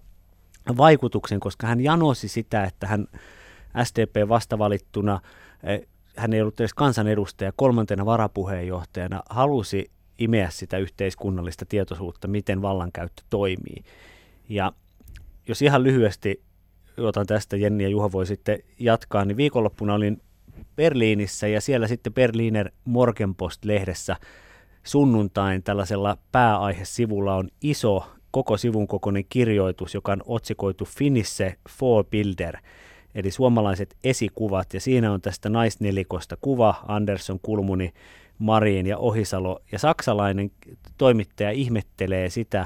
vaikutuksen, 0.77 1.39
koska 1.39 1.67
hän 1.67 1.81
janosi 1.81 2.27
sitä, 2.27 2.63
että 2.63 2.87
hän 2.87 3.07
SDP 3.83 4.29
vastavalittuna, 4.29 5.19
eh, 5.63 5.87
hän 6.15 6.33
ei 6.33 6.41
ollut 6.41 6.59
edes 6.59 6.73
kansanedustaja, 6.73 7.51
kolmantena 7.55 8.05
varapuheenjohtajana 8.05 9.23
halusi 9.29 9.91
imeä 10.19 10.49
sitä 10.49 10.77
yhteiskunnallista 10.77 11.65
tietoisuutta, 11.65 12.27
miten 12.27 12.61
vallankäyttö 12.61 13.23
toimii. 13.29 13.83
Ja 14.49 14.71
jos 15.47 15.61
ihan 15.61 15.83
lyhyesti 15.83 16.41
otan 16.97 17.25
tästä, 17.25 17.57
Jenni 17.57 17.83
ja 17.83 17.89
Juha 17.89 18.11
voi 18.11 18.25
sitten 18.25 18.59
jatkaa, 18.79 19.25
niin 19.25 19.37
viikonloppuna 19.37 19.93
olin 19.93 20.21
Berliinissä 20.75 21.47
ja 21.47 21.61
siellä 21.61 21.87
sitten 21.87 22.13
Berliner 22.13 22.71
Morgenpost-lehdessä 22.85 24.15
sunnuntain 24.83 25.63
tällaisella 25.63 26.17
pääaihesivulla 26.31 27.35
on 27.35 27.49
iso 27.61 28.11
koko 28.31 28.57
sivun 28.57 28.87
kokoinen 28.87 29.25
kirjoitus, 29.29 29.93
joka 29.93 30.11
on 30.11 30.21
otsikoitu 30.25 30.85
Finisse 30.85 31.55
Bilder, 32.09 32.57
eli 33.15 33.31
suomalaiset 33.31 33.95
esikuvat, 34.03 34.73
ja 34.73 34.79
siinä 34.79 35.11
on 35.11 35.21
tästä 35.21 35.49
naisnelikosta 35.49 36.37
kuva, 36.41 36.75
Anderson, 36.87 37.39
Kulmuni, 37.39 37.93
Marin 38.39 38.87
ja 38.87 38.97
Ohisalo, 38.97 39.61
ja 39.71 39.79
saksalainen 39.79 40.51
toimittaja 40.97 41.51
ihmettelee 41.51 42.29
sitä, 42.29 42.65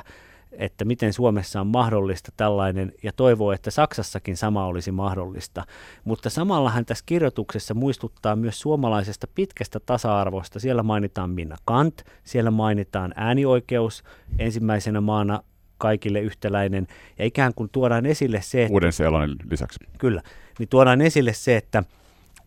että 0.52 0.86
miten 0.86 1.14
Suomessa 1.14 1.62
on 1.62 1.68
mahdollista 1.68 2.32
tällainen 2.38 2.94
ja 3.04 3.14
toivoo, 3.14 3.52
että 3.52 3.72
Saksassakin 3.72 4.38
sama 4.38 4.66
olisi 4.66 4.92
mahdollista. 4.92 5.66
Mutta 6.04 6.30
samalla 6.30 6.70
hän 6.70 6.86
tässä 6.86 7.04
kirjoituksessa 7.08 7.74
muistuttaa 7.74 8.36
myös 8.36 8.60
suomalaisesta 8.60 9.28
pitkästä 9.36 9.80
tasa-arvosta. 9.80 10.60
Siellä 10.60 10.84
mainitaan 10.84 11.30
Minna 11.30 11.56
Kant, 11.66 12.02
siellä 12.24 12.52
mainitaan 12.52 13.14
äänioikeus 13.16 14.04
ensimmäisenä 14.40 15.02
maana 15.02 15.44
kaikille 15.78 16.20
yhtäläinen 16.20 16.88
ja 17.20 17.26
ikään 17.26 17.54
kuin 17.54 17.70
tuodaan 17.72 18.06
esille 18.06 18.42
se, 18.42 18.64
että... 18.64 18.74
Uuden 18.74 18.94
Seelannin 18.94 19.38
lisäksi. 19.52 19.80
Kyllä, 19.98 20.22
niin 20.60 20.70
tuodaan 20.70 21.02
esille 21.02 21.34
se, 21.34 21.58
että 21.58 21.84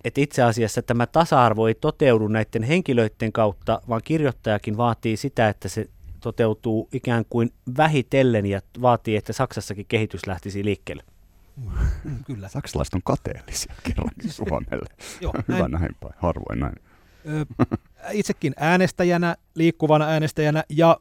että 0.05 0.21
itse 0.21 0.43
asiassa 0.43 0.83
tämä 0.83 1.07
tasa-arvo 1.07 1.67
ei 1.67 1.75
toteudu 1.75 2.29
näiden 2.29 2.63
henkilöiden 2.63 3.33
kautta, 3.33 3.83
vaan 3.89 4.01
kirjoittajakin 4.05 4.77
vaatii 4.77 5.17
sitä, 5.17 5.49
että 5.49 5.69
se 5.69 5.87
toteutuu 6.23 6.89
ikään 6.93 7.25
kuin 7.31 7.53
vähitellen 7.77 8.47
ja 8.47 8.61
vaatii, 8.83 9.17
että 9.17 9.33
Saksassakin 9.33 9.87
kehitys 9.89 10.27
lähtisi 10.27 10.65
liikkeelle. 10.65 11.03
Mm, 12.05 12.25
kyllä. 12.27 12.49
Saksalaiset 12.49 12.95
on 12.95 13.01
kateellisia 13.05 13.75
kerrankin 13.83 14.31
Suomelle. 14.43 14.87
Joo, 15.21 15.33
Hyvä 15.49 15.59
näin. 15.59 15.71
näin 15.71 15.97
päin, 16.01 16.15
harvoin 16.17 16.61
näin. 16.61 16.75
Ö, 17.29 17.47
itsekin 18.13 18.53
äänestäjänä, 18.57 19.37
liikkuvana 19.55 20.05
äänestäjänä 20.05 20.65
ja 20.69 21.01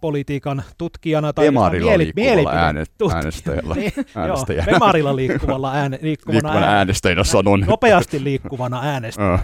politiikan 0.00 0.62
tutkijana 0.78 1.32
tai 1.32 1.44
Demarilla 1.44 1.90
mieli, 1.90 2.12
liikkuvalla 2.16 2.50
ääne, 2.50 2.84
äänestäjällä. 3.14 3.74
niin, 3.74 3.92
äänestäjällä. 4.16 4.64
Joo, 4.70 4.74
Demarilla 4.74 5.16
liikkuvalla 5.16 5.72
ääne, 5.72 5.98
liikkuvana, 6.02 6.34
liikkuvana 6.48 6.66
äänestäjänä 6.66 7.24
sanon. 7.24 7.60
Nopeasti 7.60 8.24
liikkuvana 8.24 8.80
äänestäjänä 8.82 9.38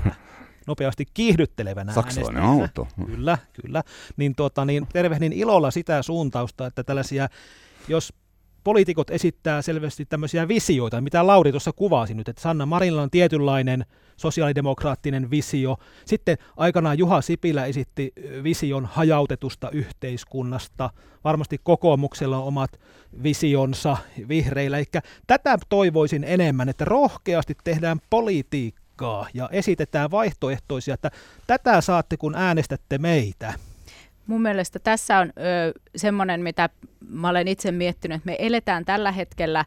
nopeasti 0.66 1.04
kiihdyttelevänä 1.14 1.92
Saksalainen 1.92 2.42
auto. 2.42 2.88
Kyllä, 3.06 3.38
kyllä. 3.62 3.82
Niin, 4.16 4.34
tuota, 4.34 4.64
niin 4.64 4.86
tervehdin 4.92 5.32
ilolla 5.32 5.70
sitä 5.70 6.02
suuntausta, 6.02 6.66
että 6.66 6.84
tällaisia, 6.84 7.28
jos 7.88 8.12
poliitikot 8.64 9.10
esittää 9.10 9.62
selvästi 9.62 10.06
tämmöisiä 10.06 10.48
visioita, 10.48 11.00
mitä 11.00 11.26
Lauri 11.26 11.50
tuossa 11.50 11.72
kuvasi 11.72 12.14
nyt, 12.14 12.28
että 12.28 12.42
Sanna 12.42 12.66
Marinilla 12.66 13.02
on 13.02 13.10
tietynlainen 13.10 13.86
sosiaalidemokraattinen 14.16 15.30
visio. 15.30 15.76
Sitten 16.04 16.38
aikanaan 16.56 16.98
Juha 16.98 17.20
Sipilä 17.20 17.64
esitti 17.64 18.12
vision 18.42 18.86
hajautetusta 18.86 19.70
yhteiskunnasta. 19.70 20.90
Varmasti 21.24 21.60
kokoomuksella 21.62 22.38
on 22.38 22.44
omat 22.44 22.80
visionsa 23.22 23.96
vihreillä. 24.28 24.78
Eli 24.78 24.86
tätä 25.26 25.58
toivoisin 25.68 26.24
enemmän, 26.24 26.68
että 26.68 26.84
rohkeasti 26.84 27.56
tehdään 27.64 28.00
politiikkaa 28.10 28.79
aikaa 29.00 29.28
ja 29.34 29.48
esitetään 29.52 30.10
vaihtoehtoisia, 30.10 30.94
että 30.94 31.10
tätä 31.46 31.80
saatte 31.80 32.16
kun 32.16 32.34
äänestätte 32.34 32.98
meitä. 32.98 33.54
Mun 34.26 34.42
mielestä 34.42 34.78
tässä 34.78 35.18
on 35.18 35.28
ö, 35.28 35.32
semmoinen, 35.96 36.42
mitä 36.42 36.68
mä 37.08 37.28
olen 37.28 37.48
itse 37.48 37.72
miettinyt, 37.72 38.16
että 38.16 38.26
me 38.26 38.36
eletään 38.38 38.84
tällä 38.84 39.12
hetkellä 39.12 39.64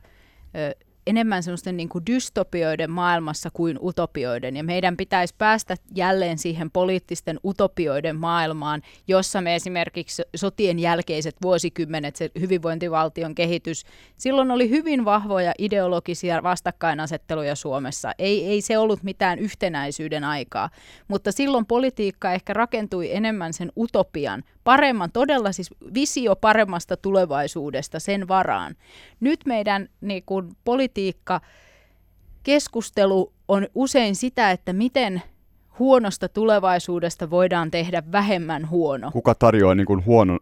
ö, 0.56 0.86
enemmän 1.08 1.44
semmoisten 1.44 1.78
niin 1.78 1.90
kuin 1.90 2.06
dystopioiden 2.06 2.92
maailmassa 2.92 3.50
kuin 3.54 3.80
utopioiden. 3.82 4.56
Ja 4.56 4.64
meidän 4.64 4.98
pitäisi 4.98 5.36
päästä 5.38 5.76
jälleen 5.96 6.38
siihen 6.38 6.72
poliittisten 6.72 7.40
utopioiden 7.46 8.16
maailmaan, 8.16 8.82
jossa 9.08 9.42
me 9.42 9.56
esimerkiksi 9.56 10.24
sotien 10.36 10.80
jälkeiset 10.80 11.36
vuosikymmenet, 11.42 12.16
se 12.16 12.32
hyvinvointivaltion 12.40 13.36
kehitys, 13.36 13.84
silloin 14.18 14.52
oli 14.52 14.70
hyvin 14.70 15.06
vahvoja 15.06 15.54
ideologisia 15.58 16.44
vastakkainasetteluja 16.44 17.56
Suomessa. 17.56 18.12
Ei, 18.20 18.46
ei 18.46 18.62
se 18.62 18.78
ollut 18.78 19.04
mitään 19.04 19.40
yhtenäisyyden 19.40 20.24
aikaa, 20.24 20.70
mutta 21.08 21.32
silloin 21.32 21.66
politiikka 21.66 22.34
ehkä 22.34 22.54
rakentui 22.54 23.16
enemmän 23.16 23.54
sen 23.54 23.72
utopian, 23.78 24.44
paremman, 24.64 25.12
todella 25.12 25.52
siis 25.52 25.70
visio 25.94 26.36
paremmasta 26.36 26.98
tulevaisuudesta 26.98 28.00
sen 28.00 28.28
varaan. 28.28 28.76
Nyt 29.24 29.40
meidän 29.46 29.90
niin 30.02 30.24
kuin, 30.26 30.50
politiikka, 30.64 31.42
keskustelu 32.44 33.34
on 33.48 33.68
usein 33.76 34.16
sitä, 34.16 34.52
että 34.52 34.74
miten 34.74 35.22
huonosta 35.80 36.30
tulevaisuudesta 36.30 37.30
voidaan 37.30 37.72
tehdä 37.72 38.04
vähemmän 38.12 38.70
huono. 38.70 39.12
Kuka, 39.12 39.36
tarjoaa 39.36 39.76
niin 39.76 39.86
kuin 39.86 40.06
huono, 40.06 40.38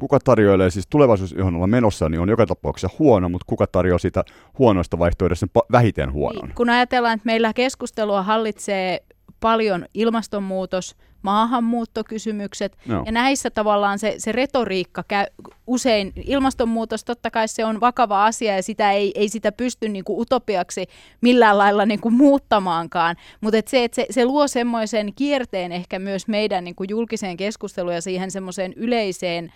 kuka 0.00 0.18
tarjoilee 0.24 0.70
siis 0.70 0.86
tulevaisuus, 0.90 1.32
johon 1.32 1.54
ollaan 1.54 1.70
menossa, 1.70 2.08
niin 2.08 2.20
on 2.20 2.28
joka 2.28 2.46
tapauksessa 2.46 2.96
huono, 2.98 3.28
mutta 3.28 3.44
kuka 3.46 3.66
tarjoaa 3.66 3.98
sitä 3.98 4.24
huonoista 4.58 4.98
vaihtoehdosta 4.98 5.46
vähiten 5.72 6.12
huonon? 6.12 6.52
Kun 6.54 6.70
ajatellaan, 6.70 7.14
että 7.14 7.26
meillä 7.26 7.52
keskustelua 7.52 8.22
hallitsee 8.22 9.04
paljon 9.40 9.86
ilmastonmuutos, 9.94 10.96
maahanmuuttokysymykset. 11.24 12.78
No. 12.86 13.02
Ja 13.06 13.12
näissä 13.12 13.50
tavallaan 13.50 13.98
se, 13.98 14.14
se 14.18 14.32
retoriikka 14.32 15.04
käy 15.08 15.26
usein, 15.66 16.12
ilmastonmuutos 16.24 17.04
totta 17.04 17.30
kai 17.30 17.48
se 17.48 17.64
on 17.64 17.80
vakava 17.80 18.26
asia 18.26 18.56
ja 18.56 18.62
sitä 18.62 18.92
ei, 18.92 19.12
ei 19.14 19.28
sitä 19.28 19.52
pysty 19.52 19.88
niin 19.88 20.04
kuin 20.04 20.20
utopiaksi 20.20 20.86
millään 21.20 21.58
lailla 21.58 21.86
niin 21.86 22.00
kuin 22.00 22.14
muuttamaankaan. 22.14 23.16
Mutta 23.40 23.58
et 23.58 23.68
se, 23.68 23.84
et 23.84 23.94
se, 23.94 24.06
se 24.10 24.24
luo 24.24 24.48
semmoisen 24.48 25.12
kierteen 25.16 25.72
ehkä 25.72 25.98
myös 25.98 26.28
meidän 26.28 26.64
niin 26.64 26.74
kuin 26.74 26.90
julkiseen 26.90 27.36
keskusteluun 27.36 27.94
ja 27.94 28.02
siihen 28.02 28.30
semmoiseen 28.30 28.72
yleiseen 28.72 29.52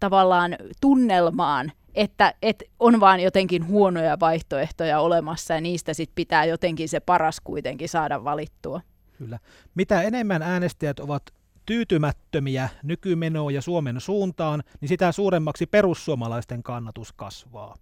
tavallaan 0.00 0.56
tunnelmaan, 0.80 1.72
että, 1.94 2.34
että 2.42 2.64
on 2.80 3.00
vaan 3.00 3.20
jotenkin 3.20 3.68
huonoja 3.68 4.20
vaihtoehtoja 4.20 5.00
olemassa 5.00 5.54
ja 5.54 5.60
niistä 5.60 5.94
sit 5.94 6.10
pitää 6.14 6.44
jotenkin 6.44 6.88
se 6.88 7.00
paras 7.00 7.40
kuitenkin 7.40 7.88
saada 7.88 8.24
valittua. 8.24 8.80
Kyllä. 9.18 9.38
Mitä 9.74 10.02
enemmän 10.02 10.42
äänestäjät 10.42 11.00
ovat 11.00 11.22
tyytymättömiä 11.66 12.68
nykymenoon 12.82 13.54
ja 13.54 13.62
Suomen 13.62 14.00
suuntaan, 14.00 14.62
niin 14.80 14.88
sitä 14.88 15.12
suuremmaksi 15.12 15.66
perussuomalaisten 15.66 16.62
kannatus 16.62 17.12
kasvaa. 17.12 17.74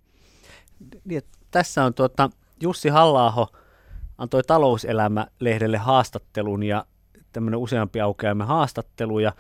Niin, 1.05 1.23
tässä 1.51 1.85
on 1.85 1.95
tuota, 1.95 2.31
Jussi 2.61 2.89
halla 2.89 3.49
antoi 4.19 4.43
talouselämä-lehdelle 4.43 5.79
haastattelun 5.79 6.63
ja 6.63 6.87
tämmöinen 7.33 7.61
useampi 7.61 8.01
aukeamme 8.01 8.45
haastattelu 8.45 9.19
ja 9.19 9.33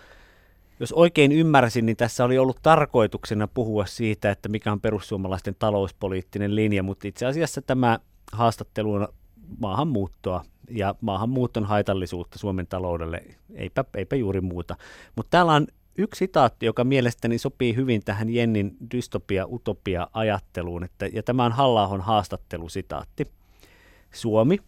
jos 0.80 0.92
oikein 0.92 1.32
ymmärsin, 1.32 1.86
niin 1.86 1.96
tässä 1.96 2.24
oli 2.24 2.38
ollut 2.38 2.58
tarkoituksena 2.62 3.48
puhua 3.48 3.86
siitä, 3.86 4.30
että 4.30 4.48
mikä 4.48 4.72
on 4.72 4.80
perussuomalaisten 4.80 5.56
talouspoliittinen 5.58 6.54
linja, 6.54 6.82
mutta 6.82 7.08
itse 7.08 7.26
asiassa 7.26 7.62
tämä 7.62 7.98
haastattelu 8.32 8.92
on 8.92 9.08
maahanmuuttoa 9.60 10.44
ja 10.70 10.94
maahanmuuton 11.00 11.64
haitallisuutta 11.64 12.38
Suomen 12.38 12.66
taloudelle, 12.66 13.22
eipä, 13.54 13.84
eipä 13.96 14.16
juuri 14.16 14.40
muuta. 14.40 14.76
Mutta 15.16 15.30
täällä 15.30 15.52
on 15.52 15.66
yksi 15.98 16.18
sitaatti, 16.18 16.66
joka 16.66 16.84
mielestäni 16.84 17.38
sopii 17.38 17.76
hyvin 17.76 18.04
tähän 18.04 18.28
Jennin 18.28 18.76
dystopia-utopia-ajatteluun, 18.90 20.84
että, 20.84 21.06
ja 21.06 21.22
tämä 21.22 21.44
on 21.44 21.52
halla 21.52 21.98
haastattelusitaatti. 21.98 23.26
Suomi, 24.14 24.58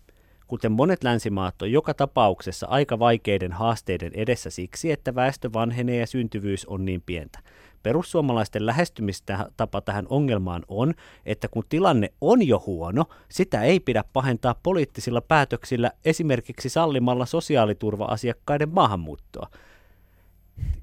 kuten 0.47 0.73
monet 0.73 1.05
länsimaat, 1.05 1.63
on 1.63 1.73
joka 1.73 1.95
tapauksessa 1.95 2.67
aika 2.67 2.99
vaikeiden 2.99 3.53
haasteiden 3.53 4.13
edessä 4.15 4.51
siksi, 4.51 4.93
että 4.93 5.15
väestö 5.15 5.53
vanhenee 5.53 5.97
ja 5.97 6.07
syntyvyys 6.07 6.67
on 6.67 6.85
niin 6.85 7.03
pientä. 7.07 7.39
Perussuomalaisten 7.87 8.67
lähestymistapa 8.67 9.81
tähän 9.81 10.07
ongelmaan 10.09 10.63
on, 10.69 10.95
että 11.27 11.49
kun 11.49 11.65
tilanne 11.69 12.13
on 12.21 12.47
jo 12.47 12.63
huono, 12.67 13.05
sitä 13.29 13.63
ei 13.63 13.81
pidä 13.81 14.05
pahentaa 14.13 14.55
poliittisilla 14.63 15.21
päätöksillä 15.21 15.91
esimerkiksi 16.05 16.69
sallimalla 16.69 17.27
sosiaaliturva-asiakkaiden 17.27 18.69
maahanmuuttoa. 18.69 19.49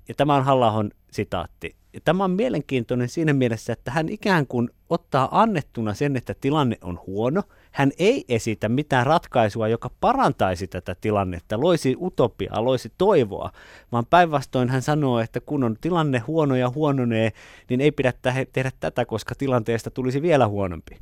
Ja 0.08 0.14
tämä 0.14 0.36
on 0.36 0.46
halla 0.46 0.86
sitaatti. 1.12 1.76
Ja 1.94 2.00
tämä 2.06 2.24
on 2.24 2.32
mielenkiintoinen 2.32 3.10
siinä 3.10 3.34
mielessä, 3.34 3.74
että 3.74 3.92
hän 3.92 4.10
ikään 4.10 4.48
kuin 4.48 4.70
ottaa 4.90 5.42
annettuna 5.42 5.94
sen, 5.94 6.16
että 6.16 6.36
tilanne 6.42 6.78
on 6.82 7.00
huono. 7.08 7.44
Hän 7.72 7.92
ei 7.98 8.26
esitä 8.30 8.70
mitään 8.70 9.06
ratkaisua, 9.06 9.68
joka 9.68 9.90
parantaisi 10.00 10.68
tätä 10.68 10.96
tilannetta, 11.02 11.60
loisi 11.60 11.96
utopiaa, 12.00 12.66
loisi 12.66 12.92
toivoa, 12.98 13.52
vaan 13.92 14.06
päinvastoin 14.06 14.70
hän 14.70 14.82
sanoo, 14.82 15.20
että 15.20 15.40
kun 15.40 15.64
on 15.64 15.78
tilanne 15.82 16.20
huono 16.20 16.56
ja 16.56 16.70
huononee, 16.70 17.32
niin 17.70 17.82
ei 17.82 17.92
pidä 17.92 18.14
tehdä 18.54 18.72
tätä, 18.80 19.06
koska 19.06 19.36
tilanteesta 19.36 19.92
tulisi 19.92 20.22
vielä 20.22 20.48
huonompi. 20.48 20.98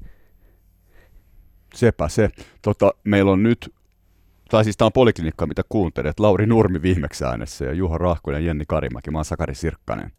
Sepä 1.75 2.09
se. 2.09 2.29
Tota, 2.61 2.93
meillä 3.03 3.31
on 3.31 3.43
nyt 3.43 3.73
tai 4.51 4.63
siis 4.63 4.77
tämä 4.77 4.85
on 4.85 4.93
poliklinikka, 4.93 5.45
mitä 5.45 5.61
kuuntelet. 5.69 6.19
Lauri 6.19 6.45
Nurmi 6.45 6.81
viimeksi 6.81 7.25
äänessä 7.25 7.65
ja 7.65 7.73
Juha 7.73 7.97
Rahkonen 7.97 8.41
ja 8.41 8.47
Jenni 8.47 8.63
Karimäki. 8.67 9.11
Mä 9.11 9.17
oon 9.17 9.25
Sakari 9.25 9.55
Sirkkanen. 9.55 10.11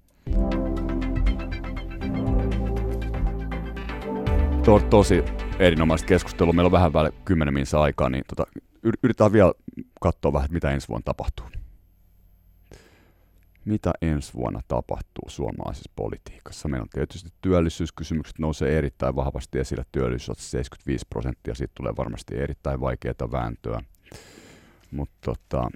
To, 4.64 4.80
tosi 4.90 5.24
erinomaista 5.58 6.06
keskustelua. 6.06 6.52
Meillä 6.52 6.66
on 6.66 6.72
vähän 6.72 6.92
väliä 6.92 7.12
kymmenen 7.24 7.54
minsa 7.54 7.80
aikaa, 7.80 8.10
niin 8.10 8.24
tota, 8.28 8.60
yritetään 8.82 9.32
vielä 9.32 9.52
katsoa 10.00 10.32
vähän, 10.32 10.48
mitä 10.52 10.70
ensi 10.70 10.88
vuonna 10.88 11.04
tapahtuu. 11.04 11.46
Mitä 13.64 13.92
ensi 14.02 14.34
vuonna 14.34 14.60
tapahtuu 14.68 15.28
suomalaisessa 15.28 15.92
politiikassa? 15.96 16.68
Meillä 16.68 16.82
on 16.82 16.88
tietysti 16.88 17.30
työllisyyskysymykset 17.40 18.38
nousee 18.38 18.78
erittäin 18.78 19.16
vahvasti 19.16 19.58
esille. 19.58 19.84
Työllisyys 19.92 20.28
on 20.28 20.36
75 20.38 21.06
prosenttia, 21.10 21.54
siitä 21.54 21.72
tulee 21.76 21.92
varmasti 21.96 22.38
erittäin 22.38 22.80
vaikeaa 22.80 23.32
vääntöä. 23.32 23.80
Mutta 24.90 25.18
tota, 25.24 25.70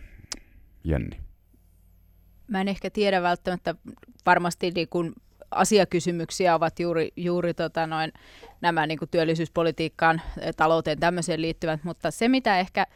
Jenni. 0.85 1.21
Mä 2.49 2.61
en 2.61 2.69
ehkä 2.69 2.91
tiedä 2.91 3.23
välttämättä 3.23 3.75
varmasti 4.27 4.71
niin 4.71 4.89
kun 4.89 5.13
asiakysymyksiä 5.51 6.55
ovat 6.55 6.81
juuri, 6.81 7.13
juuri 7.17 7.55
tota 7.55 7.87
noin, 7.87 8.13
nämä 8.61 8.87
niin 8.87 8.99
kuin 8.99 9.09
työllisyyspolitiikkaan, 9.11 10.23
talouteen 10.57 11.01
tämmöiseen 11.01 11.43
liittyvät, 11.43 11.85
mutta 11.85 12.11
se 12.11 12.29
mitä 12.29 12.59
ehkä 12.61 12.87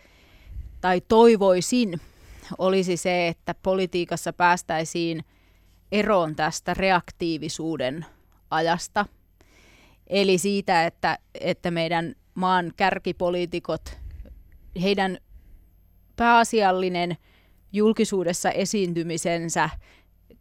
tai 0.80 1.00
toivoisin 1.08 2.00
olisi 2.58 2.96
se, 2.96 3.28
että 3.28 3.54
politiikassa 3.62 4.32
päästäisiin 4.32 5.24
eroon 5.92 6.36
tästä 6.36 6.74
reaktiivisuuden 6.74 8.06
ajasta. 8.50 9.06
Eli 10.06 10.38
siitä, 10.38 10.86
että, 10.86 11.18
että 11.40 11.70
meidän 11.70 12.14
maan 12.34 12.72
kärkipoliitikot, 12.76 13.98
heidän 14.82 15.18
pääasiallinen 16.20 17.16
julkisuudessa 17.72 18.50
esiintymisensä 18.50 19.70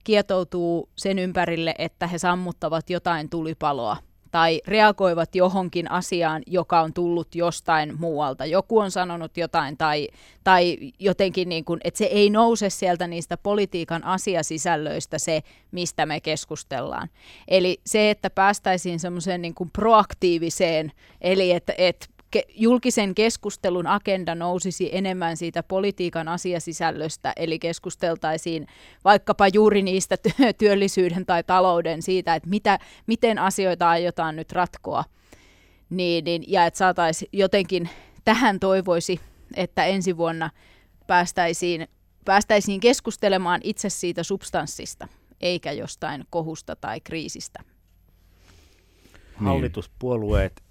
kietoutuu 0.03 0.89
sen 0.95 1.19
ympärille, 1.19 1.75
että 1.77 2.07
he 2.07 2.17
sammuttavat 2.17 2.89
jotain 2.89 3.29
tulipaloa 3.29 3.97
tai 4.31 4.61
reagoivat 4.67 5.35
johonkin 5.35 5.91
asiaan, 5.91 6.41
joka 6.47 6.81
on 6.81 6.93
tullut 6.93 7.35
jostain 7.35 7.99
muualta. 7.99 8.45
Joku 8.45 8.79
on 8.79 8.91
sanonut 8.91 9.37
jotain 9.37 9.77
tai, 9.77 10.07
tai 10.43 10.77
jotenkin, 10.99 11.49
niin 11.49 11.65
kuin, 11.65 11.79
että 11.83 11.97
se 11.97 12.05
ei 12.05 12.29
nouse 12.29 12.69
sieltä 12.69 13.07
niistä 13.07 13.37
politiikan 13.37 14.03
asiasisällöistä 14.03 15.17
se, 15.17 15.41
mistä 15.71 16.05
me 16.05 16.19
keskustellaan. 16.19 17.09
Eli 17.47 17.81
se, 17.85 18.09
että 18.09 18.29
päästäisiin 18.29 18.99
semmoiseen 18.99 19.41
niin 19.41 19.55
proaktiiviseen, 19.73 20.91
eli 21.21 21.51
että, 21.51 21.73
että 21.77 22.07
ke- 22.31 22.53
julkisen 22.55 23.15
keskustelun 23.15 23.87
agenda 23.87 24.35
nousisi 24.35 24.89
enemmän 24.91 25.37
siitä 25.37 25.63
politiikan 25.63 26.27
asiasisällöstä, 26.27 27.33
eli 27.35 27.59
keskusteltaisiin 27.59 28.67
vaikkapa 29.03 29.47
juuri 29.47 29.81
niistä 29.81 30.15
työllisyyden 30.57 31.25
tai 31.25 31.43
talouden 31.43 32.01
siitä, 32.01 32.35
että 32.35 32.49
mitä, 32.49 32.79
miten 33.07 33.39
asioita 33.39 33.89
aiotaan 33.89 34.35
nyt 34.35 34.51
ratkoa, 34.51 35.03
niin, 35.89 36.25
niin, 36.25 36.43
ja 36.47 36.65
että 36.65 36.77
saataisiin 36.77 37.29
jotenkin, 37.33 37.89
tähän 38.25 38.59
toivoisi, 38.59 39.19
että 39.55 39.85
ensi 39.85 40.17
vuonna 40.17 40.49
päästäisiin, 41.07 41.87
päästäisiin 42.25 42.79
keskustelemaan 42.79 43.61
itse 43.63 43.89
siitä 43.89 44.23
substanssista, 44.23 45.07
eikä 45.41 45.71
jostain 45.71 46.25
kohusta 46.29 46.75
tai 46.75 47.01
kriisistä. 47.01 47.59
Hallituspuolueet 49.35 50.68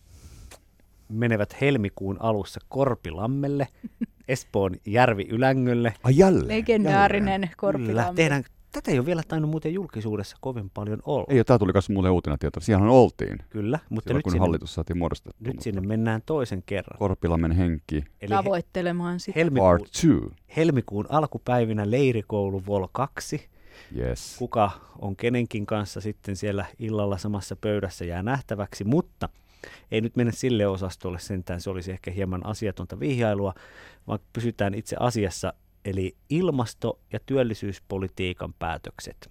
menevät 1.09 1.61
helmikuun 1.61 2.17
alussa 2.21 2.61
Korpilammelle, 2.69 3.69
Espoon 4.29 4.77
järvi 4.87 5.27
Ylängölle. 5.31 5.95
Ai 6.03 6.17
jälleen? 6.17 6.49
Legendaarinen 6.49 7.33
jälleen. 7.33 7.53
Korpilamme. 7.57 8.15
tehdään, 8.15 8.45
tätä 8.73 8.91
ei 8.91 8.99
ole 8.99 9.07
vielä 9.07 9.23
tainnut 9.29 9.51
muuten 9.51 9.75
julkisuudessa 9.75 10.37
kovin 10.41 10.71
paljon 10.71 10.99
olla. 11.05 11.27
Ei 11.29 11.45
tämä 11.45 11.59
tuli 11.59 11.73
myös 11.73 11.91
mulle 11.91 12.11
uutena 12.11 12.39
tieto. 12.39 12.61
Siellähän 12.61 12.91
oltiin. 12.91 13.39
Kyllä, 13.51 13.79
mutta 13.89 14.09
Silloin, 14.09 14.19
nyt 14.19 14.23
kun 14.25 14.33
sinne, 14.33 14.41
hallitus 14.41 14.75
saatiin 14.75 14.99
muodostettua. 14.99 15.53
Nyt 15.53 15.63
sinne 15.63 15.81
mennään 15.81 16.23
toisen 16.27 16.63
kerran. 16.67 16.99
Korpilammen 16.99 17.53
henki. 17.53 18.05
Eli 18.21 18.31
Tavoittelemaan 18.31 19.21
sitä. 19.21 19.41
Helmikuun, 19.41 19.71
Part 19.71 19.91
two. 20.03 20.31
helmikuun 20.57 21.07
alkupäivinä 21.09 21.91
leirikoulu 21.91 22.63
Vol 22.67 22.87
2. 22.93 23.49
Yes. 23.97 24.37
Kuka 24.39 24.71
on 24.99 25.17
kenenkin 25.17 25.67
kanssa 25.67 26.01
sitten 26.01 26.37
siellä 26.37 26.67
illalla 26.79 27.19
samassa 27.19 27.57
pöydässä 27.57 28.05
jää 28.05 28.23
nähtäväksi, 28.23 28.85
mutta– 28.85 29.29
ei 29.91 30.01
nyt 30.01 30.17
mennä 30.17 30.33
sille 30.33 30.67
osastolle 30.67 31.19
sentään, 31.19 31.61
se 31.61 31.71
olisi 31.71 31.93
ehkä 31.93 32.11
hieman 32.11 32.47
asiatonta 32.47 33.01
vihjailua, 33.01 33.55
vaan 34.07 34.19
pysytään 34.33 34.75
itse 34.75 34.97
asiassa, 35.01 35.53
eli 35.85 36.17
ilmasto- 36.31 37.01
ja 37.13 37.21
työllisyyspolitiikan 37.27 38.55
päätökset. 38.55 39.31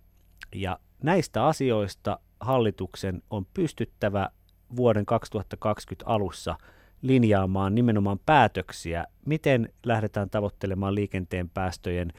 Ja 0.55 0.79
näistä 1.03 1.45
asioista 1.45 2.19
hallituksen 2.39 3.21
on 3.29 3.45
pystyttävä 3.53 4.29
vuoden 4.75 5.05
2020 5.05 6.05
alussa 6.05 6.57
linjaamaan 7.01 7.75
nimenomaan 7.75 8.19
päätöksiä, 8.25 9.05
miten 9.25 9.73
lähdetään 9.85 10.29
tavoittelemaan 10.29 10.95
liikenteen 10.95 11.49
päästöjen 11.49 12.13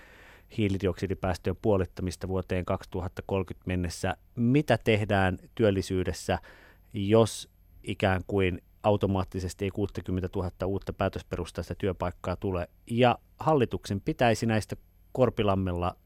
hiilidioksidipäästöjen 0.56 1.56
puolittamista 1.62 2.28
vuoteen 2.28 2.64
2030 2.64 3.68
mennessä, 3.68 4.16
mitä 4.36 4.78
tehdään 4.78 5.38
työllisyydessä, 5.54 6.38
jos 6.92 7.50
ikään 7.82 8.20
kuin 8.26 8.62
automaattisesti 8.82 9.64
ei 9.64 9.70
60 9.70 10.28
000 10.36 10.50
uutta 10.66 10.92
päätösperustaista 10.92 11.74
työpaikkaa 11.74 12.36
tule. 12.36 12.68
Ja 12.90 13.18
hallituksen 13.40 14.00
pitäisi 14.00 14.46
näistä 14.46 14.76
Korpilammella 15.12 15.96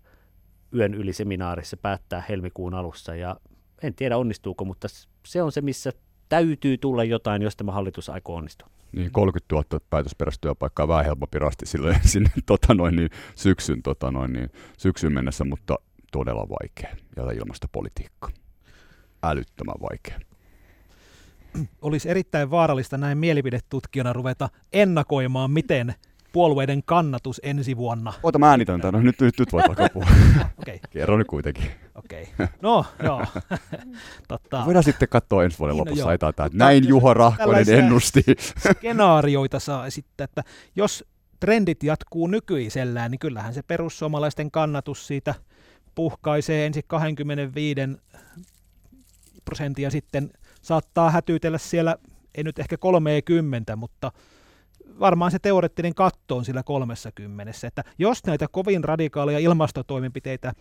yön 0.74 0.94
yli 0.94 1.12
seminaarissa 1.12 1.76
päättää 1.76 2.22
helmikuun 2.28 2.74
alussa. 2.74 3.14
Ja 3.14 3.36
en 3.82 3.94
tiedä 3.94 4.16
onnistuuko, 4.16 4.64
mutta 4.64 4.88
se 5.26 5.42
on 5.42 5.52
se, 5.52 5.60
missä 5.60 5.92
täytyy 6.28 6.78
tulla 6.78 7.04
jotain, 7.04 7.42
jos 7.42 7.56
tämä 7.56 7.72
hallitus 7.72 8.08
aikoo 8.08 8.36
onnistua. 8.36 8.68
Niin 8.92 9.12
30 9.12 9.54
000 9.54 9.86
päätösperäistä 9.90 10.40
työpaikkaa 10.40 10.88
vähän 10.88 11.04
helpompi 11.04 11.38
rasti 11.38 11.66
silloin 11.66 11.96
sinne 12.12 12.30
tota 12.46 12.74
noin, 12.74 12.96
niin, 12.96 13.10
syksyn, 13.34 13.82
tota 13.82 14.10
noin, 14.10 14.32
niin, 14.32 14.50
syksyn 14.78 15.12
mennessä, 15.12 15.44
mutta 15.44 15.78
todella 16.12 16.48
vaikea. 16.48 16.96
Ja 17.16 17.32
ilmastopolitiikka. 17.32 18.28
Älyttömän 19.22 19.80
vaikea 19.90 20.31
olisi 21.82 22.10
erittäin 22.10 22.50
vaarallista 22.50 22.98
näin 22.98 23.18
mielipidetutkijana 23.18 24.12
ruveta 24.12 24.48
ennakoimaan, 24.72 25.50
miten 25.50 25.94
puolueiden 26.32 26.82
kannatus 26.82 27.40
ensi 27.44 27.76
vuonna. 27.76 28.12
Ota 28.22 28.38
mä 28.38 28.50
äänitän 28.50 28.80
tämän, 28.80 28.94
no, 28.94 29.00
nyt, 29.00 29.20
nyt, 29.20 29.38
nyt 29.38 29.52
voit 29.52 29.68
alkaa 29.68 29.88
puhua. 29.88 30.08
okay. 30.62 30.78
Kerro 30.90 31.18
nyt 31.18 31.26
kuitenkin. 31.26 31.64
Okei, 31.94 32.28
okay. 32.34 32.46
no 32.62 32.84
joo. 33.02 33.26
Totta. 34.28 34.62
Voidaan 34.66 34.84
sitten 34.84 35.08
katsoa 35.08 35.44
ensi 35.44 35.58
vuoden 35.58 35.76
niin, 35.76 35.88
lopussa, 35.88 36.04
no, 36.04 36.12
että 36.12 36.50
näin 36.52 36.88
Juha 36.88 37.14
Rahkonen 37.14 37.70
ennusti. 37.70 38.24
skenaarioita 38.70 39.60
saa 39.60 39.86
esittää, 39.86 40.24
että 40.24 40.42
jos 40.76 41.04
trendit 41.40 41.82
jatkuu 41.82 42.26
nykyisellään, 42.26 43.10
niin 43.10 43.18
kyllähän 43.18 43.54
se 43.54 43.62
perussuomalaisten 43.62 44.50
kannatus 44.50 45.06
siitä 45.06 45.34
puhkaisee 45.94 46.66
ensin 46.66 46.82
25 46.86 47.80
prosenttia 49.44 49.90
sitten 49.90 50.30
saattaa 50.62 51.10
hätyytellä 51.10 51.58
siellä, 51.58 51.96
ei 52.34 52.44
nyt 52.44 52.58
ehkä 52.58 52.76
30, 52.76 53.76
mutta 53.76 54.12
varmaan 55.00 55.30
se 55.30 55.38
teoreettinen 55.38 55.94
katto 55.94 56.36
on 56.36 56.44
sillä 56.44 56.62
30. 56.62 57.52
Että 57.66 57.84
jos 57.98 58.24
näitä 58.26 58.46
kovin 58.50 58.84
radikaaleja 58.84 59.38
ilmastotoimenpiteitä 59.38 60.52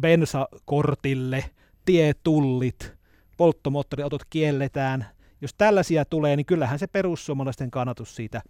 bensakortille, 0.00 1.44
tietullit, 1.84 2.94
polttomoottoriautot 3.36 4.22
kielletään, 4.30 5.06
jos 5.40 5.54
tällaisia 5.54 6.04
tulee, 6.04 6.36
niin 6.36 6.46
kyllähän 6.46 6.78
se 6.78 6.86
perussuomalaisten 6.86 7.70
kannatus 7.70 8.16
siitä 8.16 8.42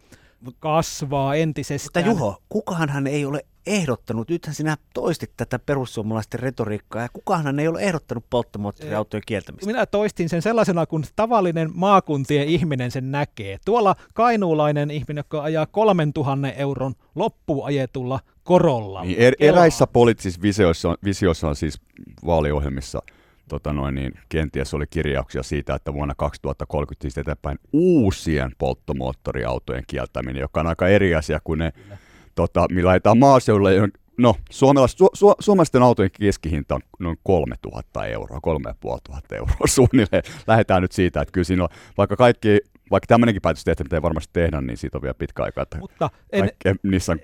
kasvaa 0.59 1.35
entisestään. 1.35 2.07
Mutta 2.07 2.21
Juho, 2.21 2.43
kukaanhan 2.49 3.07
ei 3.07 3.25
ole 3.25 3.45
ehdottanut, 3.67 4.29
nythän 4.29 4.55
sinä 4.55 4.77
toistit 4.95 5.31
tätä 5.37 5.59
perussuomalaisten 5.59 6.41
retoriikkaa, 6.41 7.03
ja 7.03 7.09
kukaanhan 7.13 7.61
ei 7.61 7.69
ole 7.69 7.81
ehdottanut 7.81 8.25
polttomoottoriautojen 8.31 9.23
kieltämistä. 9.27 9.67
Minä 9.67 9.87
toistin 9.87 10.29
sen 10.29 10.43
sellaisena, 10.43 10.87
kun 10.87 11.05
tavallinen 11.17 11.71
maakuntien 11.75 12.49
ihminen 12.49 12.91
sen 12.91 13.11
näkee. 13.11 13.59
Tuolla 13.65 13.97
kainuulainen 14.15 14.91
ihminen, 14.91 15.21
joka 15.21 15.43
ajaa 15.43 15.67
3000 15.67 16.53
euron 16.53 16.95
loppuajetulla 17.15 18.21
korolla. 18.43 19.05
Niin, 19.05 19.19
er, 19.19 19.35
eräissä 19.41 19.87
poliittisissa 19.87 20.43
visioissa 20.43 20.89
on, 20.89 20.97
visioissa 21.05 21.49
on 21.49 21.57
siis 21.57 21.81
vaaliohjelmissa 22.27 23.03
tota 23.49 23.73
noin, 23.73 23.95
niin 23.95 24.13
kenties 24.29 24.75
oli 24.75 24.87
kirjauksia 24.91 25.43
siitä, 25.43 25.75
että 25.75 25.95
vuonna 25.95 26.15
2030 26.15 27.03
siis 27.03 27.19
eteenpäin 27.19 27.59
uusien 27.73 28.53
polttomoottoriautojen 28.59 29.85
kieltäminen, 29.87 30.41
joka 30.41 30.61
on 30.61 30.67
aika 30.67 30.89
eri 30.89 31.15
asia 31.15 31.41
kuin 31.45 31.59
ne, 31.59 31.73
tota, 32.35 32.67
millä 32.71 32.89
laitetaan 32.89 33.19
maaseudulle. 33.19 33.89
No, 34.19 34.35
suomalais, 34.51 34.93
su, 34.93 35.09
su, 35.13 35.35
suomalaisten 35.41 35.83
autojen 35.83 36.11
keskihinta 36.21 36.75
on 36.75 36.81
noin 36.99 37.17
3000 37.23 38.07
euroa, 38.07 38.41
3500 38.41 39.39
euroa 39.39 39.67
suunnilleen. 39.75 40.23
Lähdetään 40.47 40.83
nyt 40.83 40.93
siitä, 40.93 41.21
että 41.21 41.33
kyllä 41.33 41.45
siinä 41.45 41.63
on, 41.63 41.69
vaikka 41.99 42.17
kaikki 42.17 42.59
vaikka 42.91 43.07
tämmöinenkin 43.07 43.43
päätös 43.43 43.65
tehty, 43.65 43.85
mitä 43.85 43.97
ei 43.97 44.03
varmasti 44.03 44.31
tehdä, 44.33 44.61
niin 44.61 44.77
siitä 44.77 44.99
on 44.99 45.03
vielä 45.03 45.15
pitkä 45.15 45.43
aika, 45.43 45.63
että 45.63 45.79
Mutta 45.79 46.11
en, 46.33 46.51
Nissan, 46.83 47.21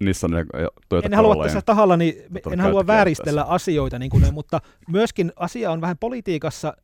Nissan 0.00 0.32
ja 0.32 0.68
Toyota 0.88 1.06
en 1.06 1.14
halua 1.14 1.44
tässä 1.44 1.62
tahalla, 1.62 1.96
niin 1.96 2.14
en 2.52 2.60
halua 2.60 2.86
vääristellä 2.86 3.40
tässä. 3.40 3.54
asioita, 3.54 3.98
niin 3.98 4.10
kuin 4.10 4.22
ne, 4.22 4.30
mutta 4.30 4.60
myöskin 4.88 5.32
asia 5.36 5.70
on 5.70 5.80
vähän 5.80 5.98
politiikassa 5.98 6.76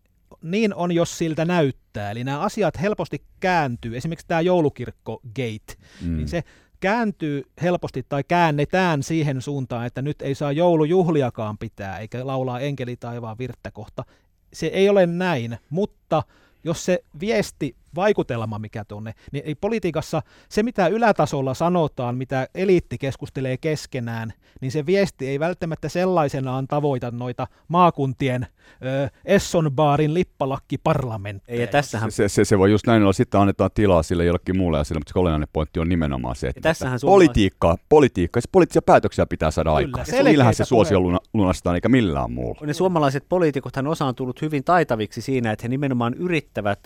niin 0.43 0.75
on, 0.75 0.93
jos 0.93 1.19
siltä 1.19 1.45
näyttää. 1.45 2.11
Eli 2.11 2.25
nämä 2.25 2.41
asiat 2.41 2.81
helposti 2.81 3.23
kääntyy. 3.41 3.97
Esimerkiksi 3.97 4.27
tämä 4.27 4.41
joulukirkko 4.41 5.21
gate, 5.37 5.87
mm. 6.03 6.17
niin 6.17 6.29
se 6.29 6.43
kääntyy 6.81 7.43
helposti 7.63 8.07
tai 8.09 8.25
käännetään 8.25 9.03
siihen 9.03 9.43
suuntaan, 9.43 9.87
että 9.87 10.03
nyt 10.03 10.23
ei 10.23 10.35
saa 10.35 10.53
joulujuhliakaan 10.53 11.59
pitää, 11.59 11.99
eikä 11.99 12.27
laulaa 12.27 12.61
enkeli 12.61 12.97
taivaan 12.97 13.39
virttä 13.39 13.71
kohta. 13.71 14.05
Se 14.53 14.67
ei 14.67 14.89
ole 14.89 15.07
näin, 15.07 15.59
mutta 15.71 16.23
jos 16.65 16.85
se 16.85 17.05
viesti 17.21 17.77
vaikutelma, 17.95 18.59
mikä 18.59 18.85
tuonne, 18.85 19.15
niin 19.33 19.45
ei 19.47 19.55
politiikassa 19.55 20.23
se, 20.49 20.63
mitä 20.63 20.87
ylätasolla 20.87 21.55
sanotaan, 21.55 22.17
mitä 22.17 22.49
eliitti 22.55 22.99
keskustelee 22.99 23.57
keskenään, 23.57 24.33
niin 24.61 24.73
se 24.73 24.87
viesti 24.87 25.29
ei 25.29 25.41
välttämättä 25.41 25.89
sellaisenaan 25.89 26.67
tavoita 26.67 27.11
noita 27.11 27.47
maakuntien 27.69 28.47
ö, 28.85 29.09
Esson 29.25 29.71
baarin 29.75 30.15
lippalakkiparlamentteja. 30.15 31.61
Ja 31.61 31.67
tässähän... 31.67 32.13
Se, 32.13 32.29
se, 32.29 32.45
se, 32.45 32.59
voi 32.59 32.71
just 32.71 32.87
näin 32.87 33.03
olla, 33.03 33.13
sitten 33.13 33.41
annetaan 33.41 33.71
tilaa 33.75 34.03
sille 34.03 34.25
jollekin 34.25 34.57
muulle 34.57 34.79
asialle, 34.79 35.01
mutta 35.01 35.13
se 35.13 35.19
olennainen 35.19 35.49
pointti 35.53 35.81
on 35.81 35.89
nimenomaan 35.89 36.37
se, 36.37 36.49
että 36.49 36.61
tässähän 36.61 36.99
politiikkaa, 37.03 37.77
politiikka, 37.89 38.41
se 38.41 38.49
poliittisia 38.53 38.83
päätöksiä 38.83 39.27
pitää 39.27 39.51
saada 39.51 39.75
aikaan. 39.75 40.07
Niillähän 40.25 40.55
se 40.55 40.65
suosio 40.65 41.01
lunastaa, 41.35 41.75
eikä 41.75 41.89
millään 41.89 42.33
muulla. 42.33 42.67
Ne 42.67 42.73
suomalaiset 42.73 43.25
poliitikothan 43.29 43.87
osa 43.87 44.05
on 44.05 44.15
tullut 44.15 44.43
hyvin 44.43 44.65
taitaviksi 44.65 45.21
siinä, 45.21 45.53
että 45.53 45.65
he 45.65 45.69
nimenomaan 45.69 46.15
yrittävät 46.15 46.79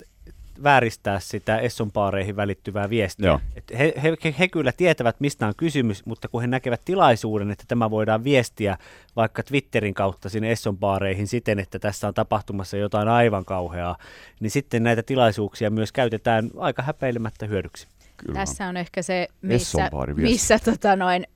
vääristää 0.63 1.19
sitä 1.19 1.57
Esson-paareihin 1.57 2.35
välittyvää 2.35 2.89
viestiä. 2.89 3.39
he, 3.79 3.93
he, 4.03 4.15
he, 4.23 4.35
he 4.39 4.47
kyllä 4.47 4.71
tietävät, 4.71 5.15
mistä 5.19 5.47
on 5.47 5.53
kysymys, 5.57 6.05
mutta 6.05 6.27
kun 6.27 6.41
he 6.41 6.47
näkevät 6.47 6.81
tilaisuuden, 6.85 7.51
että 7.51 7.63
tämä 7.67 7.91
voidaan 7.91 8.23
viestiä 8.23 8.77
vaikka 9.15 9.43
Twitterin 9.43 9.93
kautta 9.93 10.29
sinne 10.29 10.51
Esson-paareihin 10.51 11.27
siten, 11.27 11.59
että 11.59 11.79
tässä 11.79 12.07
on 12.07 12.13
tapahtumassa 12.13 12.77
jotain 12.77 13.07
aivan 13.07 13.45
kauheaa, 13.45 13.97
niin 14.39 14.51
sitten 14.51 14.83
näitä 14.83 15.03
tilaisuuksia 15.03 15.69
myös 15.69 15.91
käytetään 15.91 16.49
aika 16.57 16.81
häpeilemättä 16.81 17.45
hyödyksi. 17.45 17.87
Kyllä. 18.17 18.39
Tässä 18.39 18.67
on 18.67 18.77
ehkä 18.77 19.01
se, 19.01 19.27
missä, 19.41 19.89
missä 20.15 20.59
tota 20.59 20.95
noin, 20.95 21.27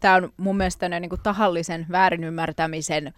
tämä 0.00 0.14
on 0.14 0.32
mun 0.36 0.56
mielestä 0.56 0.88
niin 0.88 1.08
kuin 1.08 1.20
tahallisen 1.22 1.86
väärinymmärtämisen 1.90 3.14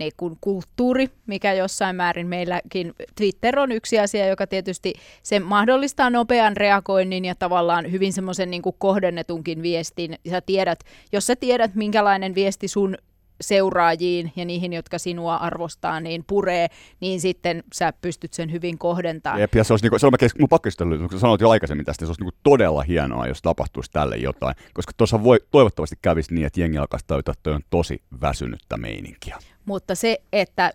niin 0.00 0.12
kuin 0.16 0.38
kulttuuri, 0.40 1.10
mikä 1.26 1.52
jossain 1.52 1.96
määrin 1.96 2.26
meilläkin, 2.26 2.94
Twitter 3.16 3.58
on 3.58 3.72
yksi 3.72 3.98
asia, 3.98 4.26
joka 4.26 4.46
tietysti 4.46 4.94
se 5.22 5.40
mahdollistaa 5.40 6.10
nopean 6.10 6.56
reagoinnin 6.56 7.24
ja 7.24 7.34
tavallaan 7.34 7.92
hyvin 7.92 8.12
semmoisen 8.12 8.50
niin 8.50 8.62
kohdennetunkin 8.78 9.62
viestin. 9.62 10.18
Sä 10.30 10.40
tiedät, 10.40 10.80
jos 11.12 11.26
sä 11.26 11.36
tiedät, 11.36 11.74
minkälainen 11.74 12.34
viesti 12.34 12.68
sun 12.68 12.96
seuraajiin 13.40 14.32
ja 14.36 14.44
niihin, 14.44 14.72
jotka 14.72 14.98
sinua 14.98 15.36
arvostaa, 15.36 16.00
niin 16.00 16.24
puree, 16.26 16.66
niin 17.00 17.20
sitten 17.20 17.62
sä 17.74 17.92
pystyt 17.92 18.32
sen 18.32 18.52
hyvin 18.52 18.78
kohdentamaan. 18.78 19.40
Jep, 19.40 19.54
ja 19.54 19.64
se 19.64 19.72
olisi, 19.72 19.84
niinku, 19.84 19.98
se 19.98 20.06
on 20.06 20.12
mun 20.38 20.48
pakko 20.48 20.68
kun 21.10 21.20
sanoit 21.20 21.40
jo 21.40 21.50
aikaisemmin 21.50 21.86
tästä, 21.86 22.04
se 22.04 22.08
olisi 22.08 22.20
niinku 22.22 22.38
todella 22.42 22.82
hienoa, 22.82 23.26
jos 23.26 23.42
tapahtuisi 23.42 23.90
tälle 23.90 24.16
jotain, 24.16 24.54
koska 24.74 24.92
tuossa 24.96 25.24
voi, 25.24 25.40
toivottavasti 25.50 25.96
kävisi 26.02 26.34
niin, 26.34 26.46
että 26.46 26.60
jengi 26.60 26.78
alkaisi 26.78 27.06
tajuta, 27.06 27.32
että 27.32 27.50
on 27.50 27.62
tosi 27.70 28.02
väsynyttä 28.20 28.76
meininkiä. 28.76 29.38
Mutta 29.70 29.94
se, 29.94 30.18
että 30.32 30.72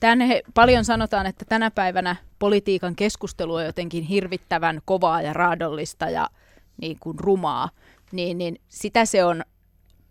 tänne 0.00 0.42
paljon 0.54 0.84
sanotaan, 0.84 1.26
että 1.26 1.44
tänä 1.48 1.70
päivänä 1.70 2.16
politiikan 2.38 2.96
keskustelu 2.96 3.54
on 3.54 3.64
jotenkin 3.64 4.04
hirvittävän 4.04 4.80
kovaa 4.84 5.22
ja 5.22 5.32
raadollista 5.32 6.10
ja 6.10 6.28
niin 6.80 6.96
kuin 7.00 7.20
rumaa, 7.20 7.68
niin, 8.12 8.38
niin 8.38 8.60
sitä 8.68 9.04
se 9.04 9.24
on 9.24 9.42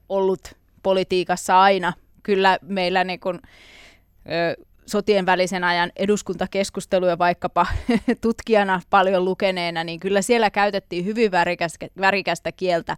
ollut 0.09 0.53
politiikassa 0.83 1.61
aina. 1.61 1.93
Kyllä 2.23 2.57
meillä 2.61 3.03
niin 3.03 3.19
kuin, 3.19 3.39
ö, 4.25 4.63
sotien 4.85 5.25
välisen 5.25 5.63
ajan 5.63 5.91
eduskuntakeskusteluja 5.95 7.17
vaikkapa 7.17 7.67
tutkijana 8.21 8.81
paljon 8.89 9.25
lukeneena, 9.25 9.83
niin 9.83 9.99
kyllä 9.99 10.21
siellä 10.21 10.49
käytettiin 10.49 11.05
hyvin 11.05 11.31
värikästä, 11.31 11.87
värikästä 11.99 12.51
kieltä. 12.51 12.97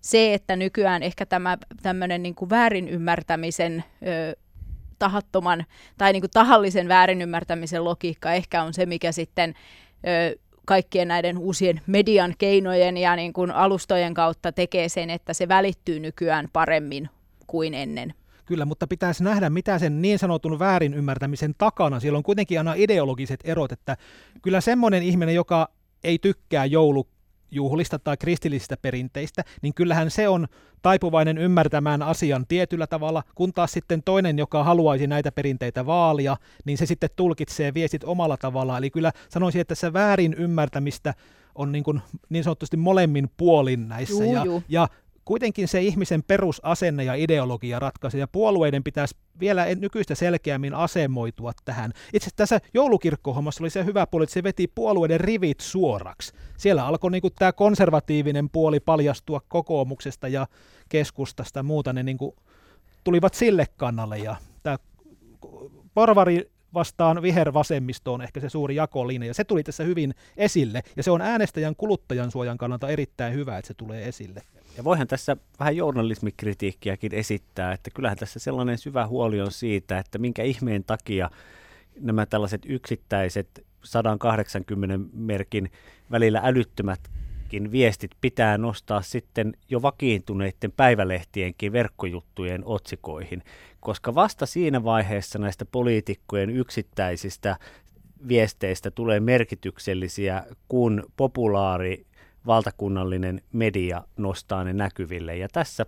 Se, 0.00 0.34
että 0.34 0.56
nykyään 0.56 1.02
ehkä 1.02 1.26
tämä 1.26 1.58
tämmöinen 1.82 2.22
niin 2.22 2.34
kuin 2.34 2.50
väärinymmärtämisen 2.50 3.84
ö, 4.06 4.36
tahattoman 4.98 5.64
tai 5.98 6.12
niin 6.12 6.22
kuin 6.22 6.30
tahallisen 6.30 6.88
väärinymmärtämisen 6.88 7.84
logiikka 7.84 8.32
ehkä 8.32 8.62
on 8.62 8.74
se, 8.74 8.86
mikä 8.86 9.12
sitten 9.12 9.54
ö, 10.06 10.38
kaikkien 10.66 11.08
näiden 11.08 11.38
uusien 11.38 11.80
median 11.86 12.34
keinojen 12.38 12.96
ja 12.96 13.16
niin 13.16 13.32
kuin 13.32 13.50
alustojen 13.50 14.14
kautta 14.14 14.52
tekee 14.52 14.88
sen, 14.88 15.10
että 15.10 15.34
se 15.34 15.48
välittyy 15.48 16.00
nykyään 16.00 16.48
paremmin 16.52 17.08
kuin 17.46 17.74
ennen. 17.74 18.14
Kyllä, 18.46 18.64
mutta 18.64 18.86
pitäisi 18.86 19.24
nähdä, 19.24 19.50
mitä 19.50 19.78
sen 19.78 20.02
niin 20.02 20.18
sanotun 20.18 20.58
väärin 20.58 20.94
ymmärtämisen 20.94 21.54
takana. 21.58 22.00
Siellä 22.00 22.16
on 22.16 22.22
kuitenkin 22.22 22.58
aina 22.58 22.74
ideologiset 22.76 23.40
erot, 23.44 23.72
että 23.72 23.96
kyllä 24.42 24.60
semmoinen 24.60 25.02
ihminen, 25.02 25.34
joka 25.34 25.68
ei 26.04 26.18
tykkää 26.18 26.64
joulujuhlista 27.50 27.98
tai 27.98 28.16
kristillisistä 28.16 28.76
perinteistä, 28.82 29.44
niin 29.62 29.74
kyllähän 29.74 30.10
se 30.10 30.28
on 30.28 30.46
taipuvainen 30.82 31.38
ymmärtämään 31.38 32.02
asian 32.02 32.46
tietyllä 32.46 32.86
tavalla, 32.86 33.22
kun 33.34 33.52
taas 33.52 33.72
sitten 33.72 34.02
toinen, 34.02 34.38
joka 34.38 34.64
haluaisi 34.64 35.06
näitä 35.06 35.32
perinteitä 35.32 35.86
vaalia, 35.86 36.36
niin 36.64 36.78
se 36.78 36.86
sitten 36.86 37.10
tulkitsee 37.16 37.74
viestit 37.74 38.04
omalla 38.04 38.36
tavalla. 38.36 38.78
Eli 38.78 38.90
kyllä 38.90 39.12
sanoisin, 39.28 39.60
että 39.60 39.74
se 39.74 39.92
väärin 39.92 40.34
ymmärtämistä 40.34 41.14
on 41.54 41.72
niin, 41.72 41.84
kuin, 41.84 42.00
niin 42.28 42.44
sanotusti 42.44 42.76
molemmin 42.76 43.30
puolin 43.36 43.88
näissä. 43.88 44.24
Juu, 44.24 44.34
ja, 44.34 44.44
juu. 44.44 44.62
ja 44.68 44.88
kuitenkin 45.30 45.68
se 45.68 45.82
ihmisen 45.82 46.22
perusasenne 46.22 47.04
ja 47.04 47.14
ideologia 47.14 47.78
ratkaisee, 47.78 48.20
ja 48.20 48.28
puolueiden 48.28 48.84
pitäisi 48.84 49.16
vielä 49.40 49.66
nykyistä 49.74 50.14
selkeämmin 50.14 50.74
asemoitua 50.74 51.52
tähän. 51.64 51.92
Itse 52.12 52.30
tässä 52.36 52.60
joulukirkkohommassa 52.74 53.64
oli 53.64 53.70
se 53.70 53.84
hyvä 53.84 54.06
puoli, 54.06 54.24
että 54.24 54.34
se 54.34 54.42
veti 54.42 54.66
puolueiden 54.74 55.20
rivit 55.20 55.60
suoraksi. 55.60 56.32
Siellä 56.56 56.86
alkoi 56.86 57.10
niin 57.10 57.22
tämä 57.38 57.52
konservatiivinen 57.52 58.50
puoli 58.50 58.80
paljastua 58.80 59.40
kokoomuksesta 59.48 60.28
ja 60.28 60.46
keskustasta 60.88 61.58
ja 61.58 61.62
muuta, 61.62 61.92
ne 61.92 62.02
niin 62.02 62.18
kuin 62.18 62.36
tulivat 63.04 63.34
sille 63.34 63.66
kannalle, 63.76 64.18
ja 64.18 64.36
tämä 64.62 64.78
porvari 65.94 66.50
vastaan 66.74 67.22
vihervasemmisto 67.22 68.14
on 68.14 68.22
ehkä 68.22 68.40
se 68.40 68.48
suuri 68.48 68.74
jakolinja, 68.74 69.28
ja 69.28 69.34
se 69.34 69.44
tuli 69.44 69.62
tässä 69.62 69.84
hyvin 69.84 70.14
esille, 70.36 70.82
ja 70.96 71.02
se 71.02 71.10
on 71.10 71.20
äänestäjän 71.20 71.76
kuluttajan 71.76 72.30
suojan 72.30 72.58
kannalta 72.58 72.88
erittäin 72.88 73.34
hyvä, 73.34 73.58
että 73.58 73.66
se 73.66 73.74
tulee 73.74 74.08
esille. 74.08 74.42
Ja 74.76 74.84
voihan 74.84 75.06
tässä 75.06 75.36
vähän 75.60 75.76
journalismikritiikkiäkin 75.76 77.14
esittää, 77.14 77.72
että 77.72 77.90
kyllähän 77.90 78.18
tässä 78.18 78.38
sellainen 78.38 78.78
syvä 78.78 79.06
huoli 79.06 79.40
on 79.40 79.52
siitä, 79.52 79.98
että 79.98 80.18
minkä 80.18 80.42
ihmeen 80.42 80.84
takia 80.84 81.30
nämä 82.00 82.26
tällaiset 82.26 82.62
yksittäiset 82.66 83.66
180 83.84 84.98
merkin 85.12 85.72
välillä 86.10 86.40
älyttömätkin 87.50 87.72
viestit 87.72 88.10
pitää 88.20 88.58
nostaa 88.58 89.02
sitten 89.02 89.54
jo 89.68 89.82
vakiintuneiden 89.82 90.72
päivälehtienkin 90.76 91.72
verkkojuttujen 91.72 92.62
otsikoihin, 92.64 93.42
koska 93.80 94.14
vasta 94.14 94.46
siinä 94.46 94.84
vaiheessa 94.84 95.38
näistä 95.38 95.64
poliitikkojen 95.64 96.50
yksittäisistä 96.50 97.56
viesteistä 98.28 98.90
tulee 98.90 99.20
merkityksellisiä, 99.20 100.44
kun 100.68 101.04
populaari 101.16 102.06
valtakunnallinen 102.46 103.42
media 103.52 104.02
nostaa 104.16 104.64
ne 104.64 104.72
näkyville. 104.72 105.36
Ja 105.36 105.48
tässä 105.48 105.86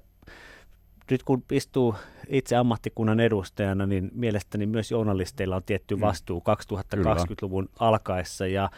nyt 1.10 1.22
kun 1.22 1.42
istuu 1.52 1.94
itse 2.28 2.56
ammattikunnan 2.56 3.20
edustajana, 3.20 3.86
niin 3.86 4.10
mielestäni 4.14 4.66
myös 4.66 4.90
journalisteilla 4.90 5.56
on 5.56 5.62
tietty 5.62 5.94
mm. 5.94 6.00
vastuu 6.00 6.42
2020-luvun 6.96 7.68
alkaessa. 7.78 8.46
Ja 8.46 8.70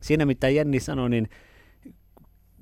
siinä 0.00 0.26
mitä 0.26 0.48
Jenni 0.48 0.80
sanoi, 0.80 1.10
niin 1.10 1.28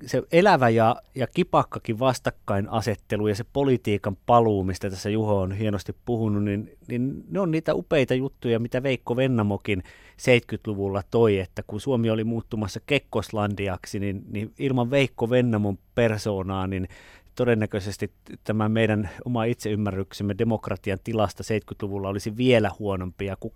se 0.05 0.23
elävä 0.31 0.69
ja, 0.69 0.95
ja 1.15 1.27
kipakkakin 1.27 1.99
vastakkainasettelu 1.99 3.27
ja 3.27 3.35
se 3.35 3.45
politiikan 3.53 4.17
paluu, 4.25 4.63
mistä 4.63 4.89
tässä 4.89 5.09
Juho 5.09 5.39
on 5.39 5.51
hienosti 5.51 5.95
puhunut, 6.05 6.43
niin, 6.43 6.77
niin 6.87 7.23
ne 7.29 7.39
on 7.39 7.51
niitä 7.51 7.73
upeita 7.73 8.13
juttuja, 8.13 8.59
mitä 8.59 8.83
Veikko 8.83 9.15
Vennamokin 9.15 9.83
70-luvulla 10.21 11.03
toi, 11.11 11.39
että 11.39 11.63
kun 11.67 11.81
Suomi 11.81 12.09
oli 12.09 12.23
muuttumassa 12.23 12.79
Kekkoslandiaksi, 12.85 13.99
niin, 13.99 14.23
niin 14.29 14.53
ilman 14.59 14.91
Veikko 14.91 15.29
Vennamon 15.29 15.77
persoonaa, 15.95 16.67
niin 16.67 16.87
todennäköisesti 17.35 18.11
tämä 18.43 18.69
meidän 18.69 19.09
oma 19.25 19.43
itseymmärryksemme 19.43 20.35
demokratian 20.37 20.99
tilasta 21.03 21.43
70-luvulla 21.43 22.09
olisi 22.09 22.37
vielä 22.37 22.71
huonompi. 22.79 23.25
Ja 23.25 23.35
kun 23.39 23.51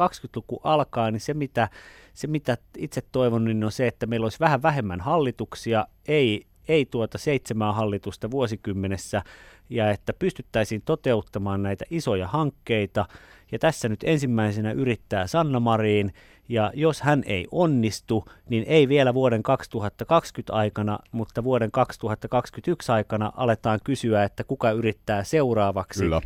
2020-luku 0.00 0.60
alkaa, 0.64 1.10
niin 1.10 1.20
se 1.20 1.34
mitä, 1.34 1.68
se 2.14 2.26
mitä 2.26 2.56
itse 2.76 3.02
toivon, 3.12 3.44
niin 3.44 3.64
on 3.64 3.72
se, 3.72 3.86
että 3.86 4.06
meillä 4.06 4.24
olisi 4.24 4.40
vähän 4.40 4.62
vähemmän 4.62 5.00
hallituksia, 5.00 5.86
ei, 6.08 6.46
ei 6.68 6.86
tuota 6.86 7.18
seitsemää 7.18 7.72
hallitusta 7.72 8.30
vuosikymmenessä, 8.30 9.22
ja 9.70 9.90
että 9.90 10.12
pystyttäisiin 10.12 10.82
toteuttamaan 10.84 11.62
näitä 11.62 11.84
isoja 11.90 12.26
hankkeita. 12.26 13.06
Ja 13.52 13.58
tässä 13.58 13.88
nyt 13.88 14.00
ensimmäisenä 14.04 14.72
yrittää 14.72 15.26
Sanna 15.26 15.60
Marin, 15.60 16.12
ja 16.48 16.72
jos 16.74 17.02
hän 17.02 17.22
ei 17.26 17.46
onnistu, 17.50 18.24
niin 18.48 18.64
ei 18.66 18.88
vielä 18.88 19.14
vuoden 19.14 19.42
2020 19.42 20.52
aikana, 20.52 20.98
mutta 21.12 21.44
vuoden 21.44 21.70
2021 21.70 22.92
aikana 22.92 23.32
aletaan 23.36 23.80
kysyä, 23.84 24.24
että 24.24 24.44
kuka 24.44 24.70
yrittää 24.70 25.24
seuraavaksi. 25.24 26.00
Kyllä. 26.00 26.20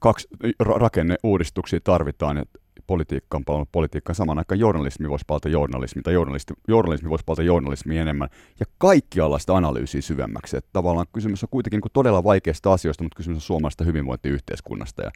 Kaksi 0.00 0.28
ra- 0.62 0.78
rakenneuudistuksia 0.78 1.80
tarvitaan, 1.84 2.38
että 2.38 2.58
politiikka 2.86 3.36
on 3.36 3.44
palannut 3.44 3.68
politiikkaan. 3.72 4.14
Samaan 4.14 4.38
aikaan 4.38 4.58
journalismi 4.58 5.10
voisi 5.10 5.24
palata 5.26 5.48
journalismi, 5.48 6.02
tai 6.02 6.14
journalismi, 6.14 6.56
journalismi 6.68 7.10
voisi 7.10 7.24
palata 7.24 7.42
journalismi 7.42 7.98
enemmän, 7.98 8.28
ja 8.60 8.66
kaikkialla 8.78 9.38
sitä 9.38 9.56
analyysiä 9.56 10.00
syvemmäksi. 10.00 10.56
Että 10.56 10.70
tavallaan 10.72 11.06
kysymys 11.12 11.42
on 11.42 11.48
kuitenkin 11.50 11.80
niin 11.84 11.90
todella 11.92 12.24
vaikeista 12.24 12.72
asioista, 12.72 13.04
mutta 13.04 13.16
kysymys 13.16 13.36
on 13.36 13.40
suomalaisesta 13.40 13.84
hyvinvointiyhteiskunnasta, 13.84 15.02
ja 15.02 15.10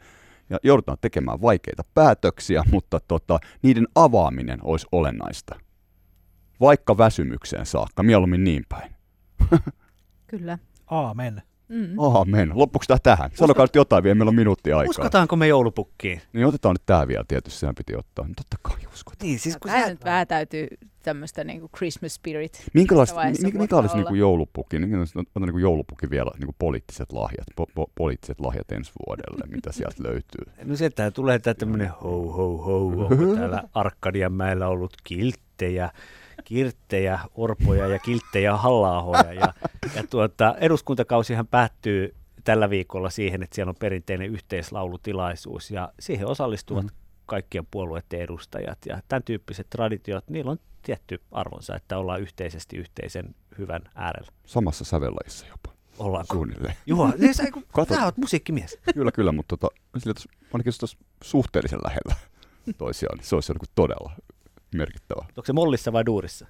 ja 0.49 0.57
joudutaan 0.63 0.97
tekemään 1.01 1.41
vaikeita 1.41 1.83
päätöksiä, 1.93 2.63
mutta 2.71 2.99
tota, 3.07 3.39
niiden 3.61 3.87
avaaminen 3.95 4.59
olisi 4.63 4.87
olennaista. 4.91 5.59
Vaikka 6.59 6.97
väsymykseen 6.97 7.65
saakka, 7.65 8.03
mieluummin 8.03 8.43
niin 8.43 8.65
päin. 8.69 8.95
Kyllä. 10.27 10.57
Aamen. 10.87 11.41
Mm. 11.69 11.99
Aamen. 11.99 12.51
Loppuksi 12.53 12.87
tämä 12.87 12.97
tähän? 13.03 13.29
Sanokaa 13.33 13.63
nyt 13.65 13.75
jotain 13.75 14.03
vielä, 14.03 14.15
meillä 14.15 14.29
on 14.29 14.35
minuutti 14.35 14.71
aikaa. 14.71 14.89
Uskotaanko 14.89 15.35
me 15.35 15.47
joulupukkiin? 15.47 16.21
Niin 16.33 16.45
otetaan 16.45 16.73
nyt 16.75 16.85
tämä 16.85 17.07
vielä 17.07 17.23
tietysti, 17.27 17.59
sehän 17.59 17.75
piti 17.75 17.95
ottaa. 17.95 18.27
No 18.27 18.33
totta 18.35 18.57
kai 18.61 18.77
uskotaan. 18.93 19.27
Niin, 19.27 19.39
siis 19.39 19.57
kun 19.57 19.71
sä... 19.71 19.89
nyt 19.89 20.05
vähän 20.05 20.27
täytyy 20.27 20.67
tämmöistä 21.03 21.43
niinku 21.43 21.69
Christmas 21.77 22.13
spirit. 22.13 22.63
Minkälaista, 22.73 23.19
mikä, 23.43 23.57
mikä 23.57 23.77
olisi 23.77 23.95
niinku 23.95 24.15
joulupukki? 24.15 24.79
Niin, 24.79 24.95
on 25.35 25.41
niinku 25.41 25.57
joulupukki 25.57 26.09
vielä 26.09 26.31
niinku 26.39 26.55
poliittiset 26.59 27.11
lahjat, 27.11 27.47
po, 27.55 27.65
po, 27.75 27.91
poliittiset 27.95 28.39
lahjat 28.39 28.71
ensi 28.71 28.91
vuodelle, 29.07 29.55
mitä 29.55 29.71
sieltä 29.71 30.03
löytyy? 30.03 30.53
No 30.69 30.75
sieltä 30.75 31.11
tulee 31.11 31.39
tämä 31.39 31.53
tämmöinen 31.53 31.89
ho 31.89 32.31
ho 32.31 32.57
ho, 32.57 32.85
onko 32.85 33.35
täällä 33.35 33.63
Arkadianmäellä 33.73 34.67
ollut 34.67 34.93
kilttejä, 35.03 35.89
kirttejä, 36.49 37.19
orpoja 37.35 37.87
ja 37.87 37.99
kilttejä 37.99 38.57
halla 38.57 39.33
ja, 39.33 39.53
ja 39.95 40.03
tuota, 40.09 40.55
eduskuntakausihan 40.59 41.47
päättyy 41.47 42.15
tällä 42.43 42.69
viikolla 42.69 43.09
siihen, 43.09 43.43
että 43.43 43.55
siellä 43.55 43.69
on 43.69 43.75
perinteinen 43.79 44.29
yhteislaulutilaisuus 44.29 45.71
ja 45.71 45.93
siihen 45.99 46.27
osallistuvat 46.27 46.83
mm. 46.83 46.89
kaikkien 47.25 47.67
puolueiden 47.71 48.21
edustajat 48.21 48.77
ja 48.85 49.01
tämän 49.07 49.23
tyyppiset 49.23 49.67
traditiot, 49.69 50.29
niillä 50.29 50.51
on 50.51 50.59
tietty 50.81 51.21
arvonsa, 51.31 51.75
että 51.75 51.97
ollaan 51.97 52.21
yhteisesti 52.21 52.77
yhteisen 52.77 53.35
hyvän 53.57 53.81
äärellä. 53.95 54.31
Samassa 54.45 54.85
sävellajissa 54.85 55.45
jopa. 55.47 55.79
Ollaan 55.99 56.25
Suunnilleen. 56.31 56.75
Juha, 56.85 57.13
niin 57.17 57.33
sä, 57.33 57.51
kun, 57.51 57.65
sä 57.89 58.05
oot 58.05 58.17
musiikkimies. 58.17 58.77
Kyllä, 58.93 59.11
kyllä, 59.11 59.31
mutta 59.31 59.57
tota, 59.57 59.75
sillä, 59.97 60.13
ainakin 60.53 60.73
jos 60.81 60.97
suhteellisen 61.23 61.79
lähellä 61.83 62.15
toisiaan, 62.77 63.17
niin 63.17 63.25
se 63.25 63.35
olisi 63.35 63.53
todella 63.75 64.11
merkittävä. 64.75 65.25
Onko 65.37 65.45
se 65.45 65.53
mollissa 65.53 65.93
vai 65.93 66.05
duurissa? 66.05 66.47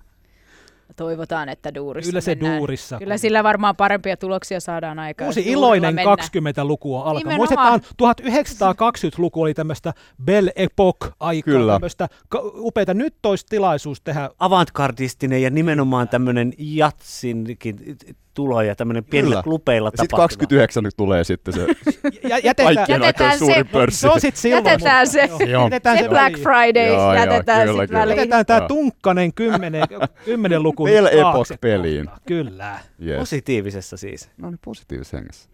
Toivotaan, 0.96 1.50
että 1.50 1.76
duurissa 1.76 2.10
Kyllä 2.10 2.22
se 2.22 2.36
mennään. 2.36 2.58
duurissa. 2.58 2.98
Kyllä 2.98 3.18
sillä 3.18 3.44
varmaan 3.44 3.76
parempia 3.76 4.18
tuloksia 4.18 4.60
saadaan 4.60 5.00
aikaan. 5.00 5.28
Uusi 5.28 5.42
iloinen 5.46 5.96
20-luku 5.96 6.98
on 6.98 7.06
alkanut. 7.06 7.36
Muistetaan, 7.36 7.80
1920-luku 7.80 9.42
oli 9.42 9.54
tämmöistä 9.54 9.94
Belle 10.24 10.52
Epoque-aikaa, 10.56 11.54
Kyllä. 11.54 11.74
tämmöistä 11.74 12.08
upeita. 12.56 12.94
Nyt 12.94 13.26
olisi 13.26 13.46
tilaisuus 13.50 14.02
tehdä... 14.02 14.30
Avantgardistinen 14.40 15.42
ja 15.42 15.50
nimenomaan 15.50 16.10
tämmöinen 16.10 16.54
jatsinkin 16.58 17.98
tuloja 18.34 18.76
tämmöinen 18.76 19.04
pienillä 19.04 19.44
klubeilla 19.44 19.90
Sitten 19.90 20.18
29 20.18 20.84
nyt 20.84 20.94
tulee 20.98 21.24
sitten 21.24 21.54
se 21.54 21.68
ja, 22.30 22.38
jätetään, 22.38 22.86
jätetään 22.90 23.40
se, 23.40 23.64
pörssi. 23.72 24.00
Se 24.00 24.10
on 24.10 24.22
sit 24.22 24.36
silloin. 24.36 24.66
Jätetään 24.66 25.08
se, 25.08 25.30
jätetään 25.64 25.98
se, 25.98 26.10
Black 26.10 26.38
Friday, 26.38 26.88
joo, 26.88 27.14
jätetään 27.14 27.68
joo, 27.68 27.78
kyllä, 27.78 28.00
väliin. 28.00 28.18
Jätetään 28.18 28.46
tämä 28.46 28.68
tunkkanen 28.68 29.34
kymmenen, 29.34 29.84
kymmenen 30.26 30.64
luku 30.64 30.86
Vielä 30.86 31.10
Epoch-peliin. 31.10 32.10
Kyllä. 32.28 32.80
Yes. 33.06 33.20
Positiivisessa 33.20 33.98
siis. 33.98 34.30
No 34.38 34.50
niin, 34.50 34.60
positiivisessa 34.66 35.18
hengessä. 35.18 35.50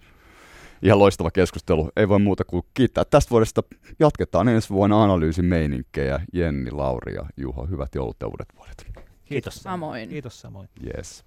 Ihan 0.82 1.00
loistava 1.00 1.32
keskustelu. 1.32 1.92
Ei 1.96 2.10
voi 2.10 2.20
muuta 2.20 2.44
kuin 2.44 2.64
kiittää. 2.74 3.06
Tästä 3.06 3.30
vuodesta 3.30 3.64
jatketaan 4.00 4.48
ensi 4.48 4.70
vuonna 4.70 5.04
analyysimeininkejä. 5.04 6.20
Jenni, 6.34 6.72
Lauri 6.72 7.14
ja 7.14 7.26
Juho, 7.38 7.66
hyvät 7.66 7.96
joulut 7.96 8.18
ja 8.22 8.28
uudet 8.28 8.48
vuodet. 8.58 8.86
Kiitos. 9.26 9.56
Samoin. 9.56 10.10
Kiitos 10.10 10.42
samoin. 10.42 10.70
Yes. 10.86 11.24